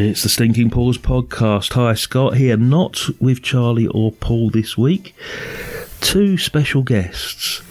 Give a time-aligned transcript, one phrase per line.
[0.00, 1.74] It's the Stinking Pause podcast.
[1.74, 5.14] Hi, Scott here, not with Charlie or Paul this week.
[6.00, 7.62] Two special guests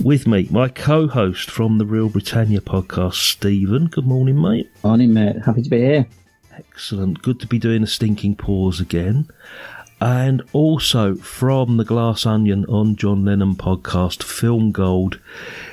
[0.00, 3.86] with me, my co host from the Reel Britannia podcast, Steven.
[3.86, 4.70] Good morning, mate.
[4.84, 5.38] Morning, mate.
[5.44, 6.06] Happy to be here.
[6.56, 7.20] Excellent.
[7.20, 9.28] Good to be doing the Stinking Pause again.
[10.00, 15.18] And also from the Glass Onion on John Lennon podcast, Film Gold,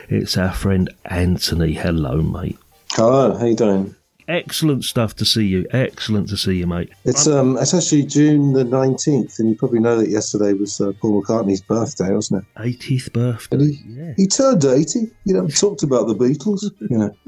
[0.08, 1.74] it's our friend Anthony.
[1.74, 2.58] Hello, mate.
[2.94, 3.96] Hello, how you doing?
[4.30, 5.66] Excellent stuff to see you.
[5.72, 6.92] Excellent to see you, mate.
[7.04, 10.94] It's um, it's actually June the nineteenth, and you probably know that yesterday was uh,
[11.02, 12.62] Paul McCartney's birthday, wasn't it?
[12.80, 13.58] 80th birthday.
[13.58, 14.14] And he, Yeah.
[14.18, 15.10] he turned eighty.
[15.26, 16.64] You know, talked about the Beatles.
[16.80, 17.16] You know,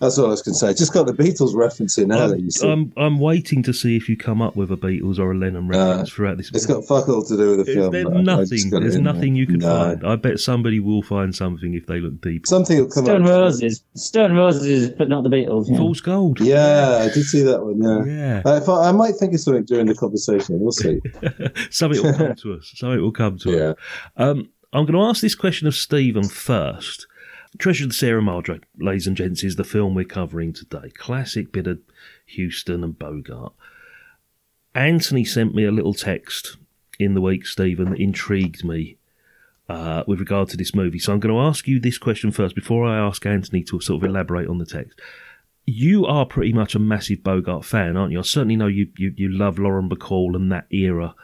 [0.00, 0.74] that's all I was going to say.
[0.74, 2.22] Just got the Beatles reference in there.
[2.24, 2.68] I'm, see.
[2.68, 5.68] I'm, I'm waiting to see if you come up with a Beatles or a Lennon
[5.68, 6.50] reference throughout this.
[6.52, 7.92] it's got fuck all to do with the There's, film.
[7.92, 8.80] there's but I- I just nothing.
[8.80, 9.12] There's in there.
[9.12, 9.68] nothing you can No.
[9.68, 10.04] find.
[10.06, 12.48] I bet somebody will find something if they look deep.
[12.48, 13.28] Something will come Stone up.
[13.28, 13.84] Roses.
[13.94, 15.70] Stone Roses, but not the Beatles.
[15.70, 15.76] Yeah.
[15.76, 16.31] Fool's gold.
[16.40, 17.82] Yeah, I did see that one.
[17.82, 18.04] Yeah.
[18.04, 18.42] Yeah.
[18.44, 20.60] I, I might think of something during the conversation.
[20.60, 21.00] We'll see.
[21.70, 22.72] Something will come to us.
[22.76, 23.76] Something will come to us.
[24.16, 27.06] Um, I'm going to ask this question of Steven first.
[27.58, 30.90] Treasure of the Sierra Madre, ladies and gents, is the film we're covering today.
[30.96, 31.80] Classic bit of
[32.34, 33.52] Huston and Bogart.
[34.74, 36.56] Anthony sent me a little text
[36.98, 38.96] in the week, Steven, that intrigued me
[39.68, 40.98] uh, with regard to this movie.
[40.98, 44.02] So I'm going to ask you this question first before I ask Anthony to sort
[44.02, 44.98] of elaborate on the text.
[45.64, 48.18] You are pretty much a massive Bogart fan, aren't you?
[48.18, 51.14] I certainly know you, you, you love Lauren Bacall and that era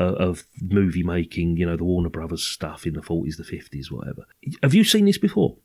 [0.00, 3.90] uh, of movie making, you know, the Warner Brothers stuff in the 40s, the 50s,
[3.90, 4.26] whatever.
[4.62, 5.56] Have you seen this before?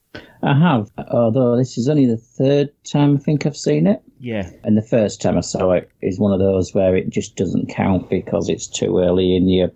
[0.43, 4.01] I have, although this is only the third time I think I've seen it.
[4.19, 4.49] Yeah.
[4.63, 7.69] And the first time I saw it is one of those where it just doesn't
[7.69, 9.71] count because it's too early in your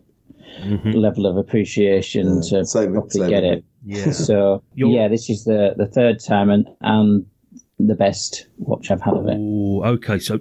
[0.85, 3.63] level of appreciation Yeah, to same- properly same get it.
[3.83, 4.11] Yeah.
[4.11, 7.25] So You're- yeah, this is the the third time and and
[7.79, 9.38] the best watch I've had of it.
[9.38, 10.19] Oh, okay.
[10.19, 10.39] So,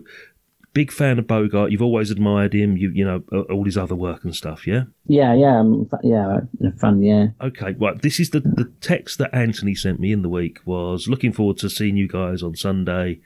[0.73, 1.71] big fan of Bogart.
[1.71, 2.77] You've always admired him.
[2.77, 4.67] You, you know, uh, all his other work and stuff.
[4.67, 4.85] Yeah.
[5.07, 7.03] Yeah, yeah, I'm, yeah, a fan.
[7.03, 8.01] Yeah, Okay, right.
[8.01, 11.59] This is the, the text that Anthony sent me in the week was looking forward
[11.59, 13.21] to seeing you guys on Sunday.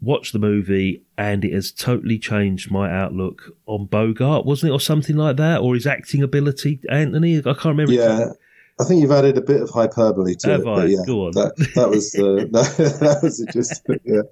[0.00, 4.80] Watch the movie, and it has totally changed my outlook on Bogart, wasn't it, or
[4.80, 7.38] something like that, or his acting ability, Anthony?
[7.38, 7.92] I can't remember.
[7.92, 8.30] Yeah,
[8.80, 10.66] I think you've added a bit of hyperbole to Have it.
[10.68, 10.84] I?
[10.86, 11.32] Yeah, Go on.
[11.32, 13.82] That, that was the that, that was the gist.
[13.88, 14.22] of it, Yeah.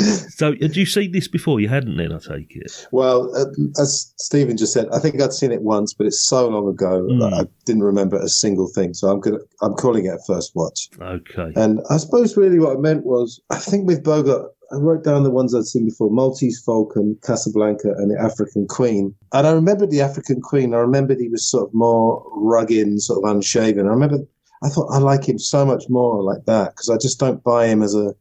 [0.34, 1.60] So, had you seen this before?
[1.60, 2.88] You hadn't, then I take it.
[2.90, 3.46] Well, uh,
[3.80, 7.06] as Steven just said, I think I'd seen it once, but it's so long ago
[7.08, 7.20] Mm.
[7.20, 8.94] that I didn't remember a single thing.
[8.94, 10.88] So I'm gonna I'm calling it a first watch.
[11.00, 11.52] Okay.
[11.56, 15.22] And I suppose really what I meant was I think with Bogart, I wrote down
[15.22, 19.14] the ones I'd seen before: Maltese Falcon, Casablanca, and the African Queen.
[19.32, 20.74] And I remembered the African Queen.
[20.74, 23.86] I remembered he was sort of more rugged and sort of unshaven.
[23.86, 24.18] I remember
[24.62, 27.66] I thought I like him so much more like that because I just don't buy
[27.66, 28.14] him as a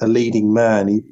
[0.00, 0.88] a leading man.
[0.88, 1.02] He,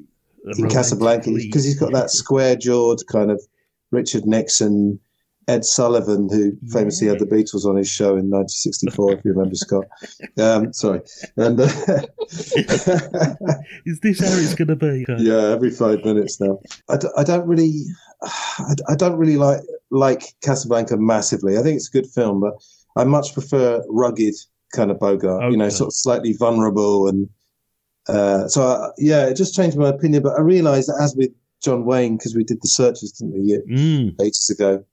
[0.59, 3.43] in Casablanca because he's got that square jawed kind of
[3.91, 5.01] Richard Nixon,
[5.49, 9.55] Ed Sullivan, who famously had the Beatles on his show in 1964, if you remember,
[9.55, 9.85] Scott.
[10.39, 11.01] Um, sorry.
[11.37, 11.67] And uh,
[13.87, 15.05] Is this how it's going to be?
[15.19, 16.59] Yeah, every five minutes now.
[16.89, 17.73] I, d- I don't really,
[18.23, 21.57] I, d- I don't really like like Casablanca massively.
[21.57, 22.55] I think it's a good film, but
[23.01, 24.35] I much prefer rugged
[24.75, 25.51] kind of Bogart.
[25.53, 27.29] You know, sort of slightly vulnerable and.
[28.09, 30.23] Uh, so I, yeah, it just changed my opinion.
[30.23, 31.31] But I realised that as with
[31.63, 34.21] John Wayne, because we did the Searchers, didn't we, Mm.
[34.23, 34.85] ages ago,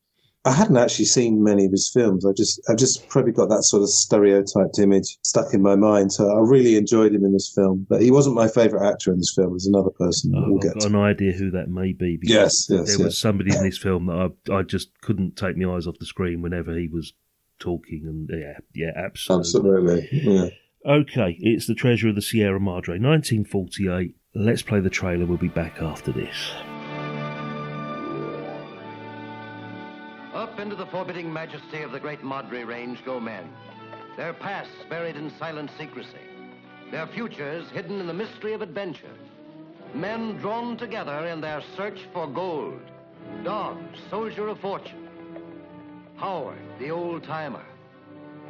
[0.45, 2.25] I hadn't actually seen many of his films.
[2.25, 6.11] I just, I've just probably got that sort of stereotyped image stuck in my mind.
[6.11, 7.87] So I really enjoyed him in this film.
[7.89, 9.51] But he wasn't my favourite actor in this film.
[9.51, 10.87] There's another person that oh, we'll I've got to.
[10.87, 12.17] an idea who that may be.
[12.17, 15.55] because Yes, there yes, was somebody in this film that I, I just couldn't take
[15.55, 17.13] my eyes off the screen whenever he was
[17.59, 20.01] talking, and yeah, yeah, absolutely.
[20.01, 20.09] Absolutely.
[20.23, 20.49] Yeah.
[20.85, 24.17] Okay, it's the Treasure of the Sierra Madre, 1948.
[24.35, 25.25] Let's play the trailer.
[25.25, 26.51] We'll be back after this.
[30.93, 33.49] Forbidding majesty of the great Madre Range go men,
[34.15, 36.21] their pasts buried in silent secrecy.
[36.91, 39.15] their futures hidden in the mystery of adventure.
[39.95, 42.79] Men drawn together in their search for gold.
[43.43, 45.09] Dobbs, soldier of fortune.
[46.17, 47.65] Howard, the old timer.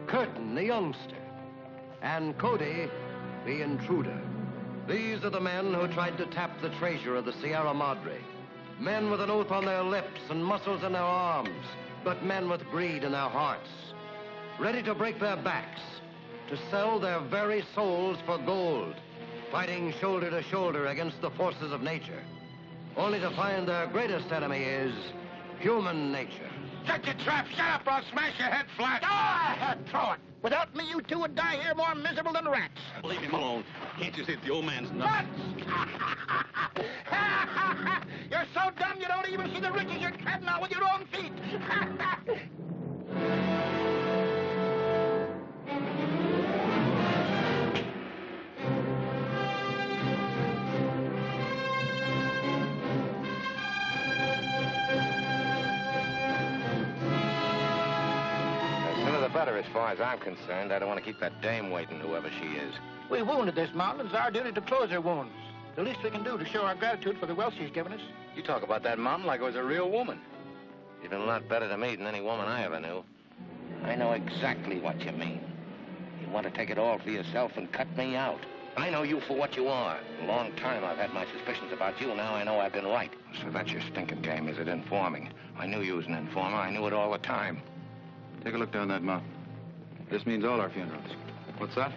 [0.07, 1.15] Curtin, the youngster.
[2.01, 2.89] And Cody,
[3.45, 4.19] the intruder.
[4.85, 8.19] These are the men who tried to tap the treasure of the Sierra Madre.
[8.81, 11.65] Men with an oath on their lips and muscles in their arms,
[12.03, 13.69] but men with greed in their hearts.
[14.59, 15.81] Ready to break their backs,
[16.49, 18.95] to sell their very souls for gold,
[19.51, 22.23] fighting shoulder to shoulder against the forces of nature,
[22.97, 24.93] only to find their greatest enemy is
[25.59, 26.49] human nature.
[26.85, 27.47] Shut your trap!
[27.55, 29.01] Shut up or I'll smash your head flat!
[29.03, 30.32] Ah, throw it!
[30.43, 32.81] Without me, you two would die here more miserable than rats.
[33.01, 33.63] Leave him alone.
[33.97, 35.25] Can't you see the old man's nuts?
[35.65, 35.95] Nuts!
[38.29, 41.05] you're so dumb you don't even see the riches you're treading on with your own
[41.05, 41.31] feet.
[59.43, 60.71] better, as far as I'm concerned.
[60.71, 62.73] I don't want to keep that dame waiting, whoever she is.
[63.09, 64.05] we wounded this mountain.
[64.05, 65.33] It's our duty to close her wounds.
[65.75, 67.99] The least we can do to show our gratitude for the wealth she's given us.
[68.37, 70.21] You talk about that mountain like it was a real woman.
[71.01, 73.03] You've been a lot better to me than any woman I ever knew.
[73.83, 75.43] I know exactly what you mean.
[76.21, 78.39] You want to take it all for yourself and cut me out.
[78.77, 79.99] I know you for what you are.
[80.21, 82.15] A long time I've had my suspicions about you.
[82.15, 83.11] Now I know I've been right.
[83.41, 84.69] So that's your stinking game, is it?
[84.69, 85.33] Informing.
[85.59, 86.55] I knew you was an informer.
[86.55, 87.61] I knew it all the time.
[88.43, 89.29] Take a look down that mountain.
[90.11, 91.07] This means all our funerals.
[91.57, 91.93] What's that?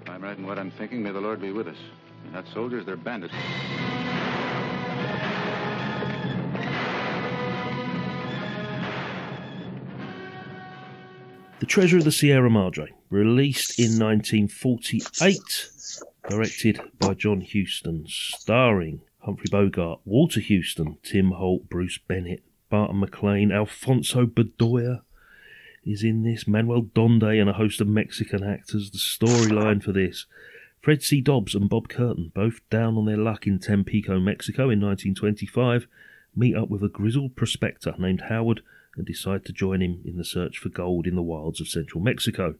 [0.00, 1.76] If I'm right in what I'm thinking, may the Lord be with us.
[2.26, 3.34] And that soldiers, they're bandits.
[11.58, 15.68] The Treasure of the Sierra Madre, released in 1948,
[16.28, 23.52] directed by John Huston, starring Humphrey Bogart, Walter Huston, Tim Holt, Bruce Bennett, Barton MacLane,
[23.52, 25.02] Alfonso Bedoya
[25.84, 28.90] is in this, Manuel Donde, and a host of Mexican actors.
[28.90, 30.26] The storyline for this
[30.80, 31.20] Fred C.
[31.20, 35.86] Dobbs and Bob Curtin, both down on their luck in Tampico, Mexico in 1925,
[36.34, 38.62] meet up with a grizzled prospector named Howard
[38.96, 42.02] and decide to join him in the search for gold in the wilds of central
[42.02, 42.54] Mexico.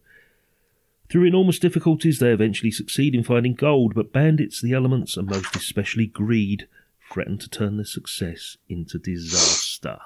[1.09, 5.57] Through enormous difficulties, they eventually succeed in finding gold, but bandits, the elements, and most
[5.57, 6.69] especially greed,
[7.11, 9.99] threaten to turn their success into disaster.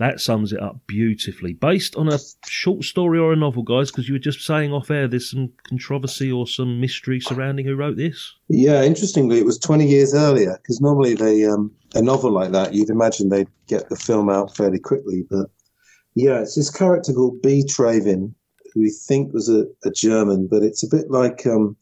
[0.00, 1.52] That sums it up beautifully.
[1.52, 4.90] Based on a short story or a novel, guys, because you were just saying off
[4.90, 8.34] air there's some controversy or some mystery surrounding who wrote this.
[8.48, 12.72] Yeah, interestingly, it was 20 years earlier because normally they um, a novel like that,
[12.72, 15.26] you'd imagine they'd get the film out fairly quickly.
[15.28, 15.50] But
[16.14, 17.62] yeah, it's this character called B.
[17.68, 18.32] Traven,
[18.72, 21.76] who we think was a, a German, but it's a bit like um,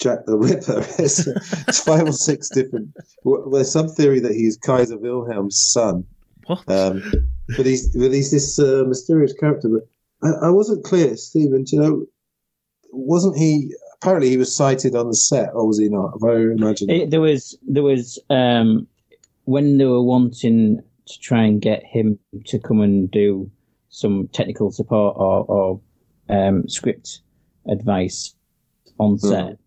[0.00, 0.82] Jack the Ripper.
[0.98, 1.26] it's,
[1.68, 2.88] it's five or six different.
[3.22, 6.06] Well, there's some theory that he's Kaiser Wilhelm's son.
[6.46, 6.70] What?
[6.70, 7.02] Um,
[7.56, 9.68] but he's but he's this uh, mysterious character.
[9.68, 11.64] But I, I wasn't clear, Steven.
[11.64, 12.06] Do you know,
[12.92, 13.74] wasn't he?
[14.02, 16.12] Apparently, he was sighted on the set, or was he not?
[16.12, 16.90] Have I imagined?
[16.90, 18.86] It, there was there was um,
[19.44, 23.50] when they were wanting to try and get him to come and do
[23.90, 25.80] some technical support or, or
[26.28, 27.20] um, script
[27.68, 28.34] advice
[28.98, 29.58] on set.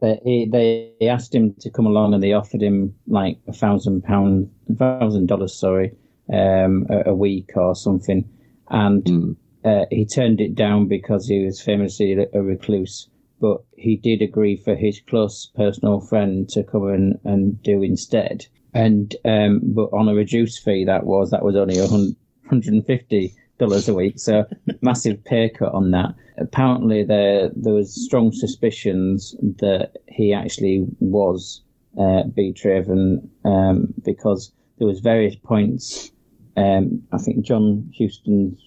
[0.00, 4.02] They, he- they asked him to come along and they offered him like a thousand
[4.02, 5.92] pound, thousand dollars, sorry,
[6.32, 8.28] um, a, a week or something,
[8.68, 13.08] and uh, he turned it down because he was famously a, a recluse.
[13.40, 18.46] But he did agree for his close personal friend to come and, and do instead.
[18.72, 22.86] And um, but on a reduced fee, that was that was only a hundred and
[22.86, 24.44] fifty dollars a week, so
[24.80, 26.14] massive pay cut on that.
[26.38, 31.62] Apparently, there there was strong suspicions that he actually was
[31.98, 32.54] uh, B.
[32.54, 36.11] Traven um, because there was various points.
[36.56, 38.60] Um, I think John Huston's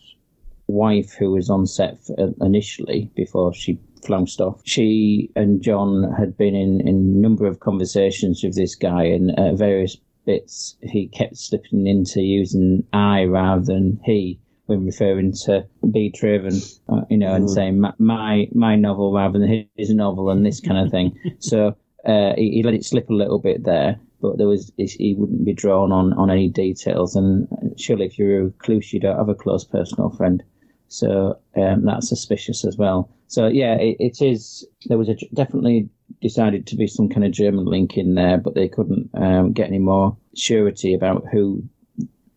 [0.68, 6.38] wife, who was on set uh, initially before she flounced off, she and John had
[6.38, 11.08] been in, in a number of conversations with this guy, and at various bits he
[11.08, 16.12] kept slipping into using I rather than he when referring to B.
[16.12, 20.46] Traven, uh, you know, and saying my, my my novel rather than his novel and
[20.46, 21.18] this kind of thing.
[21.40, 21.76] so
[22.06, 24.00] uh, he, he let it slip a little bit there,
[24.30, 27.16] but there was he wouldn't be drawn on on any details.
[27.16, 30.44] And surely, if you're a recluse, you don't have a close personal friend.
[30.88, 33.10] So um, that's suspicious as well.
[33.28, 34.68] So yeah, it, it is.
[34.86, 35.90] There was a definitely
[36.22, 39.68] decided to be some kind of German link in there, but they couldn't um, get
[39.68, 41.64] any more surety about who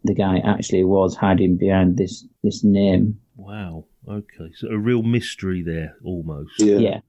[0.05, 3.19] the guy actually was hiding behind this this name.
[3.37, 3.85] Wow.
[4.09, 4.51] Okay.
[4.55, 6.53] So a real mystery there, almost.
[6.59, 6.79] Yeah.
[6.79, 7.01] Yeah,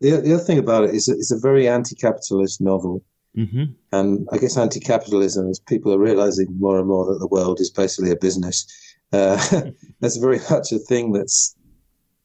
[0.00, 3.04] The, the other thing about it is it's a very anti-capitalist novel.
[3.46, 7.60] Hmm And I guess anti-capitalism is people are realizing more and more that the world
[7.60, 8.66] is basically a business.
[9.12, 9.36] Uh,
[10.00, 11.54] that's very much a thing that's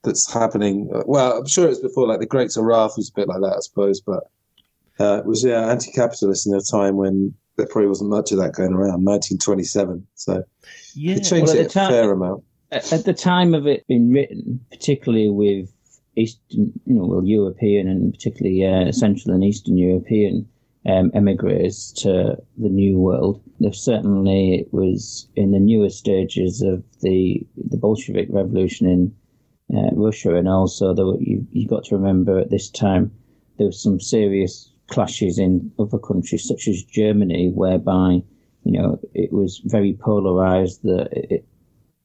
[0.03, 0.89] that's happening.
[1.05, 3.55] Well, I'm sure it was before, like the Great Saraf was a bit like that,
[3.55, 4.01] I suppose.
[4.01, 4.23] But
[4.99, 8.53] uh, it was yeah, anti-capitalist in a time when there probably wasn't much of that
[8.53, 9.05] going around.
[9.05, 10.43] 1927, so
[10.95, 11.15] Yeah.
[11.15, 12.43] it changed Well, it a time- fair amount.
[12.71, 15.69] at, at the time of it being written, particularly with
[16.17, 20.47] Eastern, you know, well, European and particularly uh, Central and Eastern European
[20.85, 27.45] um, emigres to the New World, certainly it was in the newer stages of the
[27.55, 32.49] the Bolshevik Revolution in uh, Russia, and also there you you got to remember at
[32.49, 33.11] this time
[33.57, 38.21] there was some serious clashes in other countries such as Germany, whereby
[38.63, 41.45] you know it was very polarized that it,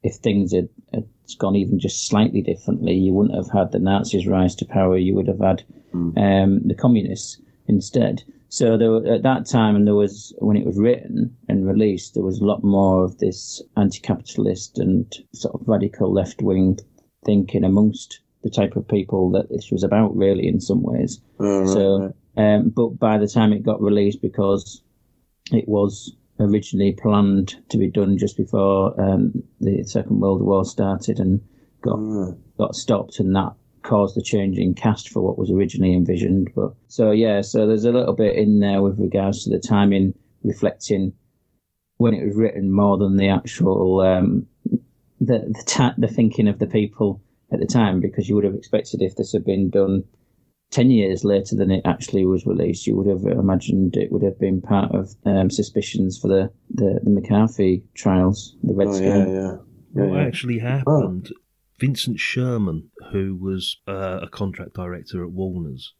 [0.05, 1.09] if things had, had
[1.39, 4.97] gone even just slightly differently, you wouldn't have had the Nazis rise to power.
[4.97, 5.65] You would have had
[6.17, 8.23] um, the communists instead.
[8.51, 12.25] So there, at that time, and there was when it was written and released, there
[12.25, 16.79] was a lot more of this anti-capitalist and sort of radical left-wing
[17.27, 21.21] thinking amongst the type of people that this was about, really, in some ways.
[21.41, 21.99] Oh, right, So,
[22.37, 22.55] right.
[22.55, 24.83] um, but by the time it got released, because
[25.53, 31.19] it was originally planned to be done just before um, the Second World War started
[31.19, 31.41] and
[31.83, 32.39] got Mm.
[32.57, 33.53] got stopped, and that
[33.83, 36.51] caused the change in cast for what was originally envisioned.
[36.55, 40.15] But so yeah, so there's a little bit in there with regards to the timing,
[40.45, 41.13] reflecting
[41.97, 44.47] when it was written more than the actual um,
[45.21, 47.21] the the, ta- the thinking of the people
[47.53, 50.05] at the time, because you would have expected if this had been done
[50.71, 54.39] 10 years later than it actually was released, you would have imagined it would have
[54.39, 59.17] been part of um, suspicions for the, the, the McCarthy trials, the Red Oh, Scare.
[59.29, 59.57] yeah, yeah.
[59.95, 60.27] Yeah, what yeah.
[60.27, 61.33] actually happened?
[61.79, 65.93] Vincent Sherman, who was uh, a contract director at Warner's,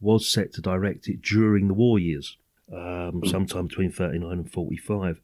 [0.00, 2.38] was set to direct it during the war years,
[2.74, 5.20] um, sometime between 39 and 45.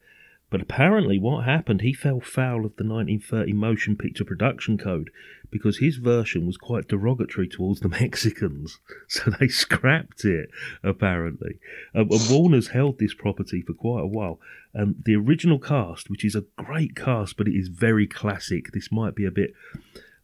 [0.50, 5.10] But apparently, what happened, he fell foul of the 1930 Motion Picture Production Code
[5.50, 8.78] because his version was quite derogatory towards the Mexicans.
[9.08, 10.50] So they scrapped it,
[10.82, 11.58] apparently.
[11.94, 14.38] Um, and Warner's held this property for quite a while.
[14.74, 18.72] And the original cast, which is a great cast, but it is very classic.
[18.72, 19.54] This might be a bit.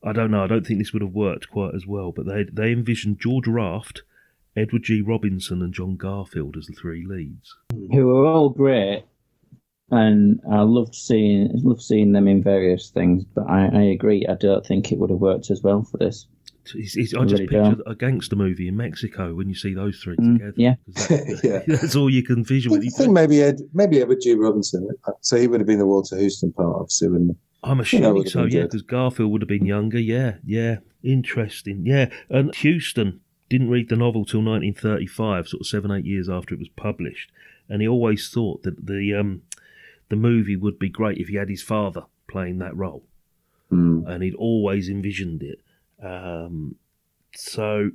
[0.05, 0.45] I don't know.
[0.45, 2.13] I don't think this would have worked quite as well.
[2.13, 4.03] But they they envisioned George Raft,
[4.57, 5.01] Edward G.
[5.01, 7.55] Robinson, and John Garfield as the three leads.
[7.71, 9.05] Who are all great,
[9.93, 13.23] and I loved seeing loved seeing them in various things.
[13.35, 16.27] But I, I agree, I don't think it would have worked as well for this.
[16.77, 17.83] It's, it's, I I just really picture don't.
[17.87, 20.55] a gangster movie in Mexico when you see those three Mm, together.
[20.57, 20.75] yeah.
[20.95, 21.77] 'Cause that- Yeah.
[21.77, 22.89] that's all you can I visually.
[22.89, 24.35] think maybe Ed, maybe Edward G.
[24.35, 24.89] Robinson.
[25.23, 27.37] So he would have been the Walter Huston part, obviously, wouldn't?
[27.65, 29.99] I'm assuming so, yeah, because Garfield would have been younger.
[29.99, 31.85] Yeah, yeah, interesting.
[31.87, 33.21] Yeah, and Huston
[33.51, 37.31] didn't read the novel till 1935, sort of seven, eight years after it was published,
[37.69, 39.43] and he always thought that the um,
[40.13, 43.03] the movie would be great if he had his father playing that role,
[43.73, 44.07] Mm.
[44.07, 45.61] and he'd always envisioned it.
[46.05, 46.75] Um,
[47.35, 47.93] so,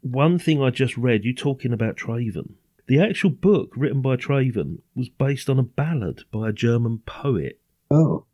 [0.00, 2.52] one thing I just read, you talking about Traven.
[2.86, 7.58] The actual book written by Traven was based on a ballad by a German poet.
[7.90, 8.26] Oh,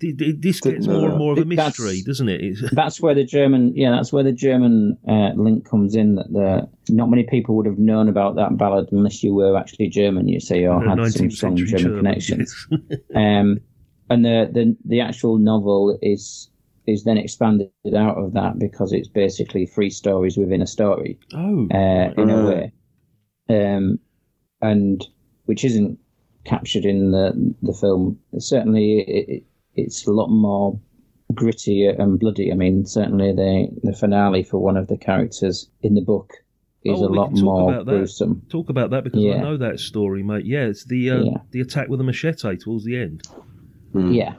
[0.00, 2.40] This gets know more and more of a That's- mystery, doesn't it?
[2.42, 6.16] It's, That's where the German, yeah, that's where the German uh, link comes in.
[6.16, 9.88] That the not many people would have known about that ballad unless you were actually
[9.88, 10.28] German.
[10.28, 12.66] You say or had some strong German German, connections.
[12.70, 13.00] yes.
[13.14, 13.60] um,
[14.10, 16.50] and the, the the actual novel is
[16.86, 21.68] is then expanded out of that because it's basically three stories within a story oh,
[21.72, 22.72] uh, in a way,
[23.50, 23.98] um,
[24.62, 25.06] and
[25.44, 25.98] which isn't
[26.44, 28.18] captured in the the film.
[28.38, 29.44] Certainly, it, it,
[29.78, 30.78] it's a lot more
[31.34, 32.50] gritty and bloody.
[32.52, 36.32] I mean, certainly the the finale for one of the characters in the book
[36.84, 38.42] is Oh, a lot more gruesome.
[38.48, 40.46] talk about that because I know that story, mate.
[40.46, 41.36] Yeah, it's the uh, Yeah.
[41.50, 43.22] the attack with the machete towards the end.
[43.94, 44.14] Mm.
[44.14, 44.34] Yeah,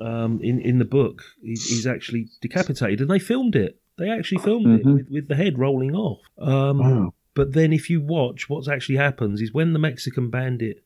[0.00, 3.78] Um, in in the book, he's, he's actually decapitated, and they filmed it.
[3.98, 4.94] They actually filmed it Mhm.
[4.94, 6.20] with, with the head rolling off.
[6.38, 7.14] Um, wow.
[7.34, 10.82] But then, if you watch, what's actually happens is when the Mexican bandit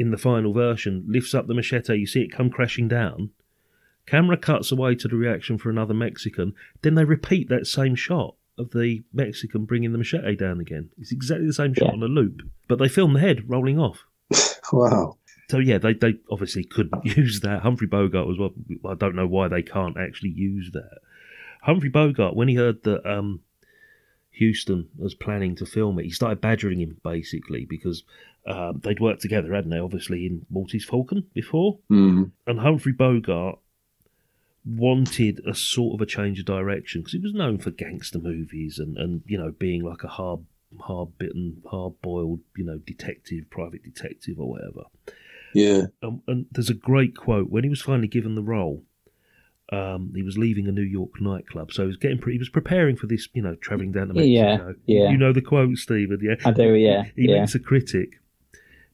[0.00, 3.30] in the final version lifts up the machete, you see it come crashing down.
[4.06, 6.54] Camera cuts away to the reaction for another Mexican.
[6.82, 10.88] Then they repeat that same shot of the Mexican bringing the machete down again.
[10.98, 11.92] It's exactly the same shot Yeah.
[11.92, 14.04] on a loop, but they film the head rolling off.
[14.72, 15.16] Wow.
[15.50, 17.62] So yeah, they, they obviously couldn't use that.
[17.62, 18.54] Humphrey Bogart was well.
[18.88, 20.98] I don't know why they can't actually use that.
[21.62, 23.40] Humphrey Bogart, when he heard that um,
[24.38, 28.04] Huston was planning to film it, he started badgering him basically because
[28.50, 29.78] um, they'd worked together, hadn't they?
[29.78, 32.30] Obviously in Maltese Falcon before, Mm.
[32.46, 33.58] and Humphrey Bogart
[34.64, 38.78] wanted a sort of a change of direction because he was known for gangster movies
[38.78, 40.40] and, and you know being like a hard
[40.80, 44.82] hard bitten hard boiled you know detective private detective or whatever
[45.54, 45.84] Yeah.
[46.02, 48.84] um, and there's a great quote when he was finally given the role
[49.72, 52.48] um, he was leaving a New York nightclub, so he was getting pre- he was
[52.48, 54.74] preparing for this, you know, traveling down to Mexico.
[54.84, 55.10] Yeah, yeah.
[55.12, 56.18] You know the quote, Steven.
[56.20, 57.42] Yeah, I do, yeah, He, he yeah.
[57.42, 58.19] meets a critic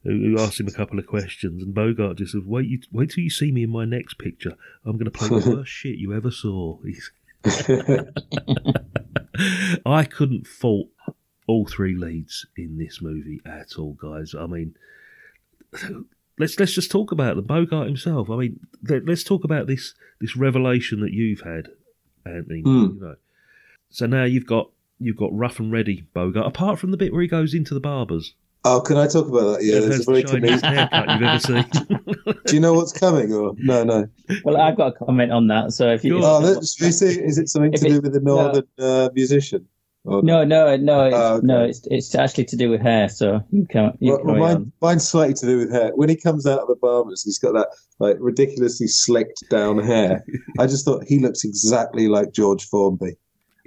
[0.06, 3.24] who, asked him a couple of questions, and Bogart just said, "Wait, you, wait till
[3.24, 4.56] you see me in my next picture.
[4.84, 6.78] I'm going to play the worst shit you ever saw."
[9.86, 10.88] I couldn't fault
[11.46, 14.34] all three leads in this movie at all, guys.
[14.34, 14.74] I mean,
[16.38, 18.30] let's let's just talk about the Bogart himself.
[18.30, 21.68] I mean, let, us talk about this this revelation that you've had,
[22.24, 22.62] Anthony.
[22.62, 22.68] Hmm.
[22.68, 23.16] You know,
[23.90, 26.46] so now you've got you've got rough and ready Bogart.
[26.46, 28.34] Apart from the bit where he goes into the barbers,
[28.68, 29.64] Oh, can I talk about that?
[29.64, 30.62] Yeah, and there's a very the comedic.
[30.62, 32.34] haircut you've ever seen.
[32.46, 33.32] Do you know what's coming?
[33.32, 34.08] Or no, no.
[34.44, 35.72] Well, I've got a comment on that.
[35.72, 38.12] So if you, Oh, let's, is, it, is it something If to it- do with
[38.12, 39.66] the northern uh, musician?
[40.04, 41.46] Or no, no, no, it's, Oh, okay.
[41.46, 43.08] no, it's it's actually to do with hair.
[43.08, 43.96] So you can't.
[44.00, 44.72] You Well, well, mine, on.
[44.80, 45.90] mine's slightly to do with hair.
[45.96, 47.68] When he comes out of the barbers, he's got that
[47.98, 50.24] like ridiculously slicked down hair.
[50.60, 53.16] I just thought he looks exactly like George Formby.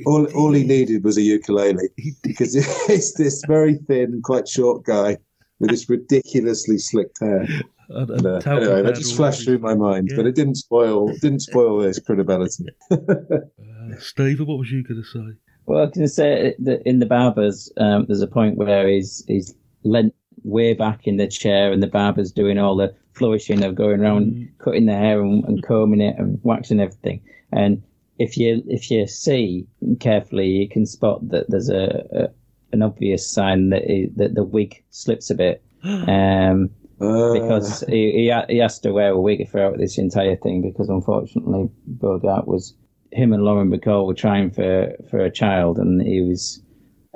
[0.05, 2.55] All, all he needed was a ukulele He because
[2.89, 5.17] it's this very thin, quite short guy
[5.59, 7.41] with this ridiculously slicked hair.
[7.41, 10.17] And- and And, uh, Talcum anyway, that just flashed through my mind, Yeah.
[10.17, 12.65] but it didn't spoil didn't spoil his credibility.
[12.89, 15.35] his- Uh, Steven, what was you going to say?
[15.65, 19.55] Well, I can say that in the barbers, um, there's a point where he's he's
[19.83, 20.13] leant
[20.43, 24.33] way back in the chair, and the barber's doing all the flourishing of going around
[24.33, 24.49] Mm.
[24.59, 27.21] cutting the hair and, and combing it and waxing everything.
[27.51, 27.81] And
[28.19, 29.65] if you if you see
[29.99, 32.27] carefully, you can spot that there's a, a
[32.71, 35.63] an obvious sign that he, that the wig slips a bit.
[35.83, 36.69] Um,
[37.01, 40.61] Uh, because he, he ha- he has to wear a wig throughout this entire thing
[40.61, 42.75] because unfortunately Bogart was
[43.13, 46.61] him and Lauren Bacall were trying for for a child and he was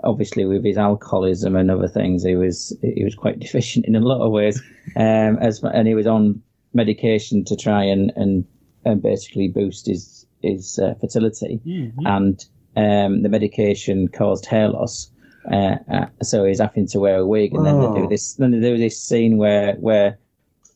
[0.05, 3.99] obviously with his alcoholism and other things he was he was quite deficient in a
[3.99, 4.61] lot of ways
[4.95, 6.41] um as and he was on
[6.73, 8.45] medication to try and and,
[8.85, 11.93] and basically boost his his uh, fertility Mhm.
[12.05, 15.09] and um, the medication caused hair loss.
[15.51, 18.09] Uh, uh, so he's having to wear a wig, and then they do Oh.
[18.09, 18.33] this.
[18.35, 20.17] Then they do this scene where where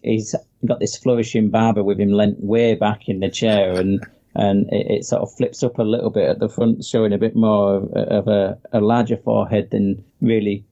[0.03, 3.99] he's got this flourishing barber with him leant way back in the chair, and
[4.35, 7.17] and it, it sort of flips up a little bit at the front, showing a
[7.17, 10.63] bit more of, of a, a larger forehead than really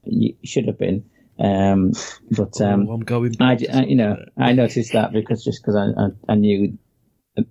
[0.43, 1.03] should have been.
[1.39, 1.91] Um,
[2.31, 3.33] but um, oh, I'm going.
[3.39, 4.17] I, I- you know.
[4.37, 6.77] I noticed that because just because I, I, I knew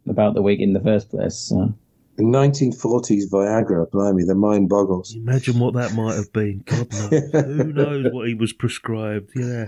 [0.08, 1.36] about the wig in the first place.
[1.36, 1.74] So.
[2.16, 5.14] the 1940s Viagra, blimey, the mind boggles.
[5.14, 6.62] Imagine what that might have been.
[6.64, 7.30] God knows.
[7.32, 9.30] Who knows what he was prescribed?
[9.34, 9.66] Yeah.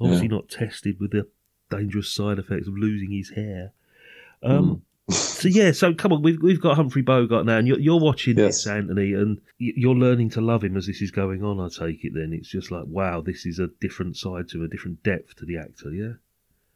[0.00, 1.28] Obviously not tested with the
[1.70, 3.72] dangerous side effects of losing his hair.
[4.42, 8.00] Um, so yeah, so come on, we've we've got Humphrey Bogart now, and you're, you're
[8.00, 8.64] watching Yes.
[8.64, 11.60] this, Anthony, and you're learning to love him as this is going on.
[11.60, 14.64] I take it then it's just like wow, this is a different side to him,
[14.64, 15.90] a different depth to the actor.
[15.92, 16.12] Yeah.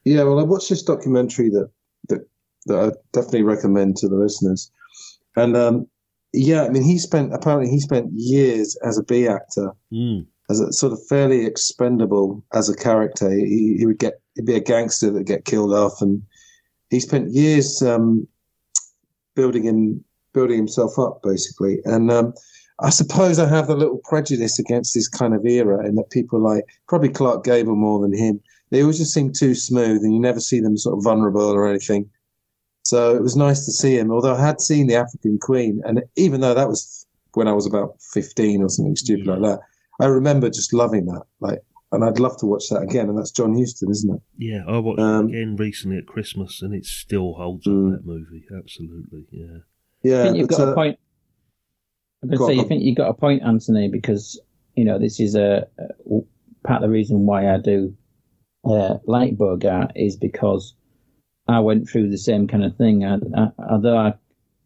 [0.05, 1.71] Yeah, well, I watched this documentary that
[2.09, 2.29] that
[2.67, 4.71] that I definitely recommend to the listeners,
[5.37, 5.87] and um,
[6.33, 10.27] yeah, I mean, he spent apparently he spent years as a B actor, Mm.
[10.51, 13.31] as a sort of fairly expendable as a character.
[13.31, 16.23] He, he would get he'd be a gangster that get killed off, and
[16.91, 18.27] he spent years um,
[19.35, 21.79] building him building himself up basically.
[21.87, 22.35] And um,
[22.81, 26.39] I suppose I have a little prejudice against this kind of era in that people
[26.41, 28.41] like probably Clark Gable more than him.
[28.71, 31.67] They always just seem too smooth, and you never see them sort of vulnerable or
[31.67, 32.11] anything.
[32.89, 34.11] So it was nice to see him.
[34.13, 37.67] Although I had seen the African Queen, and even though that was when I was
[37.67, 39.33] about fifteen or something stupid Yeah.
[39.35, 39.61] like that,
[40.01, 41.23] I remember just loving that.
[41.41, 41.61] Like,
[41.93, 43.09] and I'd love to watch that again.
[43.09, 44.23] And that's John Huston, isn't it?
[44.39, 47.73] Yeah, I watched Um, it again recently at Christmas, and it still holds up.
[47.73, 47.91] Mm.
[47.93, 49.27] That movie, absolutely.
[49.31, 49.59] Yeah.
[50.03, 50.99] Yeah, I think you've got uh, a point.
[52.23, 54.41] I'm going to say, you think you've got a point, Anthony, because
[54.77, 56.21] you know this is a, a
[56.67, 57.97] part of the reason why I do
[58.65, 60.75] uh, like Bogart is because
[61.49, 63.05] I went through the same kind of thing.
[63.05, 64.15] I, I, although I,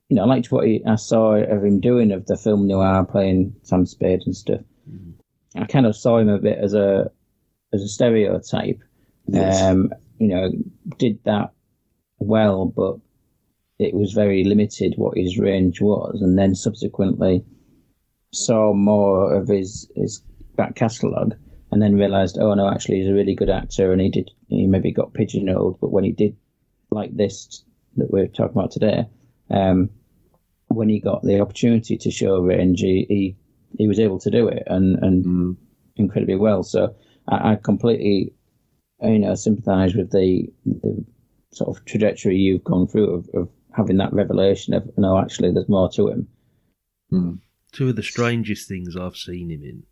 [0.09, 3.05] you know, I liked what he, I saw of him doing of the film noir,
[3.05, 4.61] playing Sam Spade and stuff.
[4.91, 5.13] Mhm.
[5.57, 7.11] I kind of saw him a bit as a
[7.73, 8.81] as a stereotype.
[9.27, 9.63] Yes.
[9.63, 10.51] Um, you know,
[10.99, 11.53] did that
[12.19, 12.97] well, but
[13.79, 17.45] it was very limited what his range was, and then subsequently
[18.33, 20.23] saw more of his his
[20.57, 21.35] back catalogue,
[21.71, 24.67] and then realised, oh no, actually he's a really good actor, and he did he
[24.67, 26.37] maybe got pigeonholed, but when he did
[26.91, 27.65] like this
[27.97, 29.07] that we're talking about today,
[29.51, 29.91] um,
[30.69, 33.37] when he got the opportunity to show range, he he,
[33.79, 35.57] he was able to do it, and and Mm.
[35.97, 36.63] incredibly well.
[36.63, 36.95] So
[37.29, 38.33] I, I completely,
[39.03, 41.05] you know, sympathise with the the
[41.53, 45.69] sort of trajectory you've gone through of, of having that revelation of no, actually, there's
[45.69, 46.29] more to him.
[47.13, 47.39] Mm.
[47.73, 49.83] Two of the strangest things I've seen him in,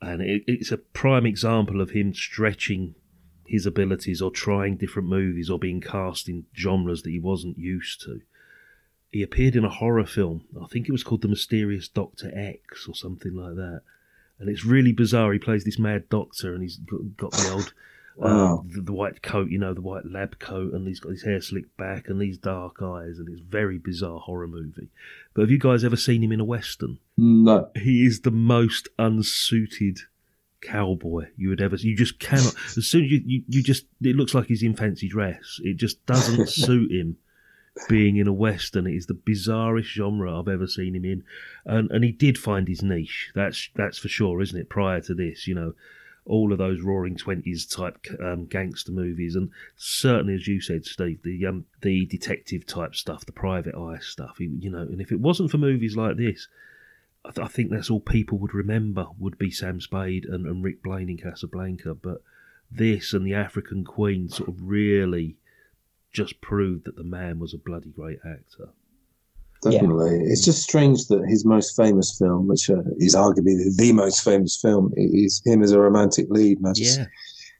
[0.00, 2.94] and it, it's a prime example of him stretching
[3.48, 8.00] his abilities or trying different movies or being cast in genres that he wasn't used
[8.02, 8.20] to.
[9.10, 10.44] He appeared in a horror film.
[10.62, 13.80] I think it was called The Mysterious Doctor X or something like that.
[14.38, 15.32] And it's really bizarre.
[15.32, 17.72] He plays this mad doctor and he's got, the old
[18.18, 18.58] Wow.
[18.58, 21.22] um, the, the white coat, you know, the white lab coat, and he's got his
[21.22, 24.88] hair slicked back and these dark eyes, and it's a very bizarre horror movie.
[25.34, 26.98] But have you guys ever seen him in a western?
[27.16, 27.70] No.
[27.76, 30.00] He is the most unsuited
[30.60, 31.76] cowboy you would ever.
[31.76, 32.54] You just cannot.
[32.76, 35.60] As soon as you, you, you just, it looks like he's in fancy dress.
[35.62, 37.16] It just doesn't suit him
[37.88, 38.86] being in a western.
[38.86, 41.24] It is the bizarrest genre I've ever seen him in,
[41.64, 43.30] and and he did find his niche.
[43.34, 44.68] That's that's for sure, isn't it?
[44.68, 45.74] Prior to this, you know,
[46.24, 51.22] all of those Roaring Twenties type um, gangster movies, and certainly, as you said, Steve,
[51.22, 54.36] the um, the detective type stuff, the private eye stuff.
[54.38, 56.48] You know, and if it wasn't for movies like this.
[57.24, 60.62] I, th- I think that's all people would remember would be Sam Spade and, and
[60.64, 62.22] Rick Blaine in Casablanca, but
[62.70, 65.36] this and the African Queen sort of really
[66.12, 68.70] just proved that the man was a bloody great actor.
[69.62, 70.20] Definitely.
[70.22, 74.22] It's just strange that his most famous film, which uh, is arguably the, the most
[74.22, 76.58] famous film, is him as a romantic lead.
[76.58, 77.06] And I just, Yeah.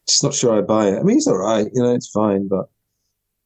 [0.06, 0.98] just not sure I buy it.
[0.98, 2.70] I mean, he's all right, you know, it's fine, but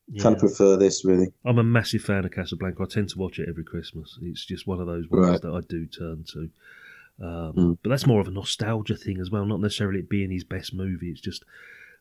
[0.09, 0.33] kind Yeah.
[0.33, 1.33] of prefer this, really.
[1.45, 2.83] I'm a massive fan of Casablanca.
[2.83, 4.19] I tend to watch it every Christmas.
[4.23, 5.41] It's just one of those ones Right.
[5.43, 6.51] that I do turn to.
[7.21, 7.79] Um, Mm.
[7.83, 10.75] But that's more of a nostalgia thing as well, not necessarily it being his best
[10.75, 11.11] movie.
[11.11, 11.45] It's just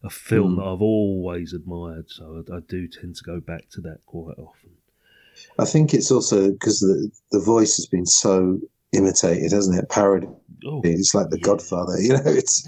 [0.04, 0.58] a film Mm.
[0.58, 4.38] that I've always admired, so I, I do tend to go back to that quite
[4.40, 4.72] often.
[5.60, 8.60] I think it's also because the, the voice has been so
[8.94, 9.90] imitated, hasn't it?
[9.90, 10.30] Parodied.
[10.66, 11.44] Oh, It's like The yeah.
[11.44, 12.64] Godfather, you know, it's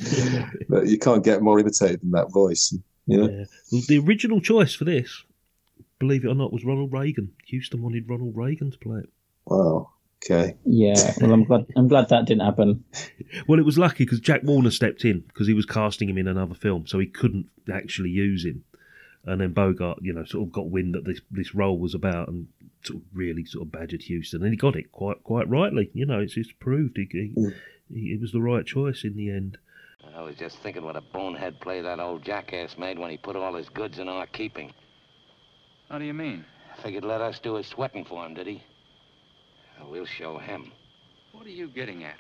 [0.70, 2.76] but you can't get more imitated than that voice?
[3.06, 3.46] Yeah.
[3.72, 5.24] Well, the original choice for this,
[6.00, 7.34] believe it or not, was Ronald Reagan.
[7.52, 9.10] Huston wanted Ronald Reagan to play it.
[9.46, 9.90] Wow.
[10.26, 10.56] Okay.
[10.66, 11.66] Yeah, well, I'm glad.
[11.76, 12.84] I'm glad that didn't happen.
[13.48, 16.28] Well, it was lucky because Jack Warner stepped in because he was casting him in
[16.28, 18.64] another film, so he couldn't actually use him.
[19.26, 22.28] And then Bogart, you know, sort of got wind that this this role was about
[22.30, 22.48] and
[22.84, 25.90] sort of really sort of badgered Huston, and he got it quite quite rightly.
[25.94, 27.54] You know, it's just proved he, he, Mm.
[27.92, 29.58] he it was the right choice in the end.
[30.16, 33.36] I was just thinking what a bonehead play that old jackass made when he put
[33.36, 34.72] all his goods in our keeping.
[35.90, 36.46] How do you mean?
[36.82, 38.64] Figured let us do his sweating for him, did he?
[39.90, 40.72] Well, show him.
[41.32, 42.20] What are you getting at?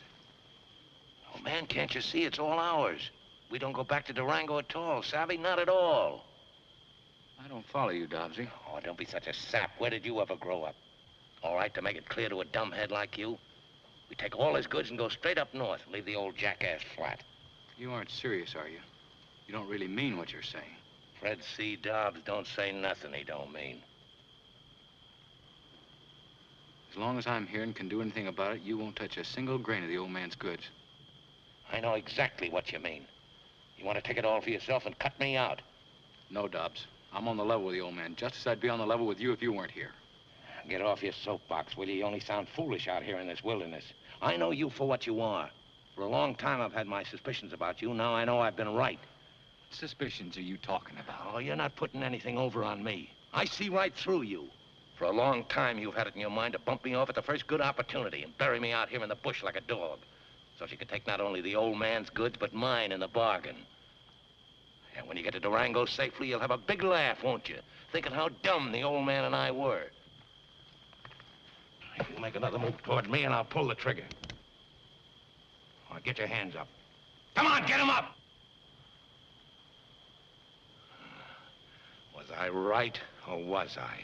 [1.34, 3.10] Oh, man, can't you see it's all ours?
[3.49, 5.38] We don't go back to Durango at all, Savvy?
[5.38, 6.25] Not at all.
[7.43, 8.47] I don't follow you, Dobbsy.
[8.67, 9.71] Oh, don't be such a sap.
[9.77, 10.75] Where did you ever grow up?
[11.41, 13.38] All right, to make it clear to a dumbhead like you,
[14.10, 17.21] we take all his goods and go straight up north, leave the old jackass flat.
[17.77, 18.79] You aren't serious, are you?
[19.47, 20.77] You don't really mean what you're saying.
[21.19, 21.75] Fred C.
[21.75, 23.81] Dobbs don't say nothing he don't mean.
[26.91, 29.23] As long as I'm here and can do anything about it, you won't touch a
[29.23, 30.69] single grain of the old man's goods.
[31.71, 33.05] I know exactly what you mean.
[33.77, 35.62] You want to take it all for yourself and cut me out.
[36.29, 36.86] No, Dobbs.
[37.12, 39.07] I'm on the level with the old man, just as I'd be on the level
[39.07, 39.91] with you if you weren't here.
[40.69, 41.95] Get off your soapbox, will you?
[41.95, 43.83] You only sound foolish out here in this wilderness.
[44.21, 45.49] I know you for what you are.
[45.95, 47.93] For a long time, I've had my suspicions about you.
[47.93, 48.99] Now I know I've been right.
[48.99, 51.34] What suspicions are you talking about?
[51.34, 53.12] Oh, you're not putting anything over on me.
[53.34, 54.47] I see right through you.
[54.97, 57.15] For a long time, you've had it in your mind to bump me off at
[57.15, 59.99] the first good opportunity and bury me out here in the bush like a dog.
[60.58, 63.56] So she could take not only the old man's goods, but mine in the bargain.
[64.95, 67.58] And when you get to Durango safely, you'll have a big laugh, won't you?
[67.91, 69.88] Thinking how dumb the old man and I were.
[71.97, 74.06] You make another move toward me, and I'll pull the trigger.
[76.03, 76.67] Get your hands up.
[77.36, 78.15] Come on, get them up!
[82.15, 84.01] Was I right, or was I?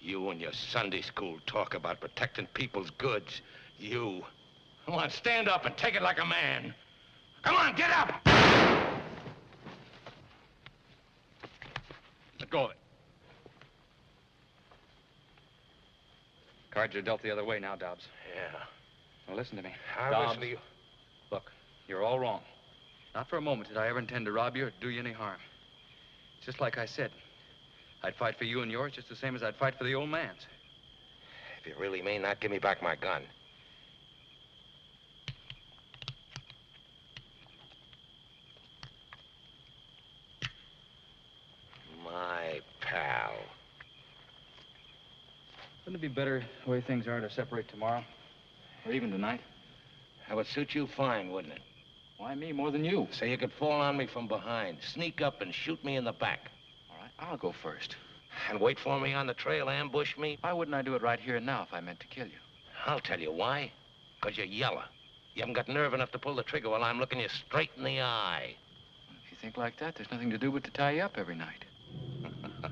[0.00, 3.40] You and your Sunday school talk about protecting people's goods.
[3.78, 4.22] You.
[4.86, 6.74] Come on, stand up and take it like a man.
[7.42, 8.20] Come on, get up!
[12.40, 12.76] Let go of it.
[16.70, 18.08] Cards are dealt the other way now, Dobbs.
[18.34, 18.58] Yeah,
[19.28, 19.70] Now listen to me.
[20.10, 20.58] Dobbs, listen to you.
[21.84, 22.40] Look, you're all wrong.
[23.14, 25.12] Not for a moment did I ever intend to rob you or do you any
[25.12, 25.38] harm.
[26.44, 27.10] Just like I said,
[28.02, 30.08] I'd fight for you and yours just the same as I'd fight for the old
[30.08, 30.46] man's.
[31.60, 33.22] If you really mean that, give me back my gun.
[42.04, 43.32] My pal.
[45.84, 48.04] Wouldn't it be better the way things are to separate tomorrow?
[48.86, 49.40] Or even tonight?
[50.28, 51.60] That would suit you fine, wouldn't it?
[52.24, 53.06] Why me more than you?
[53.10, 56.12] So you could fall on me from behind, sneak up and shoot me in the
[56.12, 56.50] back.
[56.90, 57.96] All right, I'll go first.
[58.48, 60.38] And wait for me on the trail, ambush me?
[60.40, 62.38] Why wouldn't I do it right here and now if I meant to kill you?
[62.86, 63.70] I'll tell you why.
[64.18, 64.84] Because you're yellow.
[65.34, 67.84] You haven't got nerve enough to pull the trigger while I'm looking you straight in
[67.84, 68.56] the eye.
[69.22, 71.36] If you think like that, there's nothing to do but to tie you up every
[71.36, 71.66] night.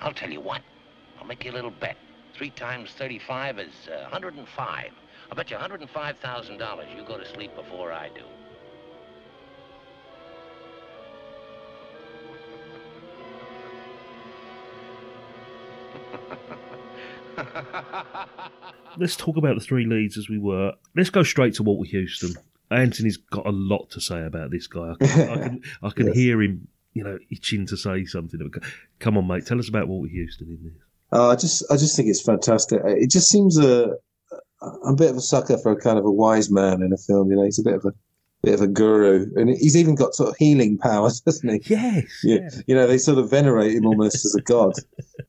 [0.00, 0.60] I'll tell you what.
[1.20, 1.96] I'll make you a little bet.
[2.40, 4.92] Three times 35 is uh, 105.
[5.30, 8.22] I'll bet you $105,000 you go to sleep before I do.
[18.98, 20.72] Let's talk about the three leads as we were.
[20.96, 22.34] Let's go straight to Walter Huston.
[22.70, 24.94] Anthony's got a lot to say about this guy.
[25.00, 26.16] I can, I can, I can Yes.
[26.16, 28.40] hear him, you know, itching to say something.
[28.98, 30.82] Come on, mate, tell us about Walter Huston in this.
[31.12, 32.80] Uh, I just, I just think it's fantastic.
[32.84, 33.94] It just seems a,
[34.62, 36.96] I'm a bit of a sucker for a kind of a wise man in a
[36.96, 37.30] film.
[37.30, 37.92] You know, he's a bit of a,
[38.42, 41.60] bit of a guru, and he's even got sort of healing powers, doesn't he?
[41.74, 42.04] Yes.
[42.22, 42.48] Yeah.
[42.66, 44.74] You know, they sort of venerate him almost as a god.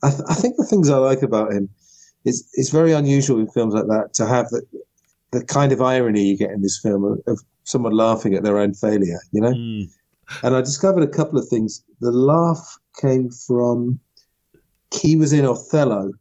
[0.03, 1.69] I, th- I think the things I like about him
[2.25, 4.61] is it's very unusual in films like that to have the,
[5.31, 8.57] the kind of irony you get in this film of, of someone laughing at their
[8.57, 9.19] own failure.
[9.31, 9.53] You know.
[9.53, 9.89] Mm.
[10.43, 11.83] And I discovered a couple of things.
[11.99, 13.99] The laugh came from
[14.93, 16.11] he was in Othello,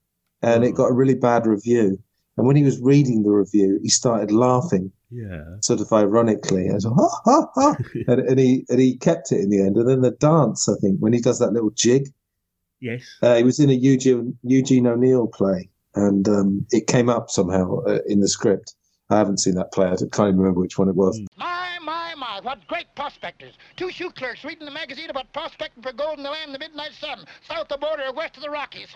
[0.43, 1.99] and it got a really bad review.
[2.37, 5.45] And when he was reading the review, he started laughing, Yeah.
[5.61, 7.77] sort of ironically, and, so, ha, ha, ha.
[8.09, 9.77] and, and he and he kept it in the end.
[9.77, 12.09] And then the dance, I think, when he does that little jig,
[12.81, 13.03] Yes.
[13.23, 17.81] uh, he was in a Eugene Eugene O'Neill play, and um, it came up somehow
[17.87, 18.75] uh, in the script.
[19.11, 19.87] I haven't seen that play.
[19.89, 21.21] I can't even remember which one it was.
[21.37, 21.79] My,
[22.21, 23.55] my, my, what great prospectors.
[23.77, 26.59] Two shoe clerks reading the magazine about prospecting for gold in the land of the
[26.59, 28.89] midnight sun, south of the border or west of the Rockies.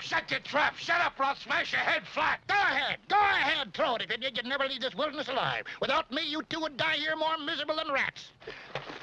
[0.00, 0.76] Shut your trap.
[0.76, 2.40] Shut up or I'll smash your head flat.
[2.48, 4.02] Go ahead, go ahead, throw it.
[4.02, 5.64] If you did, you'd never leave this wilderness alive.
[5.80, 8.32] Without me, you two would die here more miserable than rats.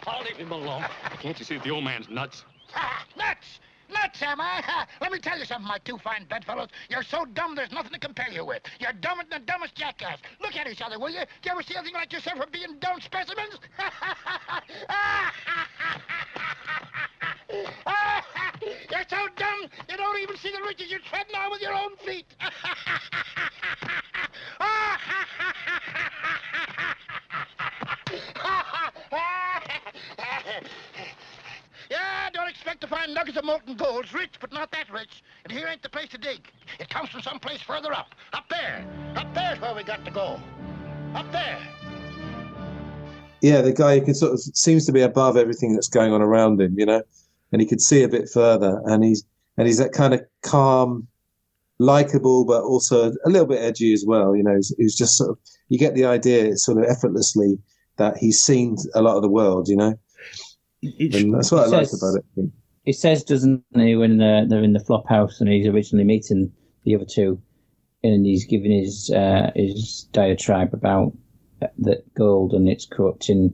[0.06, 0.84] I'll leave him alone.
[1.22, 2.44] Can't you see that the old man's nuts?
[2.76, 3.60] Ah, nuts!
[3.94, 4.86] Nuts, am I?
[5.02, 6.70] Let me tell you something, my two fine bedfellows.
[6.90, 8.64] You're so dumb there's nothing to compare you with.
[8.80, 10.20] You're dumber than the dumbest jackass.
[10.42, 11.22] Look at each other, will you?
[11.42, 13.60] Do you ever see anything like yourself for being dumb specimens?
[18.90, 21.98] You're so dumb you don't even see the riches you're treading on with your own
[21.98, 22.26] feet.
[32.64, 34.06] Expect to find nuggets of molten gold.
[34.06, 35.22] It's rich, but not that rich.
[35.44, 36.50] And here ain't the place to dig.
[36.80, 38.16] It comes from someplace further up.
[38.32, 38.88] Up there.
[39.18, 40.40] Up there's where we got to go.
[41.14, 41.60] Up there.
[43.42, 46.22] yeah, the guy who can sort of seems to be above everything that's going on
[46.22, 47.04] around him, you know,
[47.52, 49.26] and he could see a bit further, and he's
[49.58, 51.06] and he's that kind of calm,
[51.80, 54.38] likable, but also a little bit edgy as well.
[54.38, 57.60] You know, he's just sort of you get the idea sort of effortlessly
[57.98, 60.00] that he's seen a lot of the world, you know,
[61.32, 62.50] That's what I He like says- about it.
[62.86, 66.52] He says, doesn't he, when they're, they're in the flop house and he's originally meeting
[66.84, 67.42] the other two,
[68.04, 71.14] and he's giving his uh, his diatribe about
[71.78, 73.54] the gold and its corrupting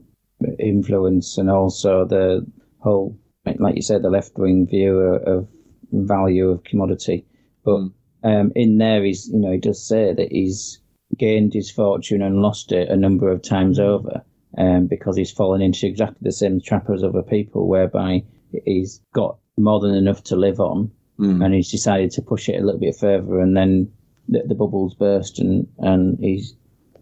[0.58, 2.44] influence, and also the
[2.80, 3.16] whole,
[3.58, 5.48] like you said, the left wing view of, of
[5.92, 7.24] value of commodity.
[7.64, 7.82] But
[8.24, 10.80] um, in there, he's you know he does say that he's
[11.18, 14.24] gained his fortune and lost it a number of times over,
[14.60, 18.22] um, because he's fallen into exactly the same trap as other people, whereby
[18.64, 21.44] he's got more than enough to live on, Mm.
[21.44, 23.92] and he's decided to push it a little bit further, and then
[24.28, 26.54] the, the bubbles burst, and and he's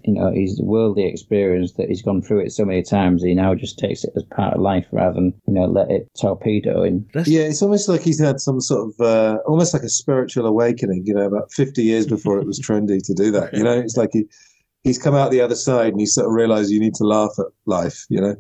[0.04, 3.54] you know his worldly experience that he's gone through it so many times, he now
[3.54, 7.06] just takes it as part of life rather than you know let it torpedo him.
[7.26, 11.04] Yeah, it's almost like he's had some sort of uh, almost like a spiritual awakening.
[11.06, 13.54] You know, about fifty years before it was trendy to do that.
[13.54, 14.24] You know, it's like he
[14.88, 17.32] he's come out the other side and he sort of realised you need to laugh
[17.38, 18.04] at life.
[18.08, 18.36] You know.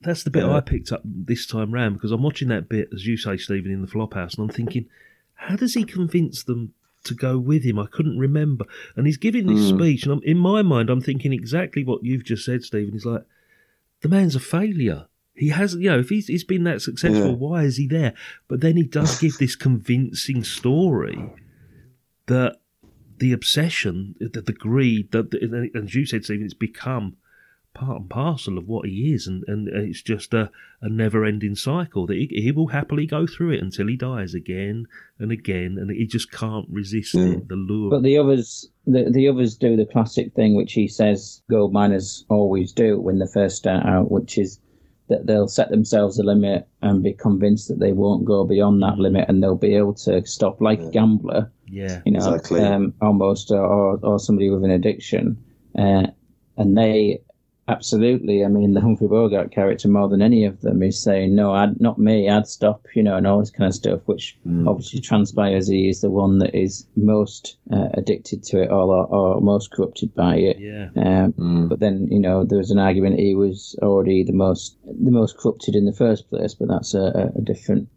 [0.00, 0.54] that's the bit Yeah.
[0.56, 3.70] I picked up this time round because I'm watching that bit, as you say, Steven,
[3.72, 4.86] in the flop house, and I'm thinking,
[5.34, 6.72] how does he convince them
[7.04, 7.78] to go with him?
[7.78, 8.64] I couldn't remember.
[8.96, 9.76] And he's giving this Mm.
[9.78, 12.92] speech, and I'm, in my mind, I'm thinking exactly what you've just said, Steven.
[12.92, 13.24] He's like,
[14.00, 15.06] the man's a failure.
[15.34, 17.34] He hasn't, you know, if he's, he's been that successful, Yeah.
[17.36, 18.14] why is he there?
[18.48, 21.30] But then he does give this convincing story
[22.26, 22.56] that
[23.18, 27.16] the obsession, the, the greed, that, and as you said, Steven, it's become
[27.74, 30.50] part and parcel of what he is, and, and it's just a,
[30.80, 34.34] a never ending cycle that he, he will happily go through it until he dies
[34.34, 34.86] again
[35.18, 37.90] and again, and he just can't resist it, the lure.
[37.90, 42.24] But the others, the, the others do the classic thing, which he says gold miners
[42.28, 44.60] always do when they first start out, which is
[45.08, 48.98] that they'll set themselves a limit and be convinced that they won't go beyond that
[48.98, 52.60] limit, and they'll be able to stop, like a gambler, yeah, you know, Exactly.
[52.60, 55.36] um, almost, or or somebody with an addiction,
[55.78, 56.06] uh,
[56.56, 57.20] and they
[57.68, 58.46] Absolutely.
[58.46, 61.78] I mean, the Humphrey Bogart character, more than any of them, is saying, no, I'd,
[61.78, 64.66] not me, I'd stop, you know, and all this kind of stuff, which mm.
[64.66, 69.04] obviously transpires he is the one that is most uh, addicted to it all or,
[69.06, 70.58] or, most corrupted by it.
[70.58, 70.88] Yeah.
[70.96, 71.68] Um, mm.
[71.68, 75.36] But then, you know, there was an argument he was already the most the most
[75.36, 77.90] corrupted in the first place, but that's a, a different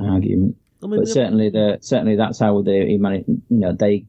[0.00, 0.56] argument.
[0.82, 4.06] I mean, but certainly, the, certainly that's how they, he managed, you know, they,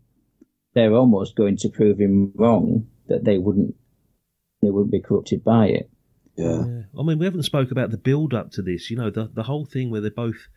[0.73, 3.75] they're almost going to prove him wrong that they wouldn't
[4.61, 5.89] they wouldn't be corrupted by it.
[6.35, 6.65] Yeah.
[6.65, 6.81] yeah.
[6.97, 8.89] I mean, we haven't spoke about the build up to this.
[8.89, 10.47] You know, the the whole thing where they're both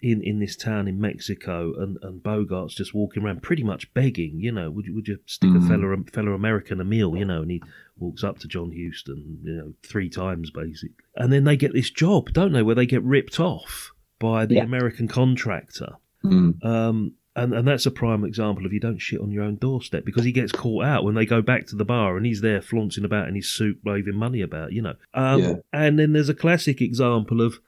[0.00, 4.38] in, in this town in Mexico and, and Bogart's just walking around pretty much begging,
[4.38, 5.64] you know, would you, would you stick mm.
[5.64, 7.62] a fellow, fellow American a meal, you know, and he
[7.98, 10.94] walks up to John Huston, you know, three times basically.
[11.16, 14.56] And then they get this job, don't they, where they get ripped off by the
[14.56, 14.62] yeah.
[14.62, 15.94] American contractor.
[16.24, 16.64] Mm.
[16.64, 20.04] Um, and, and that's a prime example of you don't shit on your own doorstep
[20.04, 22.60] because he gets caught out when they go back to the bar and he's there
[22.60, 24.94] flaunting about in his suit, waving money about, you know.
[25.14, 25.54] Um, yeah.
[25.72, 27.60] And then there's a classic example of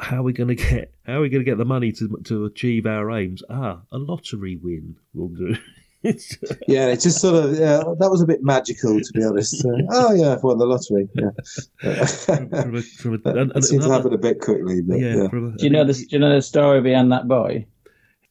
[0.00, 2.20] how are we going to get how are we going to get the money to
[2.24, 3.42] to achieve our aims?
[3.50, 5.56] Ah, a lottery win will do.
[6.02, 9.62] yeah, it's just sort of yeah, that was a bit magical to be honest.
[9.64, 11.08] Uh, oh yeah, I've won the lottery.
[11.14, 14.80] Yeah, from a, from a, and, and it seems to happen a bit quickly.
[14.80, 15.24] But, yeah, yeah.
[15.24, 17.66] A, do you know the do you know the story behind that boy?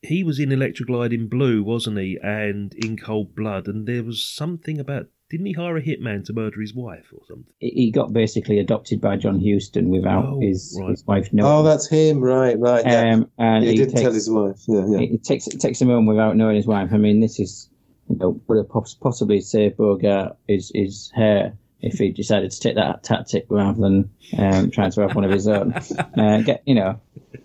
[0.02, 2.18] He was in Electra Glide in Blue, wasn't he?
[2.22, 6.34] And in Cold Blood, and there was something about didn't he hire a hitman to
[6.34, 7.54] murder his wife or something?
[7.60, 10.90] He got basically adopted by John Huston without oh, his, right.
[10.90, 11.52] his wife knowing.
[11.52, 12.84] Oh, that's him, right, right.
[12.84, 13.14] Yeah.
[13.14, 14.58] Um, and he, he didn't takes, tell his wife.
[14.68, 15.00] Yeah, yeah.
[15.00, 16.90] He takes takes him home without knowing his wife.
[16.92, 17.70] I mean, this is
[18.10, 22.76] you know would have possibly saved Bogart his his hair if he decided to take
[22.76, 25.74] that tactic rather than um, trying to have one of his own.
[26.18, 27.00] Uh, get you know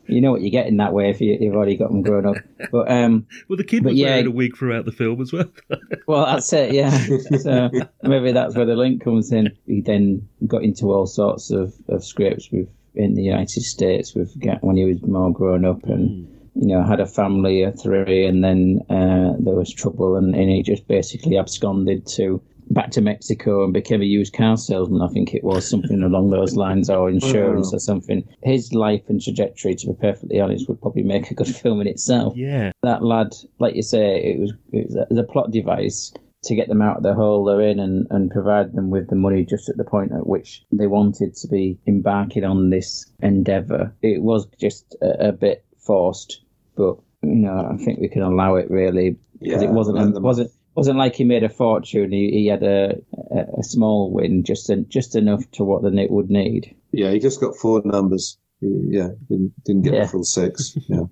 [0.07, 2.27] you know what you get in that way if you, have already got them grown
[2.27, 2.37] up.
[2.70, 5.51] But um, well, the kid was yeah, wearing a wig throughout the film as well.
[6.07, 6.73] well, that's it.
[6.73, 6.90] Yeah,
[7.40, 7.70] so
[8.03, 9.57] maybe that's where the link comes in.
[9.66, 14.35] He then got into all sorts of, of scripts with in the United States with
[14.61, 16.27] when he was more grown up and.
[16.27, 16.31] Mm.
[16.57, 20.49] You know, had a family of three, and then uh, there was trouble, and, and
[20.49, 25.03] he just basically absconded to back to Mexico and became a used car salesman.
[25.03, 28.27] I think it was something along those lines, or insurance or something.
[28.42, 31.87] His life and trajectory, to be perfectly honest, would probably make a good film in
[31.87, 32.35] itself.
[32.37, 36.12] Yeah, that lad, like you say, it was, it was a plot device
[36.44, 39.16] to get them out of the hole they're in and, and provide them with the
[39.16, 43.94] money just at the point at which they wanted to be embarking on this endeavour.
[44.03, 46.42] It was just a, a bit forced,
[46.77, 50.50] but you know, I think we can allow it really because yeah, it wasn't wasn't
[50.74, 52.12] wasn't like he made a fortune.
[52.12, 52.96] He, he had a,
[53.30, 56.74] a, a small win, just just enough to what the Nick would need.
[56.92, 58.38] Yeah, he just got four numbers.
[58.60, 60.02] He, yeah, didn't, didn't get yeah.
[60.02, 60.76] the full six.
[60.88, 61.04] Yeah.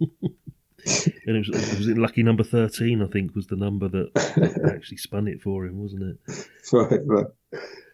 [1.27, 4.97] and it was, it was lucky number 13, I think, was the number that actually
[4.97, 6.49] spun it for him, wasn't it?
[6.73, 7.27] Right, right.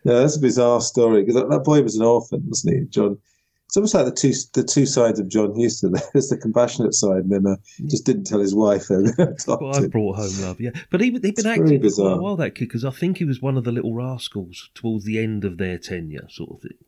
[0.05, 3.19] Yeah, that's a bizarre story because that, that boy was an orphan, wasn't he, John?
[3.69, 5.93] It's almost like the two the two sides of John Huston.
[6.15, 8.87] There's the compassionate side, and then uh, just didn't tell his wife.
[8.89, 10.71] well, I brought home love, yeah.
[10.89, 13.19] But he, he'd been it's acting for quite a while, that kid, because I think
[13.19, 16.63] he was one of the little rascals towards the end of their tenure, sort of
[16.63, 16.79] thing.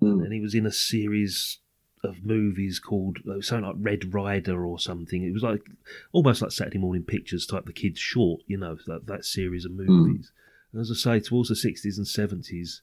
[0.00, 0.22] Mm.
[0.22, 1.58] And he was in a series
[2.04, 5.24] of movies called uh, something like Red Ryder or something.
[5.24, 5.66] It was like
[6.12, 9.72] almost like Saturday Morning Pictures type, the kids' short, you know, that, that series of
[9.72, 9.86] hmm.
[9.86, 10.30] movies.
[10.30, 10.72] Mm.
[10.72, 12.80] And as I say, towards the 60s and 70s,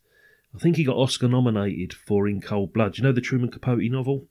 [0.56, 2.98] I think he got Oscar nominated for In Cold Blood.
[2.98, 4.26] You know the Truman Capote novel?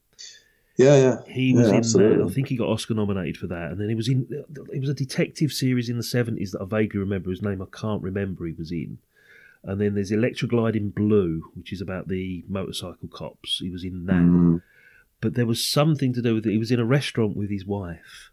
[0.77, 1.17] Yeah, yeah.
[1.27, 2.19] He was yeah, in absolutely.
[2.19, 2.31] that.
[2.31, 3.71] I think he got Oscar nominated for that.
[3.71, 4.27] And then he was in.
[4.73, 7.31] It was a detective series in the seventies that I vaguely remember.
[7.31, 8.47] His name I can't remember.
[8.47, 8.99] He was in.
[9.65, 13.59] And then there's Electra Glide in Blue, which is about the motorcycle cops.
[13.59, 14.15] He was in that.
[14.15, 14.63] Mm.
[15.21, 16.53] But there was something to do with it.
[16.53, 18.31] He was in a restaurant with his wife,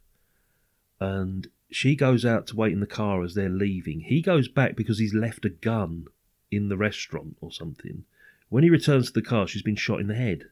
[1.00, 4.02] and she goes out to wait in the car as they're leaving.
[4.02, 6.06] He goes back because he's left a gun
[6.51, 8.03] in the restaurant or something.
[8.49, 10.43] When he returns to the car, she's been shot in the head.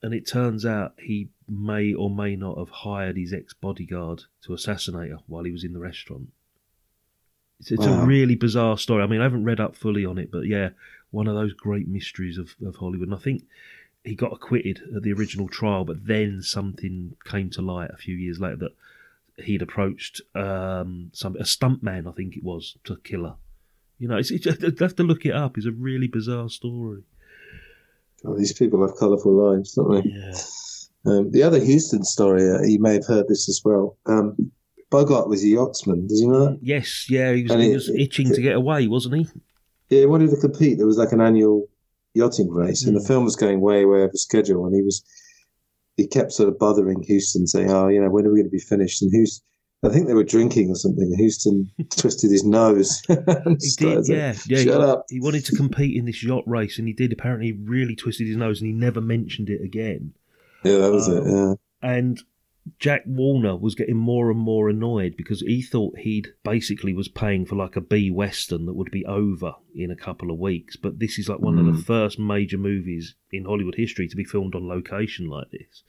[0.00, 4.54] And it turns out he may or may not have hired his ex bodyguard to
[4.54, 6.28] assassinate her while he was in the restaurant.
[7.58, 8.02] It's, it's wow.
[8.02, 9.02] a really bizarre story.
[9.02, 10.70] I mean, I haven't read up fully on it, but yeah,
[11.10, 13.08] one of those great mysteries of, of Hollywood.
[13.08, 13.44] And I think
[14.04, 18.14] he got acquitted at the original trial, but then something came to light a few
[18.14, 18.76] years later that
[19.44, 23.34] he'd approached um, some a stuntman, I think it was, to kill her.
[23.98, 25.56] You know, it's, it's, you have to look it up.
[25.56, 27.02] It's a really bizarre story.
[28.24, 30.10] Oh, these people have colourful lives, don't they?
[30.10, 30.32] Yeah.
[31.06, 33.96] Um, the other Huston story, uh, you may have heard this as well.
[34.06, 34.50] Um,
[34.90, 36.06] Bogart was a yachtsman.
[36.06, 36.58] Did you know that?
[36.62, 37.32] Yes, yeah.
[37.32, 39.26] He was, he was itching it, to get away, wasn't he?
[39.90, 40.78] Yeah, he wanted to compete.
[40.78, 41.68] There was like an annual
[42.14, 42.88] yachting race, mm.
[42.88, 43.06] and the hmm.
[43.06, 44.66] film was going way, way over schedule.
[44.66, 45.04] And he was,
[45.96, 48.50] he kept sort of bothering Huston, saying, "Oh, you know, when are we going to
[48.50, 49.44] be finished?" And Huston,
[49.84, 51.14] I think they were drinking or something.
[51.18, 53.00] Huston twisted his nose.
[53.08, 53.14] He
[53.76, 54.58] did, yeah, yeah.
[54.58, 55.06] Shut he, up.
[55.08, 57.12] he wanted to compete in this yacht race, and he did.
[57.12, 60.14] Apparently, he really twisted his nose, and he never mentioned it again.
[60.64, 61.22] Yeah, that was it.
[61.22, 61.54] Um, Yeah.
[61.80, 62.22] and
[62.80, 67.46] Jack Warner was getting more and more annoyed because he thought he'd basically was paying
[67.46, 70.76] for like a B Western that would be over in a couple of weeks.
[70.76, 71.84] But this is like one of the Mm.
[71.84, 75.82] first major movies in Hollywood history to be filmed on location like this.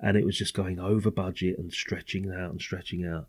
[0.00, 3.26] And it was just going over budget and stretching out and stretching out.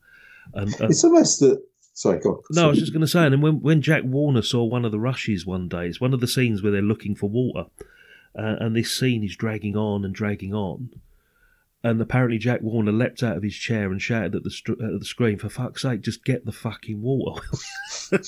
[0.53, 1.63] And, and It's almost that.
[1.93, 2.41] Sorry, go on.
[2.51, 4.91] no, I was just going to say, and when, when Jack Warner saw one of
[4.91, 7.65] the rushes one day, it's one of the scenes where they're looking for water,
[8.37, 10.91] uh, and this scene is dragging on and dragging on.
[11.81, 14.99] And apparently, Jack Warner leapt out of his chair and shouted at the str- at
[14.99, 17.41] the screen, "For fuck's sake, just get the fucking water!"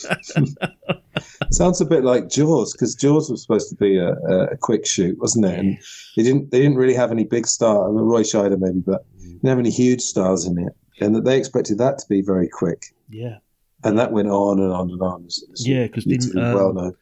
[1.51, 5.17] Sounds a bit like Jaws because Jaws was supposed to be a, a, quick shoot,
[5.19, 5.59] wasn't it?
[5.59, 5.77] And
[6.15, 6.51] they didn't.
[6.51, 7.89] They didn't really have any big stars.
[7.89, 11.25] I mean, Roy Scheider maybe, but didn't have any huge stars in it, and that
[11.25, 13.39] they expected that to be very quick, yeah,
[13.83, 15.25] and that went on and on and on.
[15.25, 16.95] As- as yeah, because didn't um, well known.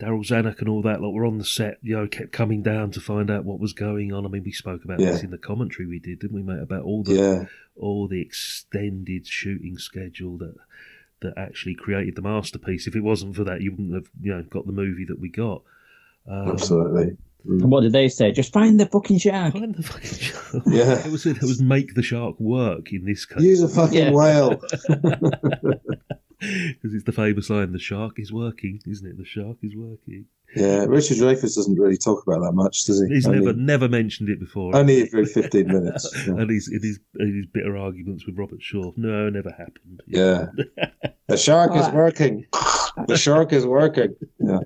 [0.00, 2.92] Darryl Zanuck and all that, like, were on the set, you know, kept coming down
[2.92, 4.24] to find out what was going on.
[4.24, 6.62] I mean, we spoke about this in the commentary we did, didn't we, mate?
[6.62, 7.44] About all the Yeah,
[7.76, 10.54] all the extended shooting schedule that
[11.20, 12.86] that actually created the masterpiece.
[12.86, 15.28] If it wasn't for that, you wouldn't have you know got the movie that we
[15.30, 15.62] got.
[16.28, 17.16] Um, absolutely.
[17.44, 18.30] And what did they say?
[18.30, 19.54] Just find the fucking shark.
[19.54, 20.62] Find the fucking shark.
[20.66, 21.04] Yeah.
[21.04, 24.10] it was it was make the shark work in this case Use a fucking Yeah.
[24.12, 24.60] whale.
[26.40, 29.18] because it's the famous line: "The shark is working," isn't it?
[29.18, 30.26] The shark is working.
[30.56, 33.14] Yeah, Richard Dreyfuss doesn't really talk about that much, does he?
[33.14, 34.74] He's only, never never mentioned it before.
[34.74, 36.10] only every fifteen minutes.
[36.26, 36.34] Yeah.
[36.38, 38.92] and his, in his in his bitter arguments with Robert Shaw.
[38.96, 40.02] No, never happened.
[40.06, 40.46] Yeah.
[41.28, 42.46] The shark is working.
[43.06, 44.16] The shark is working.
[44.40, 44.60] Yeah.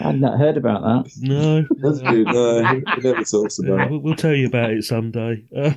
[0.00, 1.12] I'd not heard about that.
[1.20, 1.66] No.
[1.82, 2.26] That's good.
[2.26, 3.90] No, he he never talks about it.
[3.90, 5.42] we'll, we'll tell you about it someday.
[5.56, 5.74] Um,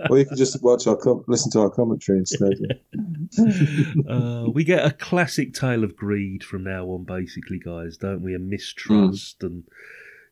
[0.10, 2.54] Or you can just watch our com- listen to our commentary instead.
[4.08, 8.34] uh, we get a classic tale of greed from now on, basically, guys, don't we?
[8.34, 9.64] A mistrust, and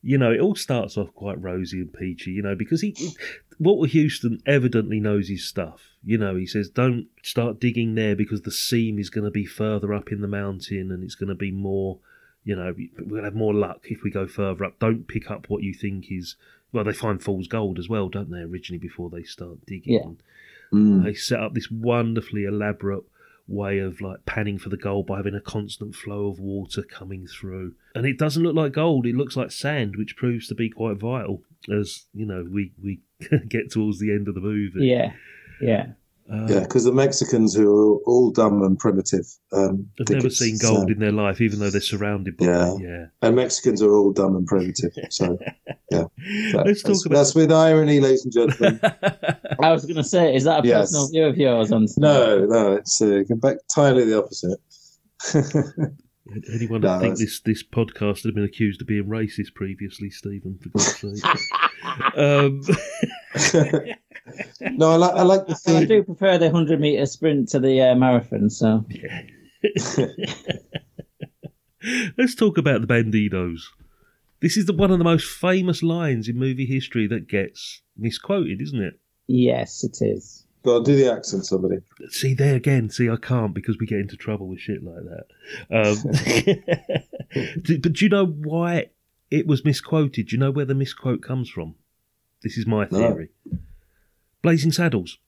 [0.02, 3.16] you know, it all starts off quite rosy and peachy, you know, because he, he-
[3.58, 5.82] Walter Huston evidently knows his stuff.
[6.04, 9.44] You know, he says, "Don't start digging there because the seam is going to be
[9.46, 11.98] further up in the mountain, and it's going to be more."
[12.46, 14.78] You know, we'll have more luck if we go further up.
[14.78, 16.36] Don't pick up what you think is.
[16.72, 18.38] Well, they find fool's gold as well, don't they?
[18.38, 19.94] Originally, before they start digging.
[19.94, 20.78] Yeah.
[20.78, 21.02] Mm.
[21.02, 23.02] They set up this wonderfully elaborate
[23.48, 27.26] way of like panning for the gold by having a constant flow of water coming
[27.26, 27.74] through.
[27.96, 30.98] And it doesn't look like gold, it looks like sand, which proves to be quite
[30.98, 33.00] vital as, you know, we, we
[33.48, 34.86] get towards the end of the movie.
[34.86, 35.12] Yeah,
[35.60, 35.86] yeah.
[36.30, 39.24] Um, Yeah, because the Mexicans who are all dumb and primitive.
[39.52, 40.90] Um, They've never seen gold sand.
[40.90, 42.74] in their life, even though they're surrounded by Yeah.
[42.74, 42.80] it.
[42.82, 43.04] Yeah.
[43.22, 44.92] And Mexicans are all dumb and primitive.
[45.10, 45.38] So,
[45.90, 46.04] yeah.
[46.52, 48.80] That- Let's talk that's, about- that's with irony, ladies and gentlemen.
[49.62, 50.86] I was going to say, is that a Yes.
[50.90, 51.72] personal view of yours?
[51.72, 54.58] On no, no, it's uh, entirely the opposite.
[56.52, 60.58] Anyone No, that think this, this podcast has been accused of being racist previously, Steven,
[60.60, 61.38] for God's sake.
[62.16, 62.62] um,
[64.60, 67.80] no, I like, I like the I do prefer the 100 metre sprint to the
[67.80, 68.84] uh, marathon, so.
[72.18, 73.60] Let's talk about the bandidos.
[74.40, 78.60] This is the, one of the most famous lines in movie history that gets misquoted,
[78.60, 79.00] isn't it?
[79.28, 80.46] Yes, it is.
[80.64, 81.76] Go on, do the accent, somebody.
[82.08, 82.90] See there again.
[82.90, 85.26] See, I can't because we get into trouble with shit like that.
[85.70, 88.86] Um, do- but do you know why
[89.30, 90.26] it was misquoted?
[90.26, 91.76] Do you know where the misquote comes from?
[92.42, 93.26] This is my No.
[94.46, 94.54] Theory.
[94.54, 95.18] Blazing Saddles.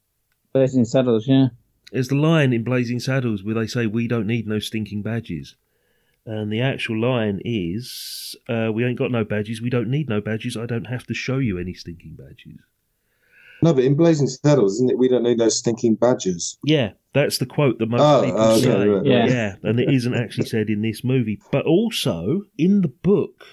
[0.53, 1.49] Blazing Saddles, yeah.
[1.93, 5.57] There's the line in Blazing Saddles where they say, "We don't need no stinking badges,"
[6.27, 9.61] and the actual line is, uh, "We ain't got no badges.
[9.63, 10.57] We don't need no badges.
[10.57, 12.61] I don't have to show you any stinking badges."
[13.63, 14.99] No, but in Blazing Saddles, isn't it?
[14.99, 16.59] We don't need those stinking badges.
[16.63, 18.87] Yeah, that's the quote that most Oh, people okay, say.
[18.87, 19.27] right, Yeah.
[19.27, 21.41] yeah, and it isn't actually said in this movie.
[21.51, 23.45] But also in the book,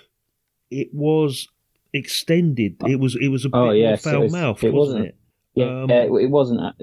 [0.69, 1.47] it was
[1.93, 2.75] extended.
[2.87, 5.05] It was it was a bit Oh, more yeah, foul it's- mouthed, it wasn't wasn't-
[5.07, 5.15] it?
[5.55, 6.59] Yeah, Um, uh, it wasn't.
[6.61, 6.73] uh,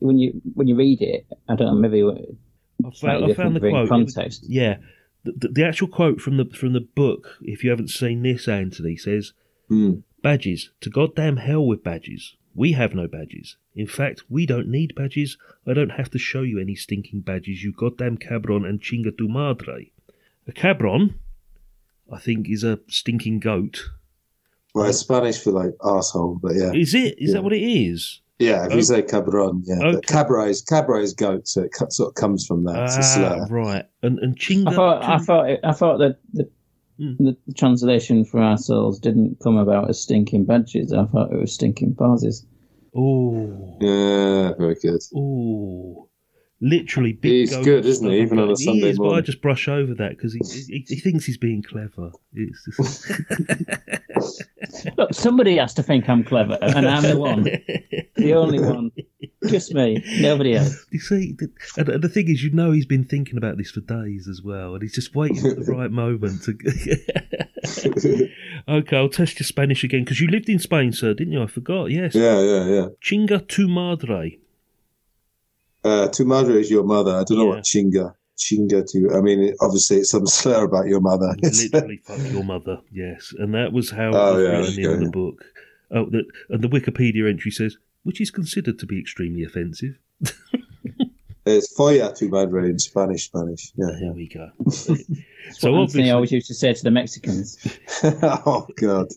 [0.00, 3.60] When you when you read it, I don't know, maybe I found, I found the
[3.70, 3.88] quote.
[3.88, 4.76] It was- Yeah,
[5.24, 7.38] the, the, the actual quote from the from the book.
[7.42, 9.32] If you haven't seen this, Anthony says,
[9.68, 10.00] Hmm.
[10.22, 12.36] "Badges to goddamn hell with badges.
[12.54, 13.56] We have no badges.
[13.74, 15.38] In fact, we don't need badges.
[15.66, 17.62] I don't have to show you any stinking badges.
[17.62, 19.92] You goddamn cabron and chinga tu madre.
[20.46, 21.14] A cabron,
[22.10, 23.84] I think, is a stinking goat.
[24.78, 27.18] Well, it's Spanish for like asshole, but yeah, Is it?
[27.18, 27.34] Is Yeah.
[27.34, 28.20] that what it is?
[28.38, 28.66] yeah.
[28.66, 28.76] If Oh.
[28.76, 29.92] you say cabron, yeah, Okay.
[29.96, 32.84] but cabra is cabra is goat, so it sort of comes from that.
[32.84, 33.02] It's a Ah,
[33.44, 33.46] slur.
[33.50, 33.84] right.
[34.02, 34.68] And and chinga.
[34.68, 36.48] I thought I thought it, I thought that the,
[36.98, 37.14] Hmm.
[37.26, 40.92] the translation for our souls didn't come about as stinking badges.
[40.92, 42.44] I thought it was stinking pauses.
[42.96, 45.00] Oh, Yeah, very good.
[45.14, 46.08] oh,
[46.60, 47.32] literally big.
[47.32, 48.60] He's gold good, isn't he, even on a gold.
[48.60, 51.38] Sunday he is, But I just brush over that because he, he he thinks he's
[51.38, 52.10] being clever.
[52.32, 53.10] It's just...
[54.98, 57.42] Look, somebody has to think I'm clever, and I'm the one,
[58.16, 58.90] the only one.
[59.46, 60.84] Just me, nobody else.
[60.90, 63.70] You see, the, and, and the thing is, you know, he's been thinking about this
[63.70, 66.52] for days as well, and he's just waiting for the right moment to.
[68.68, 71.42] okay, I'll test your Spanish again because you lived in Spain, sir, didn't you?
[71.42, 71.86] I forgot.
[71.86, 72.14] Yes.
[72.14, 72.86] Yeah, yeah, yeah.
[73.02, 74.38] Chinga tu madre.
[75.88, 77.12] Uh, tu madre is your mother.
[77.12, 77.54] I don't know Yeah.
[77.56, 78.14] what chinga.
[78.36, 79.16] Chinga to.
[79.16, 81.34] I mean, obviously, it's some slur about your mother.
[81.42, 82.78] Literally, fuck your mother.
[82.92, 85.44] Yes, and that was how Oh, it was yeah, written in go, the book.
[85.90, 89.98] Oh, that and the Wikipedia entry says, which is considered to be extremely offensive.
[91.46, 93.24] it's folla tu madre in Spanish.
[93.26, 93.72] Spanish.
[93.76, 94.50] Yeah, There we go.
[94.66, 94.86] That's
[95.60, 97.56] so what Anthony obviously, always used to say to the Mexicans.
[98.04, 99.08] oh God.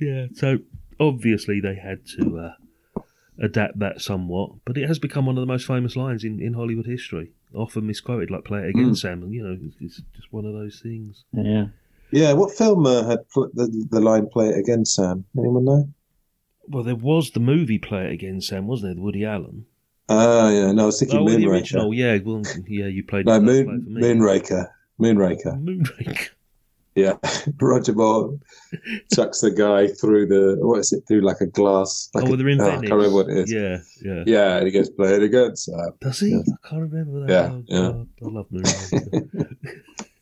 [0.00, 0.26] yeah.
[0.34, 0.58] So
[0.98, 2.52] obviously they had to uh,
[3.40, 6.54] adapt that somewhat, but it has become one of the most famous lines in, in
[6.54, 7.32] Hollywood history.
[7.54, 8.96] Often misquoted, like "Play it again, Mm.
[8.96, 11.24] Sam," and you know, it's, it's just one of those things.
[11.32, 11.66] Yeah.
[12.10, 12.32] Yeah.
[12.34, 14.84] What film uh, had pl- the, the line "Play it again"?
[14.84, 15.24] Sam.
[15.38, 15.88] Anyone know?
[16.66, 18.94] Well, there was the movie "Play it again, Sam," wasn't there?
[18.96, 19.64] The Woody Allen.
[20.10, 20.72] Ah, yeah.
[20.72, 21.50] No, I was thinking Oh, the Moonraker.
[21.50, 22.18] original, yeah.
[22.24, 23.26] Well, yeah, you played.
[23.26, 24.00] No, it, Moon, play it for me.
[24.02, 24.70] Moonraker.
[25.00, 25.62] Moonraker.
[25.64, 26.28] Moonraker.
[26.98, 27.14] Yeah,
[27.60, 28.36] Roger Moore
[29.14, 31.04] chucks the guy through the what is it?
[31.06, 32.10] Through like a glass.
[32.14, 33.52] Like oh, a, they're in oh, I can't remember what it is.
[33.52, 34.24] Yeah, yeah.
[34.26, 35.54] Yeah, and he goes play it again.
[35.56, 36.30] So Does he?
[36.30, 36.38] Yeah.
[36.64, 37.30] I can't remember that.
[37.30, 37.92] Yeah, Oh, yeah.
[37.92, 39.56] God, I love Moonraker.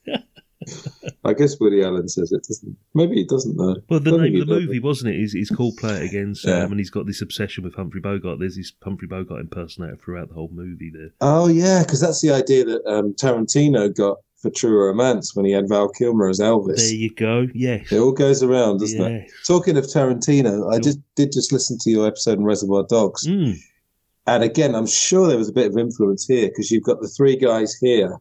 [1.25, 2.77] I guess Woody Allen says it doesn't.
[2.95, 3.77] Maybe he doesn't though.
[3.89, 5.21] well, the name of the movie, wasn't it?
[5.21, 6.65] Is is called Play It Again, Sam, Yeah.
[6.67, 8.39] and he's got this obsession with Humphrey Bogart.
[8.39, 10.91] There's this Humphrey Bogart impersonator throughout the whole movie.
[10.93, 11.11] There.
[11.21, 15.53] Oh yeah, because that's the idea that um, Tarantino got for True Romance when he
[15.53, 16.77] had Val Kilmer as Elvis.
[16.77, 17.47] There you go.
[17.55, 17.91] Yes.
[17.91, 19.31] It all goes around, doesn't it?
[19.47, 23.57] Talking of Tarantino, I just did just listen to your episode on Reservoir Dogs, Mm.
[24.27, 27.09] and again, I'm sure there was a bit of influence here because you've got the
[27.09, 28.19] three guys here,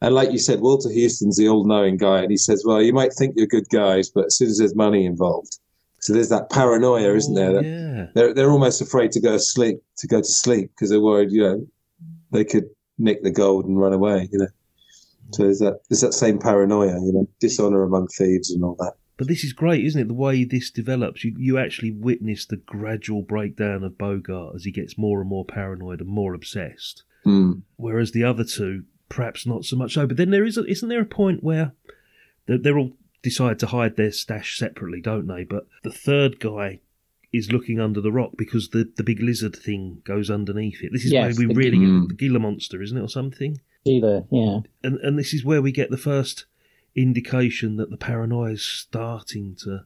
[0.00, 3.12] and like you said, Walter Huston's the all-knowing guy, and he says, "Well, you might
[3.12, 5.58] think you're good guys, but as soon as there's money involved,
[6.00, 7.50] so there's that paranoia, isn't there?
[7.50, 8.06] Oh, That yeah.
[8.14, 11.42] they're they're almost afraid to go sleep to go to sleep because they're worried, you
[11.42, 11.66] know,
[12.32, 12.64] they could
[12.98, 14.48] nick the gold and run away, you know.
[15.30, 18.94] So there's that there's that same paranoia, you know, dishonor among thieves and all that.
[19.16, 20.08] But this is great, isn't it?
[20.08, 24.72] The way this develops, you, you actually witness the gradual breakdown of Bogart as he
[24.72, 27.04] gets more and more paranoid and more obsessed.
[27.24, 27.60] Hmm.
[27.76, 30.06] Whereas the other two, perhaps not so much so.
[30.06, 31.72] But then there is, a, isn't there a point where
[32.46, 35.44] they're, they're all decide to hide their stash separately, don't they?
[35.44, 36.80] But the third guy
[37.32, 40.90] is looking under the rock because the, the big lizard thing goes underneath it.
[40.92, 42.00] This is Yes, where we the- really Mm.
[42.02, 43.58] get the Gila monster, isn't it, or something?
[43.84, 44.60] Either, yeah.
[44.84, 46.44] And and this is where we get the first
[46.94, 49.80] indication that the paranoia is starting to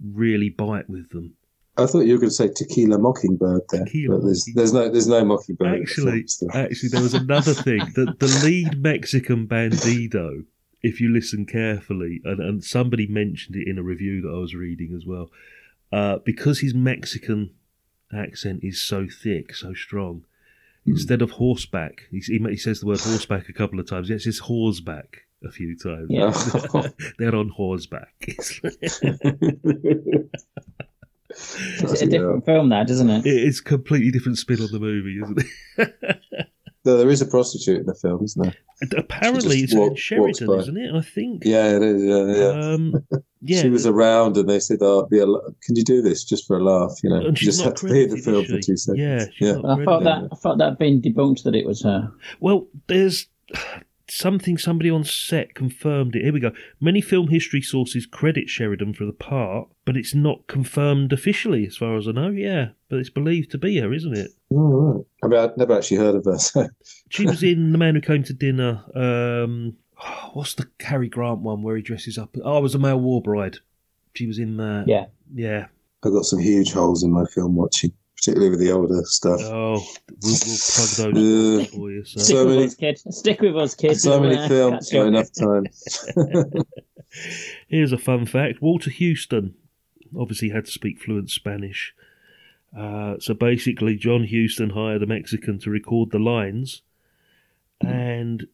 [0.00, 1.34] really bite with them.
[1.76, 4.88] I thought you were going to say Tequila Mockingbird there, Tequila but there's there's no
[4.88, 5.80] there's no Mockingbird.
[5.82, 6.24] Actually,
[6.54, 10.44] actually, there was another thing that the lead Mexican bandido,
[10.82, 14.54] if you listen carefully, and, and somebody mentioned it in a review that I was
[14.54, 15.30] reading as well,
[15.94, 17.50] uh, because his Mexican
[18.12, 20.24] accent is so thick, so strong.
[20.86, 24.10] Instead of horseback, he, he, he says the word horseback a couple of times.
[24.10, 26.08] Yes, it's horseback a few times.
[26.10, 26.32] Yeah.
[27.18, 28.12] They're on horseback.
[31.80, 33.26] It's a different film, that, doesn't it?
[33.26, 35.44] it's a completely different spin on the movie, isn't
[35.78, 36.20] it?
[36.86, 38.54] No, there is a prostitute in the film, isn't there?
[38.98, 40.94] Apparently, it's walk- Ann Sheridan, isn't it?
[40.94, 41.42] I think.
[41.44, 42.02] Yeah, it is.
[42.02, 42.74] Yeah, yeah.
[42.74, 42.94] Um,
[43.44, 43.60] yeah.
[43.60, 46.56] She was around, and they said, "Oh, be a, can you do this just for
[46.56, 48.50] a laugh?" You know, and you just not have to be in the film is
[48.50, 48.98] for two seconds.
[48.98, 49.58] Yeah, yeah.
[49.58, 52.10] I thought that I thought that'd been debunked that it was her.
[52.40, 53.26] Well, there's
[54.08, 56.22] something somebody on set confirmed it.
[56.22, 56.52] Here we go.
[56.80, 61.76] Many film history sources credit Sheridan for the part, but it's not confirmed officially, as
[61.76, 62.30] far as I know.
[62.30, 64.30] Yeah, but it's believed to be her, isn't it?
[64.52, 65.04] Oh, right.
[65.22, 66.38] I mean, I'd never actually heard of her.
[66.38, 66.68] So.
[67.10, 68.82] She was in The Man Who Came to Dinner.
[68.94, 69.76] Um,
[70.32, 72.36] what's the Cary Grant one where he dresses up?
[72.44, 73.58] Oh, it was a male war bride.
[74.14, 74.84] She was in that.
[74.86, 75.06] Yeah.
[75.34, 75.66] Yeah.
[76.04, 79.40] I've got some huge holes in my film watching, particularly with the older stuff.
[79.42, 79.72] Oh,
[80.22, 82.04] we'll, we'll plug those for you.
[82.04, 82.20] So.
[82.20, 82.98] Stick So with many- us, kid.
[83.14, 84.00] Stick with us, kid.
[84.00, 85.64] so many uh, films, not enough time.
[87.68, 89.54] Here's a fun fact Walter Huston
[90.18, 91.94] obviously had to speak fluent Spanish.
[92.76, 96.82] Uh, so basically, John Huston hired a Mexican to record the lines,
[97.80, 98.46] and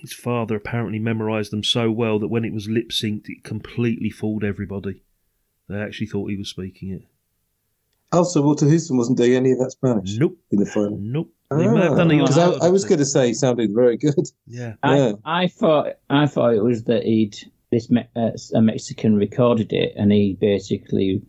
[0.00, 4.10] his father apparently memorized them so well that when it was lip synced, it completely
[4.10, 5.02] fooled everybody.
[5.68, 7.02] They actually thought he was speaking it.
[8.12, 10.38] also, Walter Huston wasn't doing any of that Spanish Nope.
[10.50, 10.98] in the final.
[11.00, 11.32] Nope.
[11.50, 13.28] He may have done it on Ah, 'cause another I, I was going to say
[13.28, 14.14] he sounded very good.
[14.46, 14.74] Yeah.
[14.84, 15.12] Yeah.
[15.24, 17.36] I, I thought I thought it was that he'd
[17.70, 21.22] this uh, a Mexican recorded it and he basically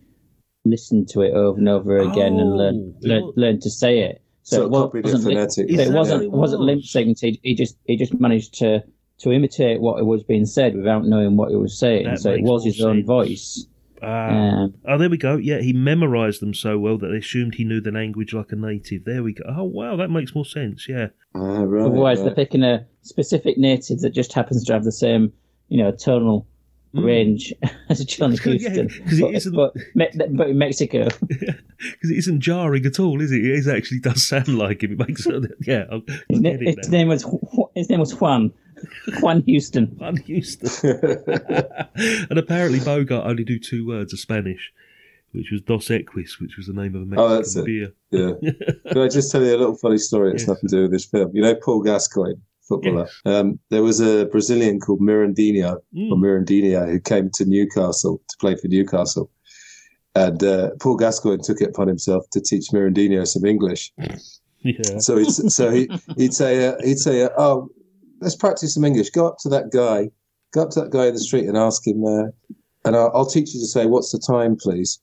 [0.66, 3.99] listened to it over and over again and learned Oh, learn, it- learned to say
[3.99, 4.22] it.
[4.44, 5.76] So Sort it of wa- copied wasn't, li- phonetically.
[5.78, 7.20] so it wasn't what it it wasn't lip synced.
[7.22, 8.84] He, he just he just managed to
[9.20, 12.06] to imitate what was being said without knowing what it was saying.
[12.06, 13.66] That so it was more his own voice.
[14.02, 14.30] Ah.
[14.30, 15.36] Um, oh, there we go.
[15.36, 18.56] Yeah, he memorised them so well that they assumed he knew the language like a
[18.56, 19.04] native.
[19.04, 19.44] There we go.
[19.48, 20.88] Oh, wow, that makes more sense.
[20.88, 21.08] Yeah.
[21.36, 25.34] Ah, right, Otherwise, they're picking a specific native that just happens to have the same,
[25.68, 26.48] you know, tonal.
[26.94, 27.04] Hmm.
[27.06, 27.54] range
[27.90, 28.90] as Johnny It's good, yeah, Huston.
[29.06, 33.32] 'cause it but, isn't- but, but in Mexico, Because it isn't jarring at all, is
[33.32, 33.46] it?
[33.46, 34.94] It is actually does sound like him.
[34.94, 35.28] It makes
[35.62, 35.86] yeah.
[35.92, 37.24] I'll, his, na- it his name was
[37.76, 38.52] his name was Juan
[39.22, 39.86] Juan Huston.
[40.00, 40.70] Juan Huston.
[42.30, 44.72] and apparently Bogart only do two words of Spanish,
[45.32, 47.66] which was Dos Equis, which was the name of a oh, Mexican Oh, that's it.
[47.66, 47.94] beer.
[48.12, 48.32] Yeah.
[48.92, 50.32] Can I just tell you a little funny story?
[50.34, 50.48] It's Yes.
[50.50, 51.32] nothing to do with this film.
[51.34, 53.09] You know Paul Gascoigne, footballer.
[53.26, 56.22] Um, there was a Brazilian called Mirandinho, or Mm.
[56.24, 59.30] Mirandinho, who came to Newcastle to play for Newcastle.
[60.15, 63.91] And uh, Paul Gascoigne took it upon himself to teach Mirandinho some English.
[63.97, 64.99] Yeah.
[64.99, 67.70] So he'd, so he, he'd say, uh, he'd say, uh, "Oh,
[68.22, 69.09] let's practice some English.
[69.11, 70.09] Go up to that guy,
[70.53, 72.26] go up to that guy in the street and ask him, uh,
[72.86, 74.99] and I'll, I'll teach you to say, what's the time, please."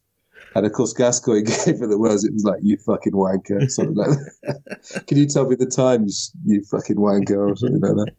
[0.56, 2.24] And of course, Gascoigne gave her the words.
[2.24, 5.04] It was like, "You fucking wanker," something like that.
[5.06, 6.06] Can you tell me the time,
[6.46, 8.14] you, fucking wanker, or something like that?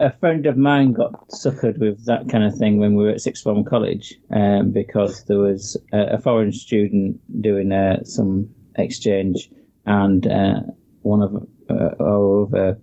[0.00, 3.20] A friend of mine got suckered with that kind of thing when we were at
[3.20, 9.48] sixth form college, um, because there was a, a foreign student doing uh, some exchange,
[9.86, 10.62] and uh,
[11.02, 11.36] one of
[11.70, 12.76] uh, our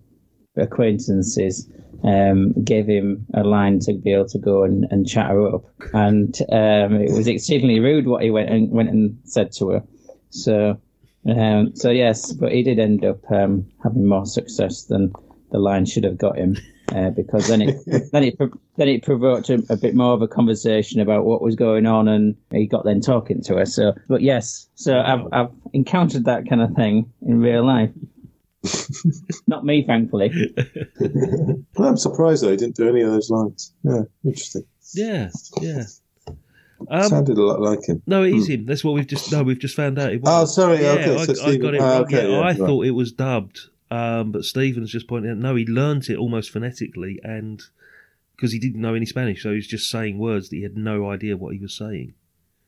[0.55, 1.69] acquaintances
[2.03, 5.65] um, gave him a line to be able to go and, and chat her up,
[5.93, 9.83] and um, it was exceedingly rude what he went and went and said to her.
[10.29, 10.79] So,
[11.27, 15.11] um, so yes, but he did end up um, having more success than
[15.51, 16.57] the line should have got him,
[16.93, 17.77] uh, because then it
[18.11, 18.37] then it
[18.77, 22.07] then it provoked a, a bit more of a conversation about what was going on,
[22.07, 23.65] and he got then talking to her.
[23.65, 27.91] So, but yes, so I've I've encountered that kind of thing in real life.
[29.47, 30.31] Not me, thankfully.
[31.77, 33.71] Well, I'm surprised though he didn't do any of those lines.
[33.83, 34.63] Yeah, interesting.
[34.95, 35.29] Yeah.
[35.61, 35.83] Yeah.
[36.89, 38.01] Um, Sounded a lot like him.
[38.07, 38.65] no, it is him.
[38.65, 40.11] That's what we've just no, we've just found out.
[40.13, 40.81] It Oh, sorry.
[40.81, 42.57] Yeah, okay, I, so I Steven- got it ah, okay, yeah, yeah, I right.
[42.57, 43.59] thought it was dubbed,
[43.91, 47.61] um, but Steven's just pointed out no, he learnt it almost phonetically, and
[48.35, 50.77] because he didn't know any Spanish, so he was just saying words that he had
[50.77, 52.13] no idea what he was saying,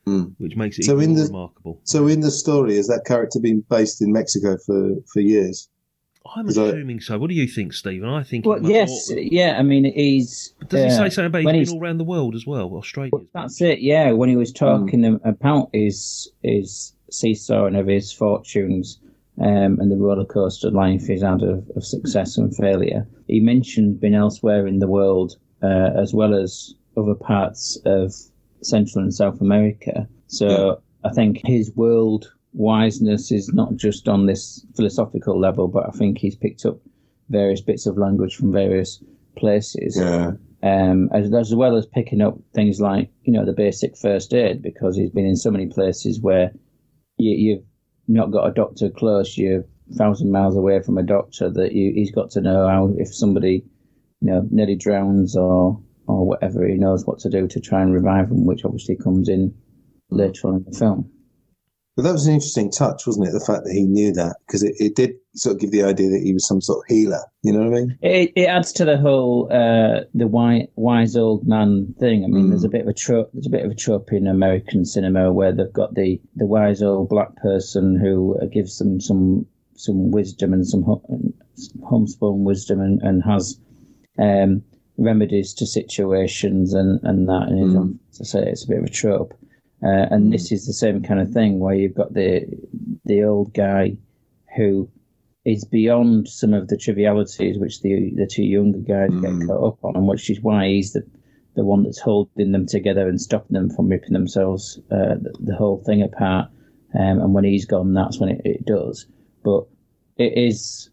[0.08, 0.34] Mm.
[0.38, 1.82] which makes it So even in more the- remarkable.
[1.84, 5.68] So in the story, has that character been based in Mexico for, for years?
[6.36, 7.17] I'm Is that- assuming so.
[7.17, 8.07] What do you think, Steven?
[8.07, 8.45] I think.
[8.45, 9.55] Well, yes, or- yeah.
[9.57, 10.53] I mean, he's.
[10.67, 12.45] Does he uh, say something about when he's he's- been all around the world as
[12.45, 12.74] well?
[12.76, 13.11] Australia.
[13.34, 13.80] That's it.
[13.80, 18.99] Yeah, when he was talking um, about his his seesawing of his fortunes
[19.41, 23.99] um, and the roller coaster life he's had of, of success and failure, he mentioned
[23.99, 28.13] being elsewhere in the world uh, as well as other parts of
[28.61, 30.07] Central and South America.
[30.28, 35.91] So I think his world wiseness is not just on this philosophical level, but I
[35.91, 36.80] think he's picked up
[37.30, 39.04] various bits of language from various
[39.38, 40.32] places Yeah.
[40.64, 44.62] um, as, as well as picking up things like you know the basic first aid
[44.62, 46.52] because he's been in so many places where
[47.18, 47.64] you, you've
[48.08, 51.93] not got a doctor close, you're a thousand miles away from a doctor that you,
[51.93, 53.64] he's got to know how if somebody
[54.22, 57.93] you know nearly drowns or or whatever, he knows what to do to try and
[57.93, 59.54] revive them, which obviously comes in
[60.10, 61.08] later on in the film.
[62.00, 63.34] But that was an interesting touch, wasn't it?
[63.34, 66.10] The fact that he knew that because it, it did sort of give the idea
[66.12, 67.20] that he was some sort of healer.
[67.43, 67.97] You know what I mean?
[68.02, 72.24] It, it adds to the whole uh, the wise, wise old man thing.
[72.24, 72.50] I mean, Mm.
[72.52, 73.32] there's a bit of a trope.
[73.34, 76.82] There's a bit of a trope in American cinema where they've got the, the wise
[76.82, 79.45] old black person who uh, gives them some
[79.76, 80.86] some wisdom and some
[81.84, 83.60] homespun wisdom and, and has
[84.18, 84.62] um,
[84.95, 87.47] remedies to situations and, and that.
[87.50, 88.00] And Mm.
[88.12, 89.34] as I say, it's a bit of a trope.
[89.82, 92.45] Uh, and this is the same kind of thing where you've got the
[93.05, 93.95] the old guy
[94.57, 94.89] who
[95.45, 99.21] is beyond some of the trivialities which the the two younger guys Mm.
[99.39, 101.03] get caught up on, and which is why he's the
[101.55, 105.55] the one that's holding them together and stopping them from ripping themselves uh, the, the
[105.55, 106.49] whole thing apart.
[106.93, 109.05] Um, and when he's gone, that's when it, it does.
[109.43, 109.65] But
[110.17, 110.89] it is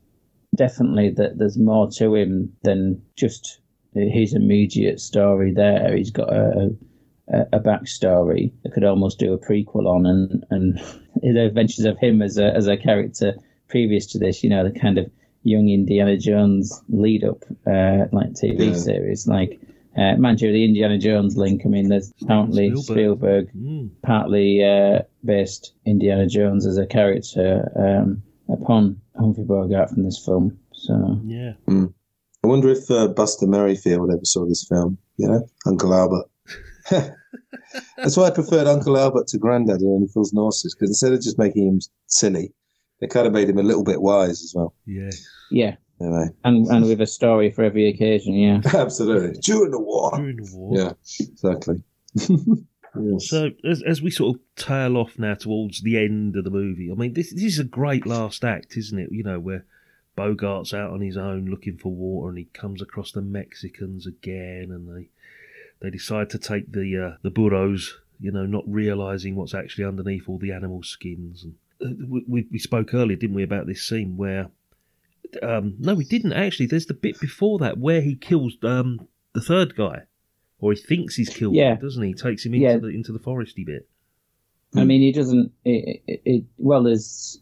[0.57, 3.61] definitely that there's more to him than just
[3.95, 5.53] his immediate story.
[5.53, 6.71] There, he's got a a,
[7.29, 10.79] a backstory that could almost do a prequel on, and and
[11.23, 13.35] the adventures of him as a as a character
[13.69, 14.43] previous to this.
[14.45, 15.11] You know, the kind of
[15.43, 18.75] young Indiana Jones lead up, uh, like TV Yeah.
[18.75, 19.61] series, like.
[19.99, 21.63] Uh, mind you, the Indiana Jones link.
[21.65, 23.49] I mean, there's apparently Spielberg.
[23.49, 23.89] Spielberg, Mm.
[24.03, 30.59] partly uh, based Indiana Jones as a character um, upon Humphrey Bogart from this film.
[30.73, 31.55] So Yeah.
[31.67, 34.99] I wonder if uh, Buster Merryfield ever saw this film.
[35.17, 36.27] You know, Uncle Albert.
[37.97, 41.21] That's why I preferred Uncle Albert to Grandad in Fools and Horses because instead of
[41.21, 42.53] just making him silly,
[43.01, 44.75] they kind of made him a little bit wise as well.
[44.87, 45.11] Yeah.
[45.51, 48.35] Yeah, Anyway, and and with a story for every occasion.
[48.35, 48.61] Yeah.
[48.75, 50.11] absolutely during the war.
[50.15, 50.77] During the war.
[50.77, 51.83] Yeah, exactly.
[52.99, 53.29] Yes.
[53.29, 56.91] So as, as we sort of tail off now towards the end of the movie,
[56.91, 59.13] I mean, this this is a great last act, isn't it?
[59.13, 59.67] You know, where
[60.17, 64.69] Bogart's out on his own looking for water, and he comes across the Mexicans again,
[64.71, 65.11] and they
[65.81, 70.29] they decide to take the uh, the burros, you know, not realizing what's actually underneath
[70.29, 71.45] all the animal skins.
[71.45, 71.55] And
[72.01, 74.49] uh, we, we we spoke earlier, didn't we, about this scene where.
[75.43, 76.67] Um, no, we didn't actually.
[76.67, 80.03] There's the bit before that where he kills um, the third guy,
[80.61, 81.75] or he thinks he's killed Yeah.
[81.75, 82.09] him, doesn't he?
[82.11, 82.77] He takes him into Yeah.
[82.77, 83.89] the into the foresty bit.
[84.77, 85.53] I mean, he doesn't.
[85.65, 87.41] It, it, it, well, there's,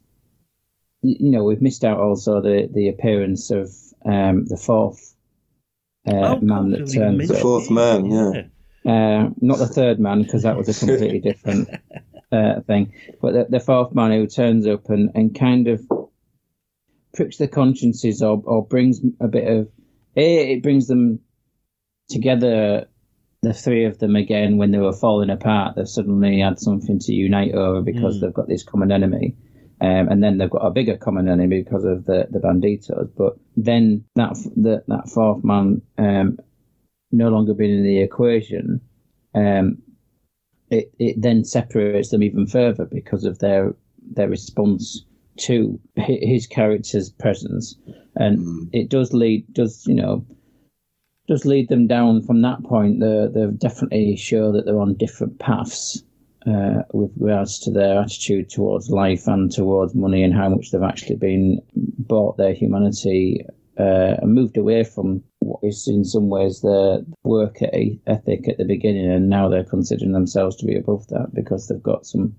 [1.03, 3.71] you know, we've missed out also the the appearance of
[4.07, 5.14] um, the fourth
[6.07, 7.43] uh, man that you turns mentioned up.
[7.43, 8.43] Fourth man, yeah.
[8.87, 11.69] Uh, not the third man because that was a completely different
[12.31, 12.93] uh, thing.
[13.23, 15.81] But the, the fourth man who turns up and, and kind of
[17.15, 19.69] pricks their consciences or, or brings a bit of
[20.17, 21.21] a it brings them
[22.09, 22.87] together
[23.43, 27.13] the three of them again when they were falling apart they've suddenly had something to
[27.13, 28.21] unite over because Mm.
[28.21, 29.37] they've got this common enemy
[29.85, 33.35] um, and then they've got a bigger common enemy because of the, the banditos but
[33.57, 36.39] then that the, that fourth man um,
[37.13, 38.81] no longer being in the equation
[39.35, 39.79] um,
[40.71, 43.75] it, it then separates them even further because of their
[44.13, 45.05] their response
[45.37, 47.77] to his character's presence.
[48.17, 50.25] And it does lead does you know
[51.27, 53.01] does lead them down from that point.
[53.01, 56.03] They they definitely show that they're on different paths
[56.47, 60.83] uh, with regards to their attitude towards life and towards money and how much they've
[60.83, 63.45] actually been bought their humanity
[63.79, 67.59] uh, and moved away from what is in some ways their work
[68.07, 71.83] ethic at the beginning and now they're considering themselves to be above that because they've
[71.83, 72.35] got some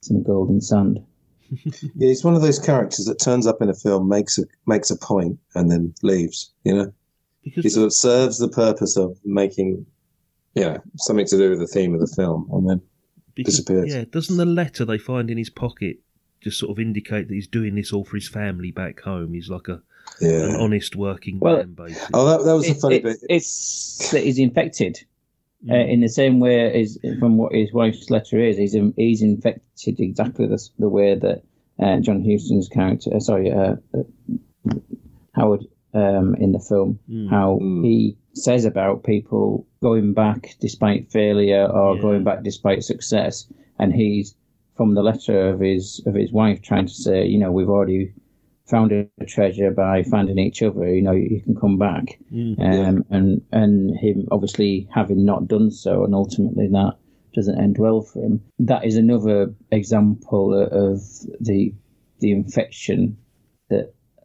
[0.00, 1.04] some golden sand
[1.94, 4.90] Yeah, he's one of those characters that turns up in a film, makes a makes
[4.90, 6.52] a point, and then leaves.
[6.64, 6.92] You know,
[7.44, 9.86] Because he sort of serves the purpose of making,
[10.54, 12.82] you know, something to do with the theme of the film, and then
[13.38, 13.94] Because, disappears.
[13.94, 15.98] Yeah, doesn't the letter they find in his pocket
[16.40, 19.32] just sort of indicate that he's doing this all for his family back home?
[19.32, 19.80] He's like a
[20.20, 20.56] an yeah.
[20.58, 22.08] honest working Well- man, basically.
[22.14, 23.26] Oh, that, that was a funny it's, bit.
[23.30, 24.98] it's that he's infected
[25.68, 25.90] uh, Mm.
[25.92, 28.56] in the same way as from what his wife's letter is.
[28.56, 31.42] He's he's infected exactly the, the way that
[31.80, 34.74] uh, John Huston's character, uh, sorry, uh, uh,
[35.34, 35.64] Howard
[35.94, 37.28] um, in the film, Mm.
[37.28, 37.84] how Mm.
[37.84, 42.02] he says about people going back despite failure or Yeah.
[42.02, 44.34] going back despite success, and he's
[44.76, 48.12] from the letter of his of his wife trying to say, you know, we've already
[48.66, 50.94] found a treasure by finding each other.
[50.94, 52.54] You know, you can come back Mm.
[52.60, 56.94] um, and and him obviously having not done so, and ultimately that
[57.34, 58.40] doesn't end well for him.
[58.58, 61.00] That is another example of
[61.40, 61.72] the
[62.20, 63.16] the infection that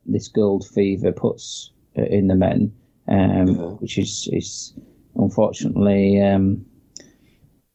[0.05, 2.71] this gold fever puts uh, in the men,
[3.07, 3.69] um, Yeah.
[3.81, 4.73] which is is
[5.15, 6.65] unfortunately um,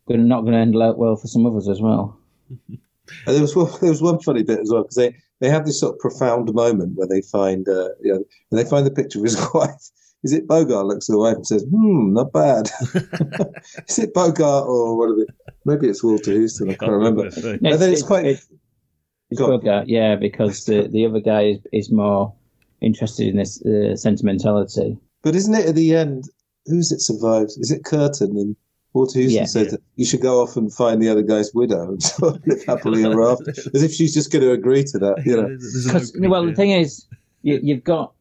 [0.08, 2.18] gonna, not going to end out well for some others as well.
[3.26, 5.64] And there was one, there was one funny bit as well because they, they have
[5.64, 8.90] this sort of profound moment where they find uh, you know when they find the
[8.90, 9.88] picture of his wife.
[10.24, 12.68] Is it Bogart looks at the wife and says, "Hmm, not bad."
[13.88, 15.08] Is it Bogart or what?
[15.10, 15.24] Are they?
[15.64, 16.68] Maybe it's Walter Huston.
[16.70, 17.30] I can't remember.
[17.40, 18.26] No, And then it's quite.
[18.26, 18.46] it's-
[19.30, 19.88] It's Go on.
[19.88, 22.32] Yeah, because the, the other guy is, is more
[22.80, 24.96] interested in this uh, sentimentality.
[25.22, 26.24] But isn't it at the end?
[26.66, 27.56] Who's it survives?
[27.58, 28.36] Is it Curtin?
[28.36, 28.56] And
[28.94, 29.44] Walter Huston Yeah.
[29.44, 32.64] said that you should go off and find the other guy's widow and sort live
[32.64, 35.22] happily ever after, as if she's just going to agree to that.
[35.26, 37.06] You know, There's an 'Cause, well, the thing is,
[37.42, 38.12] you, you've got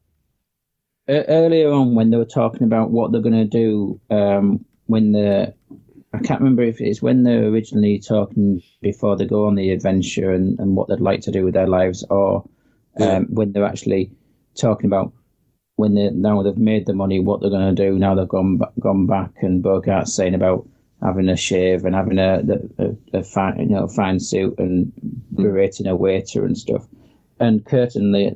[1.07, 5.13] uh, earlier on when they were talking about what they're going to do um, when
[5.13, 5.53] the
[6.17, 10.31] I can't remember if it's when they're originally talking before they go on the adventure
[10.31, 12.37] and, and what they'd like to do with their lives, or
[12.99, 13.19] um, Yeah.
[13.29, 14.11] when they're actually
[14.55, 15.13] talking about
[15.75, 18.59] when they now they've made the money, what they're going to do now they've gone
[18.79, 20.67] gone back and Bogart's saying about
[21.03, 22.41] having a shave and having a
[22.79, 24.91] a, a fine you know fine suit and
[25.35, 26.87] berating a waiter and stuff.
[27.39, 28.31] And Curtin, the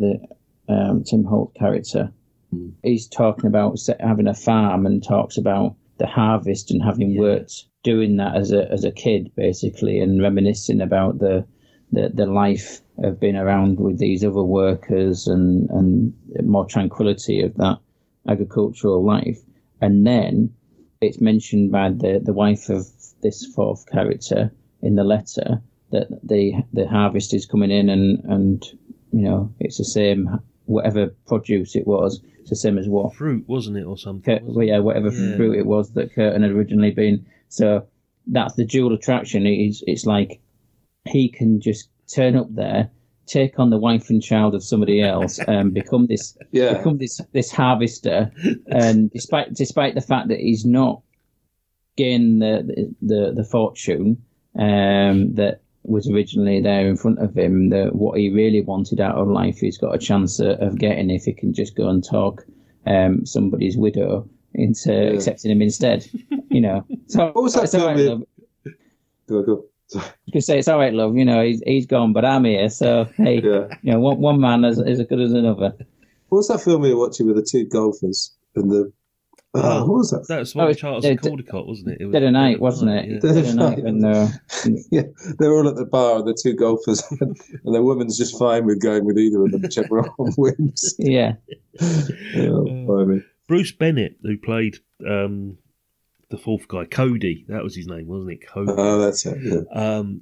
[0.67, 2.11] the um, Tim Holt character,
[2.53, 2.73] Mm.
[2.83, 8.17] he's talking about having a farm and talks about the harvest and having worked doing
[8.17, 11.45] that as a as a kid basically and reminiscing about the
[11.91, 16.13] the, the life of being around with these other workers and and
[16.43, 17.77] more tranquility of that
[18.27, 19.39] agricultural life
[19.81, 20.53] and then
[21.01, 22.85] it's mentioned by the the wife of
[23.21, 24.51] this fourth character
[24.81, 25.61] in the letter
[25.91, 28.65] that the the harvest is coming in and and
[29.11, 33.43] you know it's the same whatever produce it was it's the same as what fruit,
[33.47, 34.39] wasn't it, or something?
[34.39, 35.35] Cur- wasn't well, yeah, whatever Yeah.
[35.35, 37.23] fruit it was that Curtin had originally been.
[37.51, 37.85] So
[38.27, 39.45] that's the dual attraction.
[39.45, 40.39] It's it's like
[41.05, 42.89] he can just turn up there,
[43.25, 46.77] take on the wife and child of somebody else, and become this Yeah.
[46.77, 48.31] become this this harvester.
[48.67, 51.01] And despite despite the fact that he's not
[51.97, 54.23] gained the the the fortune
[54.57, 59.17] um, that was originally there in front of him, that what he really wanted out
[59.17, 62.03] of life, he's got a chance of, of getting if he can just go and
[62.03, 62.45] talk
[62.85, 66.07] um, somebody's widow into accepting him instead.
[66.49, 68.73] You know, so What was that it's all right, film love.
[69.29, 69.65] Go, go.
[69.87, 70.05] Sorry.
[70.25, 71.15] You could say it's all right, love.
[71.17, 72.69] You know, he's he's gone, but I'm here.
[72.69, 73.67] So hey, Yeah.
[73.81, 75.73] you know, one one man is, is as good as another.
[76.29, 78.91] What was that film we were watching with the two golfers and the?
[79.53, 80.25] Oh, what was that?
[80.29, 81.97] That's Oh, one with it's- Charters yeah, Caldicott, wasn't it?
[81.99, 83.05] it was Dead of Night, wasn't it?
[83.09, 83.19] yeah.
[83.19, 83.85] Dead Dead of of Night, Night.
[83.85, 84.27] and uh,
[84.91, 85.01] Yeah,
[85.39, 87.35] they're all at the bar, and the two golfers, and
[87.75, 90.95] the woman's just fine with going with either of them, whichever one wins.
[90.99, 91.33] yeah,
[91.81, 93.23] Oh, blimey.
[93.51, 95.57] Bruce Bennett, who played um,
[96.29, 98.47] the fourth guy, Cody, that was his name, wasn't it?
[98.47, 98.71] Cody.
[98.77, 99.39] Oh, that's it.
[99.43, 99.63] Yeah.
[99.73, 100.21] Um,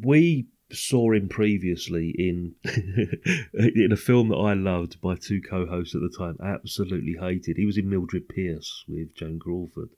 [0.00, 2.54] we saw him previously in
[3.52, 4.96] in a film that I loved.
[5.02, 7.58] My two co-hosts at the time absolutely hated.
[7.58, 9.90] He was in Mildred Pierce with Joan Crawford.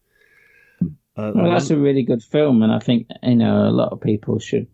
[1.16, 4.00] Uh, well, that's a really good film, and I think you know a lot of
[4.00, 4.66] people should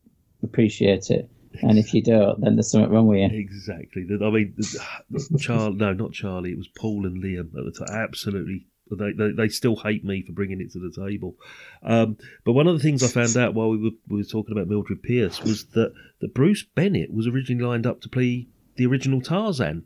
[0.43, 1.29] appreciate it.
[1.63, 3.39] And if you don't, then there's something wrong with you.
[3.39, 4.07] Exactly.
[4.11, 5.77] I mean, the- Charlie.
[5.77, 6.53] No, not Charlie.
[6.53, 7.95] It was Paul and Liam at the time.
[7.95, 8.67] Absolutely.
[8.91, 11.35] They, they, they still hate me for bringing it to the table.
[11.83, 14.53] Um, but one of the things I found out while we were, we were talking
[14.53, 18.47] about Mildred Pierce was that, that Bruce Bennett was originally lined up to play
[18.77, 19.85] the original Tarzan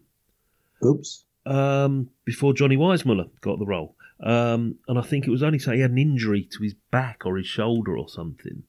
[0.85, 1.25] Oops.
[1.47, 3.97] um, before Johnny Weissmuller got the role.
[4.23, 7.23] Um, and I think it was only so he had an injury to his back
[7.25, 8.65] or his shoulder or something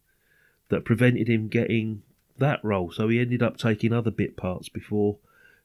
[0.69, 2.03] that prevented him getting
[2.41, 2.91] that role.
[2.91, 5.17] So he ended up taking other bit parts before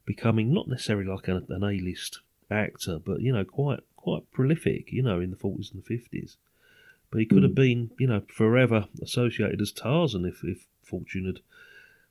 [0.07, 2.21] becoming not necessarily like an, an A-list
[2.51, 4.93] actor, but you know, quite quite prolific.
[4.93, 6.37] You know, in the forties and the fifties.
[7.11, 7.63] But he could have hmm.
[7.63, 11.41] been, you know, forever associated as Tarzan if if fortune had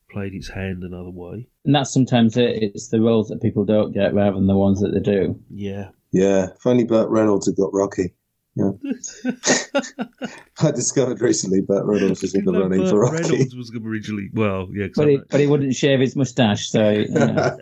[0.09, 1.47] played its hand another way.
[1.63, 2.61] And that's sometimes it.
[2.61, 5.39] It's the roles that people don't get rather than the ones that they do.
[5.49, 5.89] Yeah.
[6.11, 6.49] Yeah.
[6.55, 8.13] If only Burt Reynolds had got Rocky.
[8.55, 8.71] Yeah.
[10.61, 13.23] I discovered recently Burt Reynolds was in the No, running Burt for Rocky.
[13.23, 17.07] Reynolds was originally well, yeah, But he, but he wouldn't shave his moustache, so you
[17.09, 17.57] know.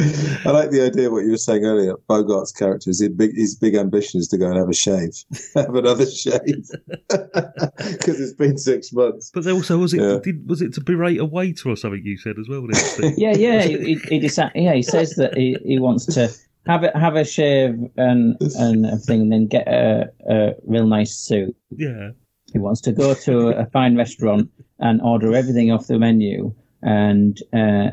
[0.00, 1.94] I like the idea of what you were saying earlier.
[2.08, 5.10] Bogart's character is his big, his big ambition is to go and have a shave,
[5.56, 6.68] have another shave,
[7.08, 9.30] because it's been six months.
[9.34, 10.18] But there also was it Yeah.
[10.22, 12.66] did, was it to berate a waiter or something you said as well?
[12.66, 13.62] didn't it, Yeah, yeah.
[13.62, 16.30] He, he, he yeah, he says that he, he wants to
[16.68, 21.14] have a have a shave and and everything, and then get a, a real nice
[21.14, 21.56] suit.
[21.70, 22.10] yeah.
[22.52, 27.36] He wants to go to a fine restaurant and order everything off the menu, and
[27.52, 27.90] uh,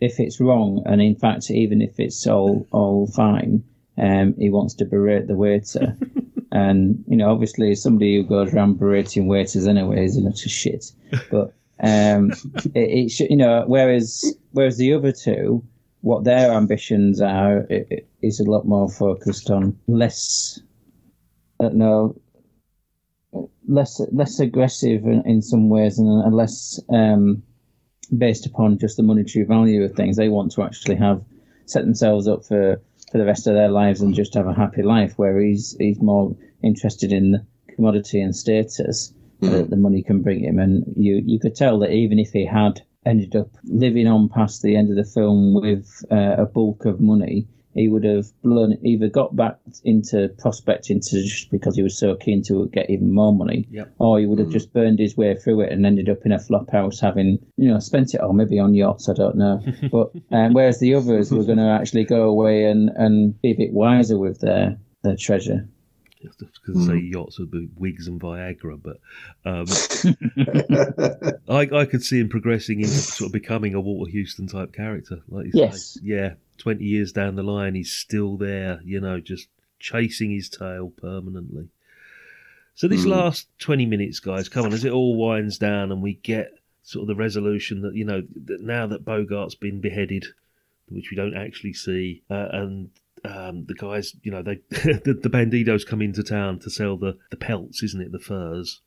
[0.00, 3.64] if it's wrong, and in fact, even if it's all all fine,
[3.96, 5.96] um, he wants to berate the waiter.
[6.52, 10.50] and you know, obviously, somebody who goes around berating waiters anyway is a lot of
[10.50, 10.92] shit.
[11.30, 12.30] But um,
[12.74, 15.64] it, it should, you know, whereas whereas the other two,
[16.06, 20.60] what their ambitions are i- i- is a lot more focused on less.
[21.58, 22.14] I don't know
[23.66, 27.42] less less aggressive in, in some ways and, less um,
[28.16, 30.16] based upon just the monetary value of things.
[30.16, 31.24] They want to actually have
[31.64, 32.80] set themselves up for,
[33.10, 35.14] for the rest of their lives and just have a happy life.
[35.18, 37.44] Where he's he's more interested in the
[37.74, 40.60] commodity and status that the money can bring him.
[40.60, 44.62] And you you could tell that even if he had ended up living on past
[44.62, 47.46] the end of the film with uh, a bulk of money.
[47.74, 52.14] He would have blown either got back into prospecting to just because he was so
[52.16, 53.92] keen to get even more money, Yep.
[53.98, 56.38] or he would have just burned his way through it and ended up in a
[56.38, 59.60] flop house having, you know, spent it all maybe on yachts, I don't know.
[59.92, 63.56] but um, whereas the others were going to actually go away and, and be a
[63.56, 65.68] bit wiser with their, their treasure.
[66.38, 68.98] Because say yachts would be wigs and Viagra, but
[69.44, 69.66] um,
[71.48, 75.22] I, I could see him progressing into sort of becoming a Walter Huston type character,
[75.28, 75.94] like you Yes.
[75.94, 76.00] say.
[76.02, 79.48] Yeah, twenty years down the line, he's still there, you know, just
[79.78, 81.68] chasing his tail permanently.
[82.74, 86.14] So this last twenty minutes, guys, come on, as it all winds down and we
[86.14, 86.52] get
[86.82, 90.26] sort of the resolution that you know that now that Bogart's been beheaded,
[90.88, 92.90] which we don't actually see, uh, and
[93.24, 97.16] um, the guys, you know, they the, the banditos come into town to sell the,
[97.30, 98.80] the pelts, isn't it, the furs,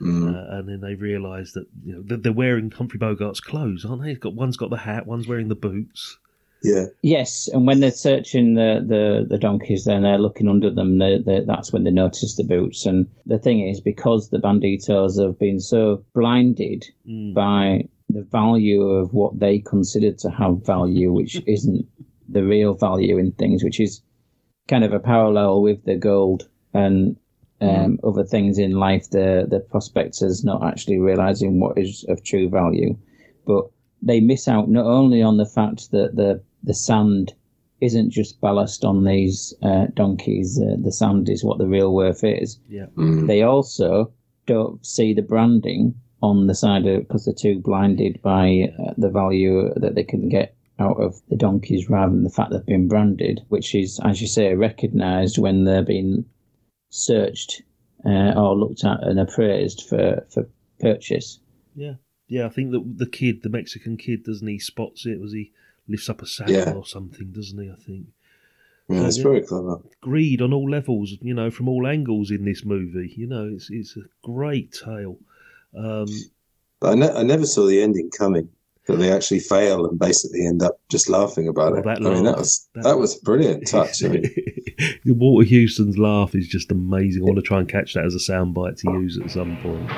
[0.00, 0.34] Mm.
[0.34, 4.08] uh, and then they realise that you know they're wearing Humphrey Bogart's clothes, aren't they?
[4.08, 6.18] He's got one's got the hat, one's wearing the boots.
[6.64, 6.86] Yeah.
[7.02, 10.98] Yes, and when they're searching the, the, the donkeys, then they're looking under them.
[10.98, 12.86] They, they, that's when they notice the boots.
[12.86, 17.34] And the thing is, because the banditos have been so blinded Mm.
[17.34, 21.84] by the value of what they consider to have value, which isn't
[22.32, 24.02] the real value in things, which is
[24.68, 27.16] kind of a parallel with the gold and
[27.60, 32.48] um, other things in life, the the prospectors not actually realizing what is of true
[32.48, 32.96] value,
[33.46, 33.66] but
[34.02, 37.34] they miss out not only on the fact that the the sand
[37.80, 40.60] isn't just ballast on these uh, donkeys.
[40.60, 42.58] Uh, the sand is what the real worth is.
[42.68, 42.86] Yeah.
[42.96, 43.26] Mm.
[43.26, 44.12] They also
[44.46, 49.10] don't see the branding on the side of because they're too blinded by uh, the
[49.10, 52.88] value that they can get out of the donkeys rather than the fact they've been
[52.88, 56.24] branded, which is, as you say, recognised when they're being
[56.90, 57.62] searched
[58.04, 60.48] uh, or looked at and appraised for, for
[60.80, 61.38] purchase.
[61.74, 61.94] Yeah.
[62.28, 65.52] Yeah, I think that the kid, the Mexican kid, doesn't he, spots it Was he
[65.86, 66.72] lifts up a saddle Yeah.
[66.72, 67.70] or something, doesn't he?
[67.70, 68.06] I think.
[68.88, 69.22] Yeah, it's Yeah.
[69.24, 69.76] very clever.
[70.00, 73.12] Greed on all levels, you know, from all angles in this movie.
[73.16, 75.18] You know, it's it's a great tale.
[75.76, 76.06] Um,
[76.80, 78.48] But I, ne- I never saw the ending coming.
[78.88, 81.86] That they actually fail and basically end up just laughing about Oh, it.
[81.86, 84.02] I mean, that was That- that, was a brilliant touch.
[84.04, 84.24] I mean,
[85.06, 87.22] Walter Huston's laugh is just amazing.
[87.22, 88.98] I want to try and catch that as a soundbite to oh.
[88.98, 89.88] use at some point.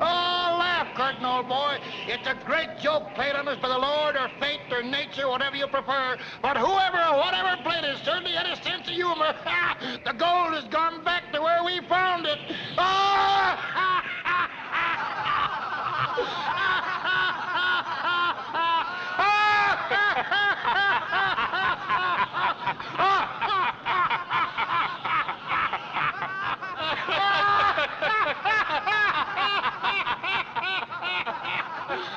[0.00, 1.78] Oh, laugh, Curtin, old boy.
[2.06, 5.56] It's a great joke played on us by the Lord or fate or nature, whatever
[5.56, 6.16] you prefer.
[6.42, 9.34] But whoever or whatever played it certainly had a sense of humor.
[10.04, 12.38] the gold has gone back to where we found it.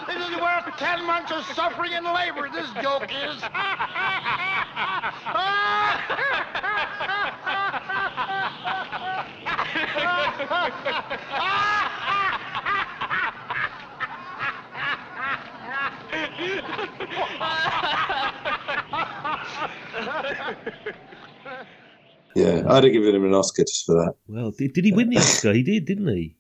[0.08, 3.44] This is worth ten months of suffering and labor, this joke is.
[22.36, 24.14] yeah, I'd have given him an Oscar just for that.
[24.28, 25.54] Well, did, did he win the Oscar?
[25.54, 26.36] He did, didn't he?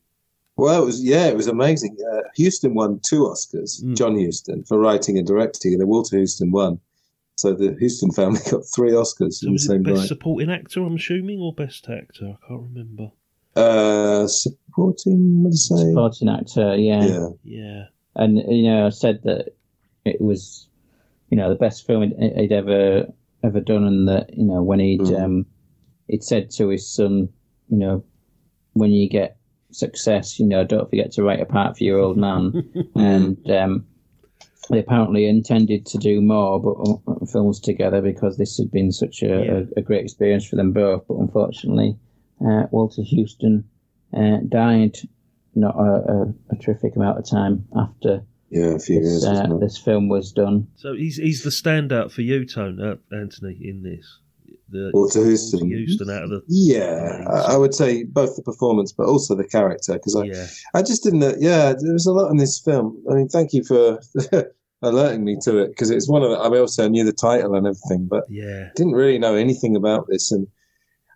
[0.55, 1.95] Well, it was yeah, it was amazing.
[2.13, 3.95] Uh, Huston won two Oscars, Mm.
[3.95, 6.79] John Huston for writing and directing, and then Walter Huston won.
[7.35, 10.07] So the Huston family got three Oscars So in the was it best night.
[10.07, 12.35] supporting actor, I'm assuming, or best actor?
[12.43, 13.11] I can't remember.
[13.55, 15.89] Uh, supporting, what did I say?
[15.91, 17.05] Supporting actor, yeah.
[17.05, 17.83] Yeah, Yeah.
[18.15, 19.49] And, you know, I said that
[20.05, 20.67] it was,
[21.29, 23.05] you know, the best film he'd, he'd ever
[23.43, 25.23] ever done, and that, you know, when he'd, Mm.
[25.23, 25.45] um,
[26.07, 27.29] he'd said to his son,
[27.69, 28.03] you know,
[28.73, 29.37] when you get
[29.71, 32.51] success, you know, don't forget to write a part for your old man.
[32.95, 33.85] and um,
[34.69, 39.21] they apparently intended to do more but uh, films together because this had been such
[39.23, 39.61] a, Yeah.
[39.75, 41.05] a, a great experience for them both.
[41.07, 41.97] But unfortunately,
[42.45, 43.63] uh, Walter Huston
[44.15, 44.95] uh, died
[45.55, 45.81] not a,
[46.11, 49.25] a, a terrific amount of time after yeah, a few this, years.
[49.25, 50.67] uh, this film was done.
[50.75, 54.19] So he's he's the standout for you, Tone, uh, Anthony, in this.
[54.69, 55.71] The, to Huston.
[55.87, 56.41] Huston out of the.
[56.47, 60.47] Yeah, I, I would say both the performance, but also the character, because I, Yeah.
[60.73, 61.19] I just didn't.
[61.19, 63.01] know- Yeah, there was a lot in this film.
[63.09, 63.99] I mean, thank you for
[64.81, 66.37] alerting me to it because it's one of the.
[66.37, 68.69] I mean, obviously I knew the title and everything, but Yeah.
[68.75, 70.47] didn't really know anything about this, and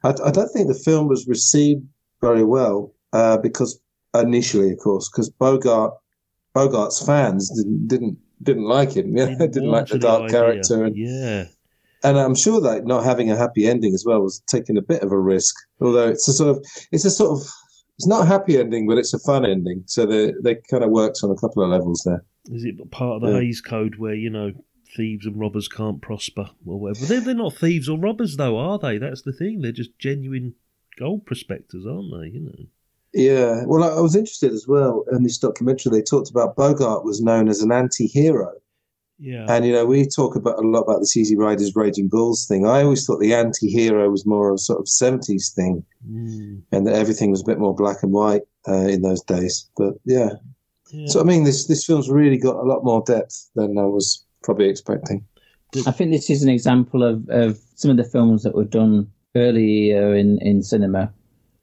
[0.03, 1.85] I, I don't think the film was received
[2.21, 3.79] very well uh, because
[4.15, 5.93] initially, of course, because Bogart
[6.55, 9.15] Bogart's fans didn't didn't didn't like him.
[9.15, 10.31] Yeah, didn't, warm like the dark idea.
[10.39, 11.45] character, and, Yeah.
[12.03, 15.03] And I'm sure that not having a happy ending as well was taking a bit
[15.03, 15.55] of a risk.
[15.79, 17.47] Although it's a sort of it's a sort of
[17.97, 19.83] it's not a happy ending, but it's a fun ending.
[19.85, 22.23] So they they kind of works on a couple of levels there.
[22.45, 23.41] Is it part of the Yeah.
[23.41, 24.51] Hays Code where, you know,
[24.97, 27.05] thieves and robbers can't prosper or whatever?
[27.05, 28.97] They're, they're not thieves or robbers, though, are they?
[28.97, 29.61] That's the thing.
[29.61, 30.55] They're just genuine
[30.97, 32.29] gold prospectors, aren't they?
[32.29, 32.65] You know.
[33.13, 35.91] Yeah, well, I I was interested as well in this documentary.
[35.91, 38.53] They talked about Bogart was known as an anti-hero,
[39.23, 39.45] Yeah.
[39.49, 42.65] and you know we talk about a lot about this Easy Riders, Raging Bulls thing.
[42.65, 46.87] I always thought the anti-hero was more of a sort of seventies thing, Mm, and
[46.87, 49.69] that everything was a bit more black and white uh, in those days.
[49.77, 50.31] But yeah,
[50.89, 51.05] yeah.
[51.07, 54.25] so I mean, this this film's really got a lot more depth than I was
[54.43, 55.23] probably expecting.
[55.85, 59.09] I think this is an example of, of some of the films that were done
[59.35, 61.13] earlier in, in cinema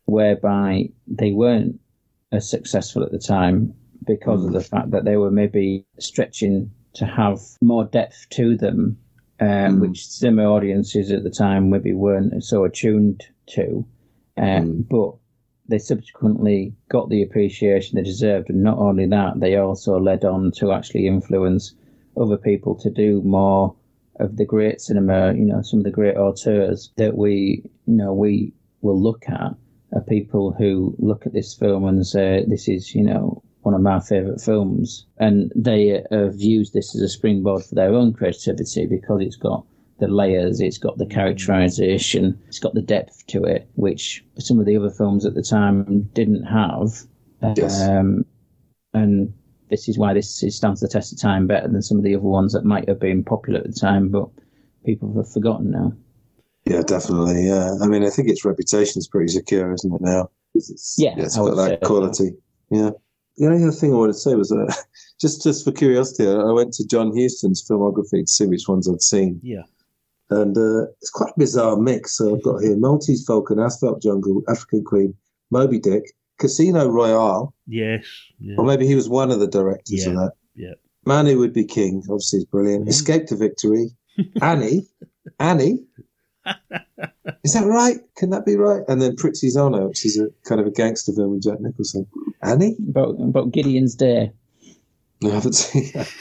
[0.06, 1.78] whereby they weren't
[2.32, 3.74] as successful at the time
[4.06, 8.98] because of the fact that they were maybe stretching to have more depth to them,
[9.40, 13.86] um, which cinema audiences at the time maybe weren't so attuned to.
[14.36, 15.14] Um, But
[15.68, 20.50] they subsequently got the appreciation they deserved, and not only that, they also led on
[20.52, 21.74] to actually influence
[22.16, 23.74] other people to do more
[24.18, 28.12] of the great cinema, you know, some of the great auteurs that we, you know,
[28.12, 29.54] we will look at
[29.92, 33.82] are people who look at this film and say, this is, you know, one of
[33.82, 35.06] my favourite films.
[35.18, 39.66] And they have used this as a springboard for their own creativity because it's got
[39.98, 44.64] the layers, it's got the characterization, it's got the depth to it, which some of
[44.64, 46.88] the other films at the time didn't have.
[47.56, 47.86] Yes.
[47.86, 48.24] Um,
[48.94, 49.34] and
[49.68, 52.14] this is why this is- stands the test of time better than some of the
[52.14, 54.28] other ones that might have been popular at the time, but
[54.86, 55.92] people have forgotten now.
[56.64, 57.46] Yeah, definitely.
[57.46, 60.30] Yeah, I mean, I think its reputation is pretty secure, isn't it now?
[60.54, 61.86] It's, it's- Yeah, it's got that so.
[61.86, 62.30] quality.
[62.70, 62.90] Yeah.
[63.38, 64.66] The only other thing I wanted to say was, uh,
[65.20, 69.02] just just for curiosity, I went to John Huston's filmography to see which ones I'd
[69.02, 69.62] seen, Yeah.
[70.30, 72.16] and uh, it's quite a bizarre mix.
[72.18, 75.14] So I've got here Maltese Falcon, Asphalt Jungle, African Queen,
[75.50, 76.04] Moby Dick,
[76.38, 78.04] Casino Royale, Yes.
[78.40, 78.56] Yeah.
[78.58, 80.32] or maybe he was one of the directors of that.
[80.54, 80.74] yeah.
[81.06, 82.84] Man Who Would Be King, obviously, is brilliant.
[82.84, 82.88] Mm.
[82.90, 83.90] Escape to Victory,
[84.42, 84.86] Annie,
[85.38, 85.84] Annie.
[87.44, 87.98] Is that right?
[88.16, 88.82] Can that be right?
[88.88, 92.06] And then Prizzi's Honor, which is a kind of a gangster film with Jack Nicholson.
[92.42, 92.76] Annie?
[92.88, 94.32] About, about Gideon's Day.
[95.20, 96.12] No, I haven't seen that.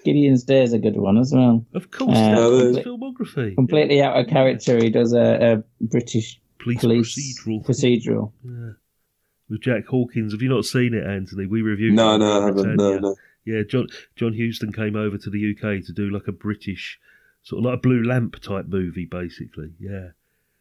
[0.04, 1.64] Gideon's Day is a good one as well.
[1.74, 3.54] Of course, Uh, that's his filmography.
[3.54, 7.64] Completely out of character, he does a, a British Police, police procedural.
[7.64, 8.32] procedural.
[8.44, 8.72] Yeah.
[9.48, 10.32] With Jack Hawkins.
[10.32, 11.46] Have you not seen it, Anthony?
[11.46, 12.18] We reviewed No, it.
[12.18, 12.56] no, I haven't.
[12.74, 13.00] No, Britannia.
[13.00, 13.16] no.
[13.44, 16.98] Yeah, John John Huston came over to the UK to do like a British,
[17.42, 19.70] sort of like a Blue Lamp type movie, basically.
[19.78, 20.08] Yeah.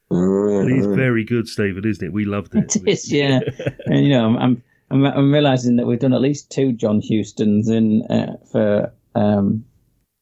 [0.10, 2.14] All right, And it's very good, Steven, isn't it?
[2.14, 2.76] We loved it.
[2.76, 3.40] It is, yeah.
[3.86, 7.02] and you know, I'm I'm I'm, I'm realizing that we've done at least two John
[7.02, 9.66] Hustons in uh, for um,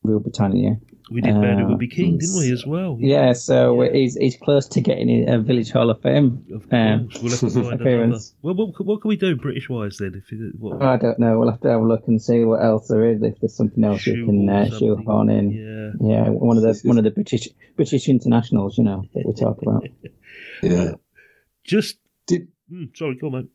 [0.04, 0.80] Reel Britannia.
[1.12, 2.98] We did Man Who Uh, Would Be King, didn't we, as well?
[3.00, 6.46] Yeah, so he's he's close to getting a Village Hall of Fame.
[6.54, 7.10] Of Um.
[7.22, 7.74] We'll have to find another.
[7.76, 8.34] appearance.
[8.42, 10.14] Well, what, what can we do British wise then?
[10.16, 11.40] If it, what, I don't know.
[11.40, 13.22] We'll have to have a look and see what else there is.
[13.22, 15.52] If there's something else we can uh, shoehorn shoehorn in.
[15.52, 16.16] Yeah.
[16.24, 19.62] Yeah, one of the one of the British British internationals, you know, that we talk
[19.62, 19.84] about.
[20.64, 20.92] Yeah.
[21.64, 21.98] Just.
[22.28, 23.46] Did, Mm, sorry, go on, mate.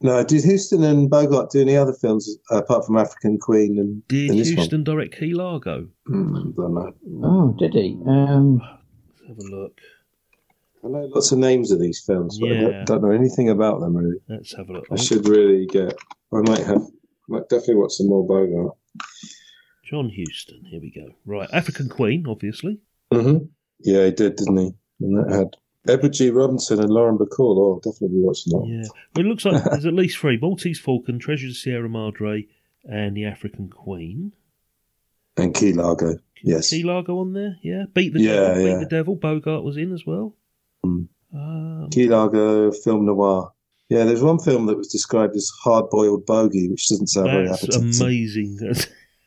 [0.00, 4.30] No, did Huston and Bogart do any other films apart from African Queen and, Did
[4.30, 5.88] and this Huston direct Key Largo?
[6.06, 6.26] one?
[6.26, 6.94] Mm, don't know.
[7.22, 7.98] Oh, did he?
[8.06, 9.78] Um, Let's have a look.
[10.84, 12.60] I know lots of names of these films, but I Yeah.
[12.60, 14.18] don't, don't know anything about them really.
[14.28, 14.86] Let's have a look.
[14.90, 15.96] I should really get.
[16.32, 16.82] I might have.
[17.28, 18.76] Might definitely watch some more Bogart.
[19.84, 20.62] John Huston.
[20.66, 21.14] Here we go.
[21.24, 22.80] Right, African Queen, obviously.
[23.10, 23.38] hmm
[23.80, 24.70] Yeah, he did, didn't he?
[25.00, 25.56] And that had
[25.88, 26.30] Edward G.
[26.30, 27.58] Robinson and Lauren Bacall.
[27.58, 28.66] Oh, I'll definitely be watching that.
[28.66, 28.88] Yeah.
[29.14, 32.46] Well, it looks like there's at least three: Maltese Falcon, Treasure of Sierra Madre,
[32.84, 34.32] and the African Queen.
[35.36, 36.18] And Key Largo.
[36.42, 36.70] Yes.
[36.70, 37.56] Key Largo on there.
[37.62, 37.84] Yeah.
[37.92, 38.64] Beat the Yeah, Devil.
[38.64, 39.16] Beat the Devil.
[39.16, 40.36] Bogart was in as well.
[40.86, 41.08] Mm.
[41.34, 43.52] Um, Key Largo, film noir.
[43.88, 47.48] Yeah, there's one film that was described as hard boiled bogey, which doesn't sound very
[47.48, 48.02] that's appetizing.
[48.06, 48.58] amazing.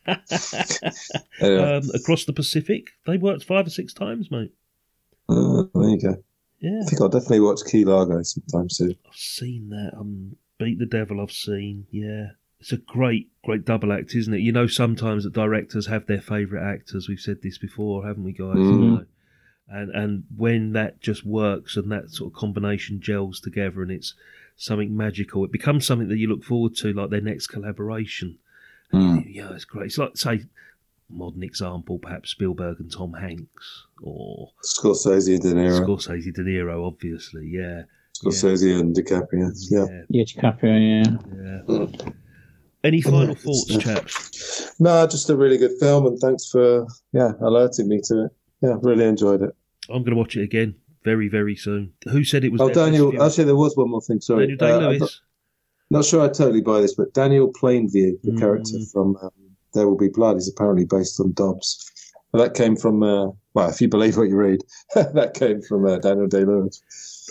[1.42, 4.52] Anyway, um, across the Pacific, they worked five or six times, mate.
[5.30, 6.24] uh, there you go.
[6.60, 6.80] Yeah.
[6.82, 8.96] I think I'll definitely watch Key Largo sometime soon.
[9.08, 9.92] I've seen that.
[9.98, 11.22] Um, Beat the Devil.
[11.22, 11.86] I've seen.
[11.92, 12.30] Yeah,
[12.60, 14.40] it's a great, great double act, isn't it?
[14.42, 17.08] You know, sometimes that directors have their favourite actors.
[17.08, 18.56] We've said this before, haven't we, guys?
[18.58, 18.72] Mhm.
[18.72, 19.06] You know?
[19.70, 24.16] And and when that just works and that sort of combination gels together and it's
[24.56, 28.40] something magical, it becomes something that you look forward to, like their next collaboration.
[28.94, 29.26] Mm.
[29.28, 29.88] Yeah, it's great.
[29.88, 30.46] It's like say
[31.10, 35.86] modern example, perhaps Spielberg and Tom Hanks, or Scorsese and De Niro.
[35.86, 37.48] Scorsese, De Niro, obviously.
[37.48, 37.84] Yeah,
[38.16, 39.52] Scorsese and DiCaprio.
[39.70, 39.86] Yeah.
[39.90, 41.04] yeah, yeah, DiCaprio,
[41.68, 41.76] yeah.
[41.78, 42.10] yeah.
[42.84, 44.74] Any final Yeah, thoughts, it's- chaps?
[44.80, 48.32] No, just a really good film, and thanks for yeah alerting me to it.
[48.62, 49.52] Yeah, really enjoyed it.
[49.90, 51.94] I'm going to watch it again very, very soon.
[52.12, 52.62] Who said it was?
[52.62, 53.12] Oh, their best Daniel.
[53.12, 53.22] film?
[53.24, 54.20] Actually, there was one more thing.
[54.22, 55.00] Sorry, Daniel Day Uh, Lewis.
[55.00, 55.12] not,
[56.00, 58.40] not sure I totally buy this, but Daniel Plainview, the Mm.
[58.40, 59.32] character from um,
[59.78, 61.92] There Will Be Blood, is apparently based on Dobbs.
[62.34, 64.62] That came from uh, well, if you believe what you read,
[64.96, 66.82] that came from uh, Daniel Day Lewis.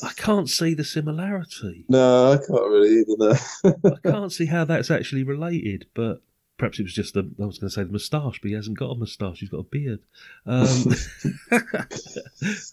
[0.02, 1.84] I can't see the similarity.
[1.88, 3.38] No, I can't really either.
[3.64, 3.92] No.
[3.92, 6.22] I can't see how that's actually related, but
[6.58, 8.78] perhaps it was just the, I was going to say the moustache, but he hasn't
[8.78, 10.00] got a moustache, he's got a beard.
[10.46, 10.66] Um,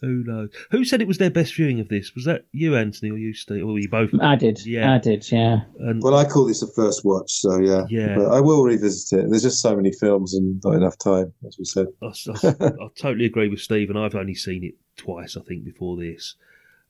[0.01, 0.49] who knows?
[0.72, 2.15] Who said it was their best viewing of this?
[2.15, 3.65] Was that you, Anthony, or you, Steve?
[3.65, 4.11] Or you both?
[4.22, 4.65] I did.
[4.65, 4.93] Yeah.
[4.93, 5.30] I did.
[5.31, 5.61] Yeah.
[5.80, 7.85] And, well, I call this a first watch, so yeah.
[7.89, 8.15] Yeah.
[8.18, 9.30] But I will revisit it.
[9.30, 11.88] There's just so many films and not enough time, as we said.
[12.01, 15.65] I, I, I totally agree with Steve, and I've only seen it twice, I think,
[15.65, 16.35] before this.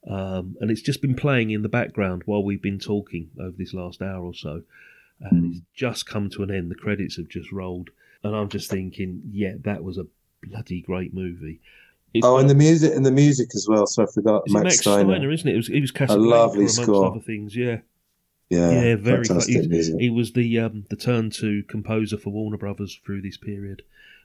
[0.07, 3.74] Um, and it's just been playing in the background while we've been talking over this
[3.74, 4.64] last hour or so.
[5.32, 6.70] And it's just come to an end.
[6.70, 7.90] The credits have just rolled.
[8.24, 10.06] And I'm just thinking, yeah, that was a
[10.44, 11.60] bloody great movie.
[12.14, 13.88] It's Oh, and the music and the music as well.
[13.88, 15.14] So I forgot Max, Max Steiner.
[15.14, 15.54] Steiner, isn't it?
[15.54, 17.08] It was, it was Casablanca, lovely score.
[17.08, 17.78] other things, yeah.
[18.50, 23.00] Yeah, Yeah, very he, he was the um, the turn to composer for Warner Brothers
[23.04, 23.82] through this period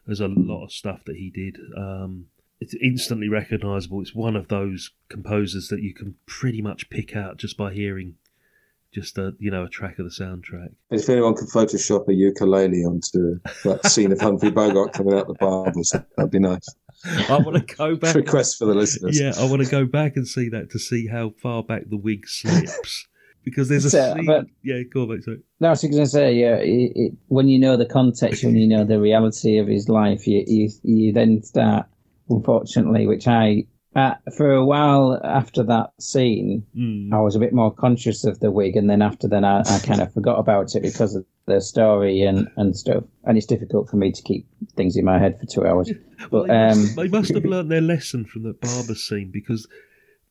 [0.07, 1.59] There's a lot of stuff that he did.
[1.77, 2.27] Um,
[2.61, 4.03] it's instantly recognisable.
[4.03, 8.16] It's one of those composers that you can pretty much pick out just by hearing
[8.93, 10.69] just a you know a track of the soundtrack.
[10.90, 15.35] If anyone can Photoshop a ukulele onto that scene of Humphrey Bogart coming out the
[15.35, 16.66] barbers, that'd be nice.
[17.28, 18.15] I want to go back.
[18.15, 19.20] Request for the listeners.
[19.20, 21.97] Yeah, I want to go back and see that to see how far back the
[21.97, 23.06] wig slips.
[23.44, 24.27] because there's a So, scene.
[24.27, 25.23] but- yeah, go on, mate.
[25.24, 25.39] Sorry.
[25.60, 28.56] No, I was going to say, yeah, it, it, when you know the context, when
[28.56, 31.86] you know the reality of his life, you you, you then start,
[32.28, 33.65] unfortunately, which I,
[33.99, 37.12] uh, for a while after that scene, Mm.
[37.12, 39.79] I was a bit more conscious of the wig, and then after then, I, I
[39.83, 43.05] kind of forgot about it because of the story and, and stuff.
[43.25, 44.47] And it's difficult for me to keep
[44.77, 45.91] things in my head for two hours.
[46.31, 49.31] Well, But they, um, must, they must have learnt their lesson from the barber scene
[49.33, 49.66] because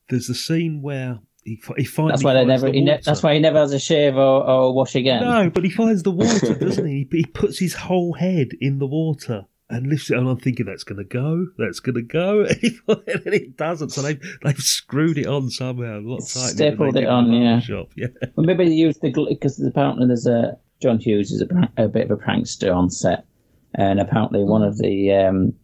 [0.08, 2.66] there's a scene where he, he finally that's why they finds never.
[2.72, 5.22] the He ne- that's why he never has a shave or, or wash again.
[5.22, 7.08] No, but he finds the water, doesn't he?
[7.12, 10.84] He puts his whole head in the water and lifts it, and I'm thinking that's
[10.84, 12.40] going to go, that's going to go,
[12.88, 13.90] and it doesn't.
[13.90, 16.48] So they've they've screwed it on somehow, a lot tighter.
[16.48, 17.60] Stapled it on, yeah.
[17.60, 17.90] Shop.
[17.96, 18.08] yeah.
[18.34, 22.10] Well, maybe they used the because apparently there's a John Hughes is a, a bit
[22.10, 23.26] of a prankster on set,
[23.74, 25.54] and apparently one of the um,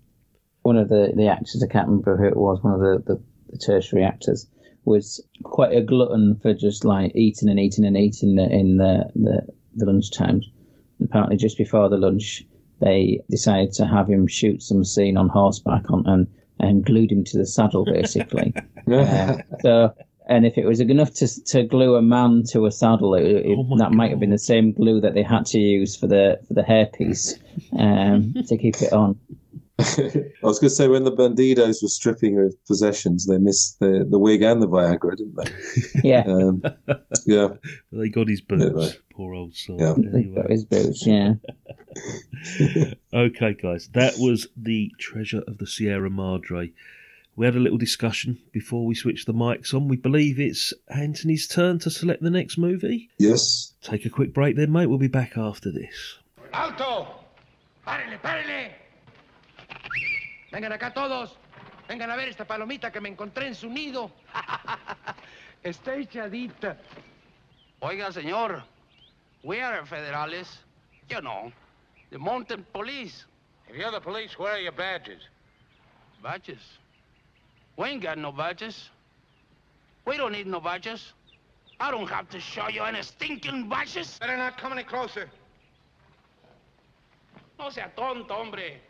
[0.63, 3.23] one of the, the actors I can't remember who it was, one of the, the,
[3.51, 4.47] the tertiary actors
[4.87, 9.47] was quite a glutton for just like eating and eating and eating in the the,
[9.77, 10.49] the lunch times.
[11.03, 12.45] Apparently, just before the lunch,
[12.81, 16.27] they decided to have him shoot some scene on horseback on and
[16.61, 18.55] and glued him to the saddle basically.
[18.87, 19.95] Uh, so,
[20.29, 23.57] and if it was enough to to glue a man to a saddle, it, it,
[23.59, 26.39] Oh that might have been the same glue that they had to use for the
[26.47, 27.39] for the hairpiece
[27.79, 29.19] um, to keep it on.
[29.79, 34.07] I was going to say when the bandidos were stripping of possessions, they missed the,
[34.09, 36.09] the wig and the Viagra, didn't they?
[36.09, 36.63] Yeah, Um,
[37.27, 37.49] yeah.
[37.93, 38.65] They got his boots.
[38.95, 39.01] Yeah.
[39.13, 39.79] Poor old soul.
[39.81, 39.95] Yeah.
[39.97, 40.35] he Anyway.
[40.43, 41.05] got his boots.
[41.07, 41.35] Yeah,
[43.13, 46.73] Okay, guys, that was the Treasure of the Sierra Madre.
[47.37, 49.89] We had a little discussion before we switched the mics on.
[49.89, 53.11] We believe it's Anthony's turn to select the next movie.
[53.19, 53.73] Yes.
[53.83, 54.87] Take a quick break then, mate.
[54.87, 56.19] We'll be back after this.
[56.53, 57.09] ¡Alto!
[57.87, 58.69] ¡Párele, párele!
[60.55, 61.37] Vengan acá todos.
[61.89, 64.13] Vengan a ver esta palomita que me encontré en su nido.
[65.65, 66.77] Está echadita.
[67.81, 68.63] Oiga, señor,
[69.43, 70.47] we are federales.
[71.11, 71.53] You know,
[72.11, 73.27] the mountain police.
[73.69, 75.23] If you're the police, where are your badges?
[76.23, 76.63] Badges.
[77.77, 78.91] We ain't got no badges.
[80.07, 81.15] We don't need no badges.
[81.81, 84.19] I don't have to show you any stinking badges.
[84.21, 85.29] Better not come any closer.
[87.59, 88.81] No sea tonto, hombre.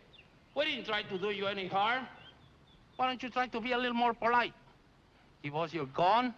[0.55, 2.07] We didn't try to do you any harm.
[2.97, 4.55] Why don't you try to be a little more polite?
[5.43, 6.33] Give us your gun,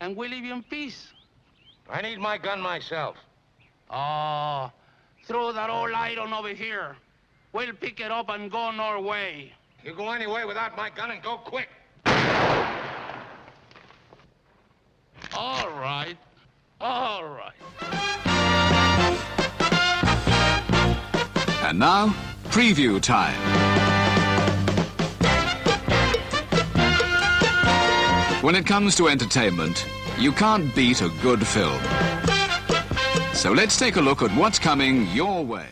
[0.00, 1.12] and we'll leave you in peace.
[1.88, 3.16] I need my gun myself.
[3.90, 4.72] Oh,
[5.26, 6.96] throw that old iron over here.
[7.52, 9.52] We'll pick it up and go on our way.
[9.84, 11.68] You go anywhere without my gun and go quick.
[15.36, 16.16] All right.
[16.80, 17.52] All right.
[21.62, 22.14] And now,
[22.54, 23.34] preview time.
[28.44, 29.84] When it comes to entertainment,
[30.20, 31.82] you can't beat a good film.
[33.32, 35.66] So let's take a look at what's coming your way.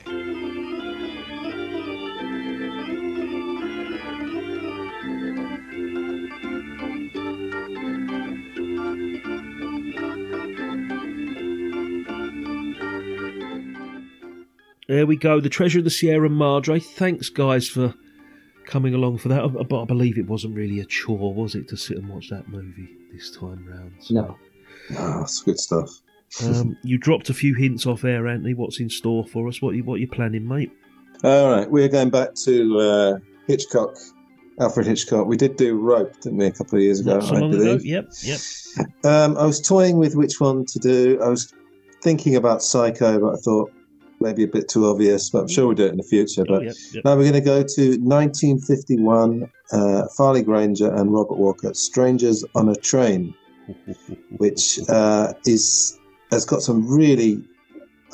[14.92, 15.40] There we go.
[15.40, 16.78] The Treasure of the Sierra Madre.
[16.78, 17.94] Thanks, guys, for
[18.66, 19.66] coming along for that.
[19.70, 22.46] But I believe it wasn't really a chore, was it, to sit and watch that
[22.48, 23.94] movie this time round?
[24.00, 24.36] So, no,
[24.98, 25.88] Ah, that's good stuff.
[26.44, 28.52] Um, you dropped a few hints off air, Anthony.
[28.52, 29.62] What's in store for us?
[29.62, 30.70] What you what you planning, mate?
[31.24, 33.96] All right, we're going back to uh, Hitchcock,
[34.60, 35.26] Alfred Hitchcock.
[35.26, 37.14] We did do Rope, didn't we, a couple of years ago?
[37.14, 37.64] Not so I long ago.
[37.64, 37.86] believe.
[37.86, 38.40] Yep, yep.
[39.04, 41.18] Um, I was toying with which one to do.
[41.22, 41.50] I was
[42.02, 43.72] thinking about Psycho, but I thought
[44.22, 45.28] maybe a bit too obvious.
[45.30, 46.42] But I'm sure we'll do it in the future.
[46.48, 47.04] Oh, But yep, yep.
[47.04, 49.50] now we're going to go to 1951.
[49.72, 53.34] Uh, Farley Granger and Robert Walker, "Strangers on a Train,"
[54.38, 55.98] which uh, is
[56.30, 57.42] has got some really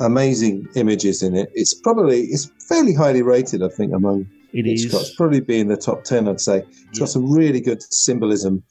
[0.01, 1.51] amazing images in it.
[1.55, 5.15] It's probably it's fairly highly rated, I think, among It Hitchcock's is.
[5.17, 7.01] probably be in the top 10 i'd say it's Yeah.
[7.01, 8.63] got some really good symbolism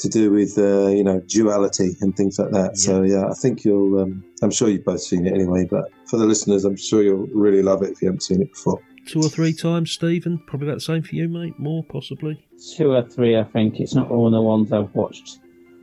[0.00, 3.64] to do with uh, you know duality and things like that so yeah i think
[3.64, 7.02] you'll um, i'm sure you've both seen it anyway but for the listeners i'm sure
[7.02, 10.38] you'll really love it if you haven't seen it before Two or three times, Steven.
[10.46, 11.58] Probably about the same for you, mate.
[11.58, 12.42] More possibly.
[12.74, 13.36] two or three.
[13.36, 15.40] I think it's not one of the ones I've watched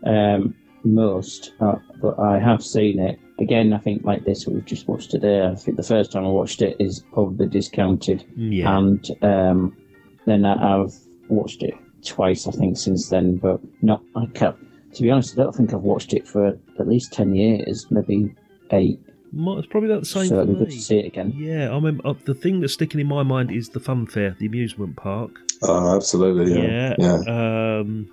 [0.08, 3.20] um, most, uh, but I have seen it.
[3.40, 5.46] again, I think like this we've just watched today.
[5.46, 8.76] I think the first time I watched it is probably discounted, Yeah.
[8.78, 9.78] and um,
[10.26, 10.96] then I've
[11.30, 11.76] watched it
[12.06, 13.38] twice, I think, since then.
[13.38, 14.56] But not, I can't.
[14.96, 16.48] To be honest, I don't think I've watched it for
[16.80, 18.34] at least ten years, maybe
[18.72, 19.00] eight.
[19.34, 20.60] Might- It's probably about the same so for it'd be me.
[20.66, 21.34] good to see it again.
[21.38, 24.36] Yeah, I remember uh, the thing that's sticking in my mind is the fun fair,
[24.38, 25.32] the amusement park.
[25.62, 26.54] Oh, absolutely.
[26.62, 26.96] Yeah.
[27.00, 27.22] Yeah.
[27.26, 27.78] Yeah.
[27.80, 28.10] Um,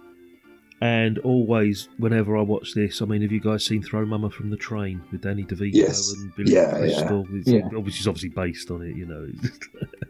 [0.81, 4.51] and always, whenever I watch this, I mean, have you guys seen Throw Mama from
[4.51, 6.13] the Train with Danny DeVito Yes.
[6.13, 7.27] and Billy Yeah, Crystal?
[7.33, 7.63] It's, Yeah.
[7.77, 9.27] Obviously, it's obviously based on it, you know.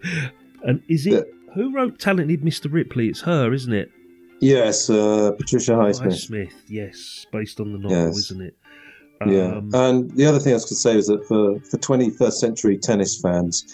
[0.64, 2.72] and is it who wrote Talented Mr.
[2.72, 3.08] Ripley?
[3.08, 3.90] It's her, isn't it?
[4.40, 6.16] Yes, uh, Patricia Highsmith.
[6.18, 8.16] Smith, yes, based on the novel, Yes.
[8.18, 8.56] isn't it?
[9.26, 11.76] Yeah, Um, and the other thing I was going to say is that for, for
[11.78, 13.64] 21st century tennis fans,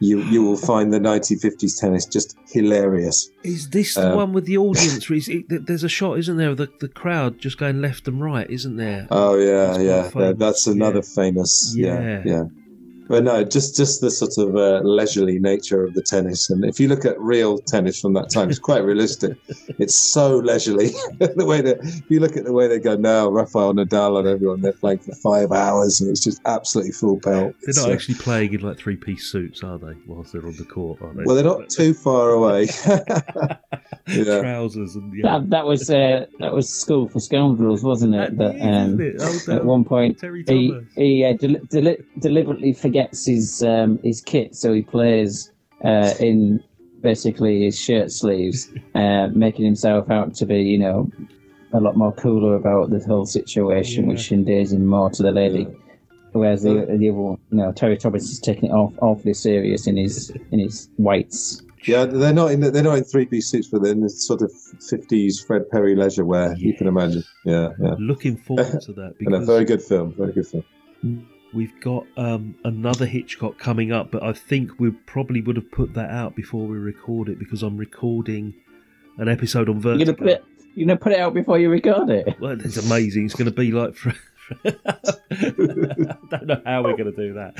[0.00, 3.30] you you will find the 1950s tennis just hilarious.
[3.44, 5.08] Is this the Um, one with the audience?
[5.10, 8.48] it, there's a shot, isn't there, of the, the crowd just going left and right,
[8.50, 9.06] isn't there?
[9.12, 11.74] Oh yeah, That's yeah, quite that's another famous.
[11.76, 12.22] Yeah, Yeah.
[12.24, 12.44] yeah.
[13.08, 16.78] But no, just just the sort of uh, leisurely nature of the tennis, and if
[16.78, 19.36] you look at real tennis from that time, it's quite realistic.
[19.80, 20.88] It's so leisurely.
[21.18, 24.26] the way that if you look at the way they go now, Rafael Nadal and
[24.26, 27.54] everyone, they're playing for five hours, and it's just absolutely full pelt.
[27.60, 29.92] They're It's, not uh, actually playing in like three piece suits, are they?
[30.06, 31.22] Whilst they're on the court, are they?
[31.24, 32.66] well, they're not too far away.
[34.08, 34.40] yeah.
[34.40, 35.38] Trousers and yeah.
[35.38, 38.36] That, that was uh, that was School for Scoundrels, wasn't it?
[38.38, 39.48] That um, Isn't it?
[39.48, 40.84] Oh, at one point Terry he Thomas.
[40.96, 45.52] he uh, del- del- deliberately forgets his um, his kit, so he plays
[45.84, 46.62] uh, in
[47.00, 51.10] basically his shirt sleeves, uh, making himself out to be, you know,
[51.72, 54.10] a lot more cooler about the whole situation, Yeah.
[54.10, 55.66] which endears him more to the lady.
[56.32, 59.86] Whereas the, the other one, you know, Terry Thomas is taking it off awfully serious
[59.86, 61.62] in his in his whites.
[61.86, 64.42] Yeah, they're not in they're not in three piece suits, but they're in this sort
[64.42, 64.52] of
[64.90, 66.54] fifties Fred Perry leisure wear.
[66.56, 67.22] You can imagine.
[67.44, 67.94] Yeah, yeah.
[67.98, 70.12] Looking forward to that And a very good film.
[70.14, 70.64] Very good film.
[71.54, 75.94] We've got um, another Hitchcock coming up, but I think we probably would have put
[75.94, 78.54] that out before we record it because I'm recording
[79.18, 80.04] an episode on You're Vertigo.
[80.12, 80.44] gonna put it,
[80.74, 82.38] you're gonna put it out before you record it.
[82.40, 83.26] Well, it's amazing.
[83.26, 83.94] It's going to be like.
[83.96, 84.14] For,
[84.64, 87.54] I don't know how we're going to do that.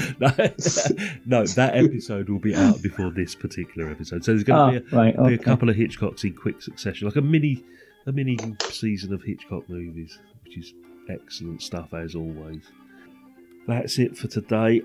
[1.27, 4.25] No, no, that episode will be out before this particular episode.
[4.25, 6.63] So there's going Oh, to be, a, right, be a couple of Hitchcocks in quick
[6.63, 7.63] succession, like a mini,
[8.07, 8.39] a mini
[8.71, 10.73] season of Hitchcock movies, which is
[11.11, 12.63] excellent stuff as always.
[13.69, 14.81] That's it for today.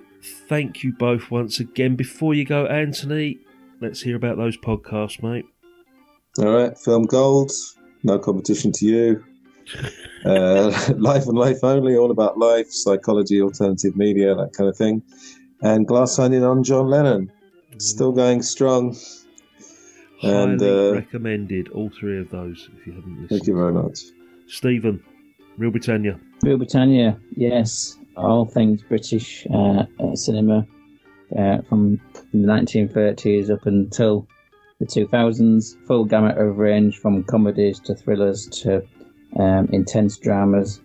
[0.49, 1.95] Thank you both once again.
[1.95, 3.39] Before you go, Anthony,
[3.79, 5.45] let's hear about those podcasts, mate.
[6.37, 7.51] All right, film gold.
[8.03, 9.23] No competition to you.
[10.25, 15.03] Uh, life and life only, all about life, psychology, alternative media, that kind of thing.
[15.61, 17.29] And glass onion on John Lennon,
[17.77, 18.95] still going strong.
[20.21, 23.29] And Highly uh, recommended, all three of those, if you haven't listened.
[23.31, 23.99] thank you very much.
[24.47, 25.03] Steven,
[25.57, 26.17] Reel Britannia.
[26.41, 30.65] Reel Britannia, yes, all things British uh, uh, cinema
[31.37, 31.99] uh, from
[32.31, 34.27] the 1930s up until
[34.79, 38.83] the 2000s, full gamut of range from comedies to thrillers to
[39.39, 40.81] um, intense dramas.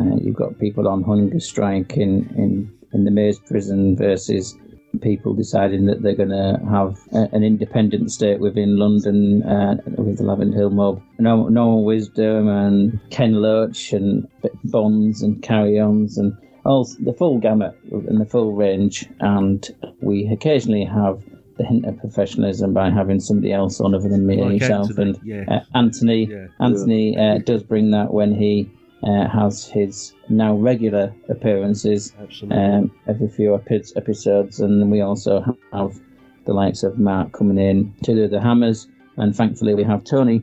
[0.00, 4.56] Uh, you've got people on hunger strike in, in, in the Maze prison versus
[5.00, 10.18] people deciding that they're going to have a, an independent state within London uh, with
[10.18, 11.02] the Lavender Hill mob.
[11.18, 14.28] No, Norman Wisdom and Ken Loach and
[14.64, 19.08] Bonds and Carry Ons and all the full gamut and the full range.
[19.20, 19.68] And
[20.00, 21.22] we occasionally have
[21.58, 24.88] the hint of professionalism by having somebody else on other than me and Like yourself.
[24.90, 25.44] Anthony, and yeah.
[25.48, 26.46] uh, Anthony, Yeah.
[26.60, 28.70] Anthony uh, does bring that when he
[29.02, 32.14] uh, has his now regular appearances
[32.52, 35.98] um, every few epi- episodes, and we also have
[36.46, 38.86] the likes of Mark coming in to do the hammers,
[39.16, 40.42] and thankfully we have Tony,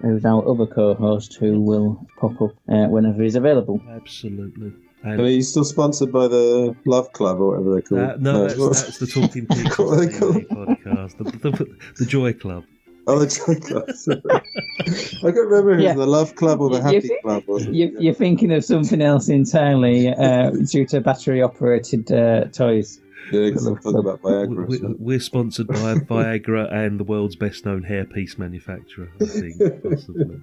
[0.00, 3.80] who's our other co-host, who will pop up uh, whenever he's available.
[3.90, 4.72] Absolutely.
[5.06, 8.00] Are you still sponsored by the Love Club or whatever they're called?
[8.00, 12.06] Uh, no, that's, that's the Talking Pictures What are they TV podcast, the, the, the
[12.06, 12.64] Joy Club.
[13.08, 13.84] Oh, the Joy Club.
[14.80, 15.90] I can't remember if Yeah.
[15.90, 17.44] it's the Love Club or the You Happy Club.
[17.46, 17.74] Or something.
[17.74, 23.00] You, you're thinking of something else entirely uh, due to battery-operated uh, toys.
[23.32, 24.66] Yeah, because I'm talking about Viagra.
[24.68, 24.94] We- so.
[24.98, 30.40] We're sponsored by Viagra and the world's best known hairpiece manufacturer, I think, possibly.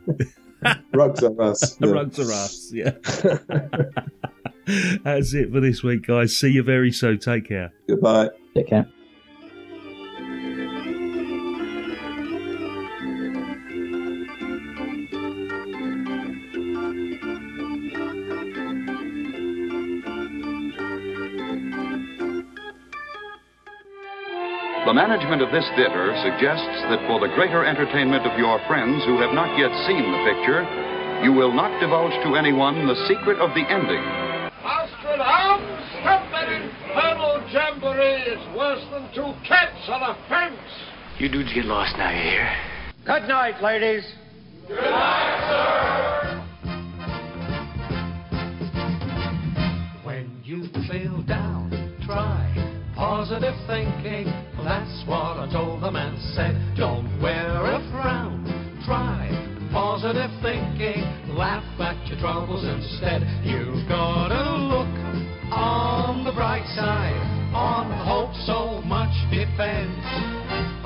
[0.93, 1.77] Rugs are us.
[1.81, 1.89] Yeah.
[1.89, 2.91] rugs are us, yeah.
[5.03, 6.37] That's it for this week, guys.
[6.37, 7.19] See you very soon.
[7.19, 7.73] Take care.
[7.87, 8.29] Goodbye.
[8.55, 8.87] Take care.
[24.85, 29.19] The management of this theater suggests that for the greater entertainment of your friends who
[29.19, 30.61] have not yet seen the picture,
[31.23, 34.22] you will not divulge to anyone the secret of the ending.
[35.21, 35.83] Astrid, out!
[37.93, 40.57] misery is worse than two cats on a fence.
[41.19, 42.49] You dudes get lost now, you hear?
[43.05, 44.03] Good night, ladies.
[44.67, 46.39] Good night, sir.
[50.03, 51.69] When you feel down,
[52.05, 52.49] try
[52.95, 54.25] positive thinking.
[54.63, 56.55] That's what I told them and said.
[56.77, 58.43] Don't wear a frown.
[58.85, 59.29] Try
[59.71, 61.03] positive thinking.
[61.35, 63.23] Laugh at your troubles instead.
[63.43, 65.02] You've got to look
[65.53, 67.13] on the bright side.
[67.53, 70.01] On hope so much depends.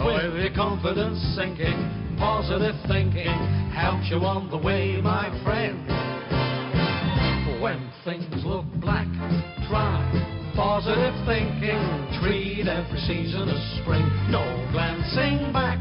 [0.04, 3.32] With your confidence sinking, positive thinking
[3.72, 5.80] helps you on the way, my friend.
[7.62, 9.08] When things look black,
[9.72, 10.04] try
[10.56, 11.80] positive thinking.
[12.20, 14.04] Treat every season as spring.
[14.30, 15.80] No glancing back.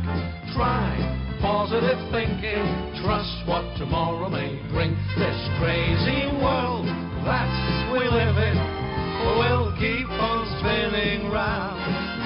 [0.54, 0.94] Try
[1.40, 2.62] positive thinking.
[3.02, 4.94] Trust what tomorrow may bring.
[5.18, 6.86] This crazy world
[7.24, 7.50] that
[7.92, 8.75] we live in
[9.38, 11.80] will keep on spinning round.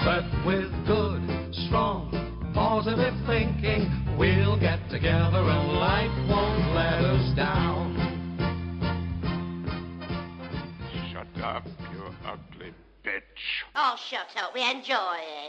[0.05, 1.23] But with good,
[1.67, 2.11] strong,
[2.55, 7.97] positive thinking, we'll get together and life won't let us down.
[11.13, 12.73] Shut up, you ugly
[13.05, 13.21] bitch.
[13.75, 14.55] Oh, shucks up.
[14.55, 15.41] We enjoy it.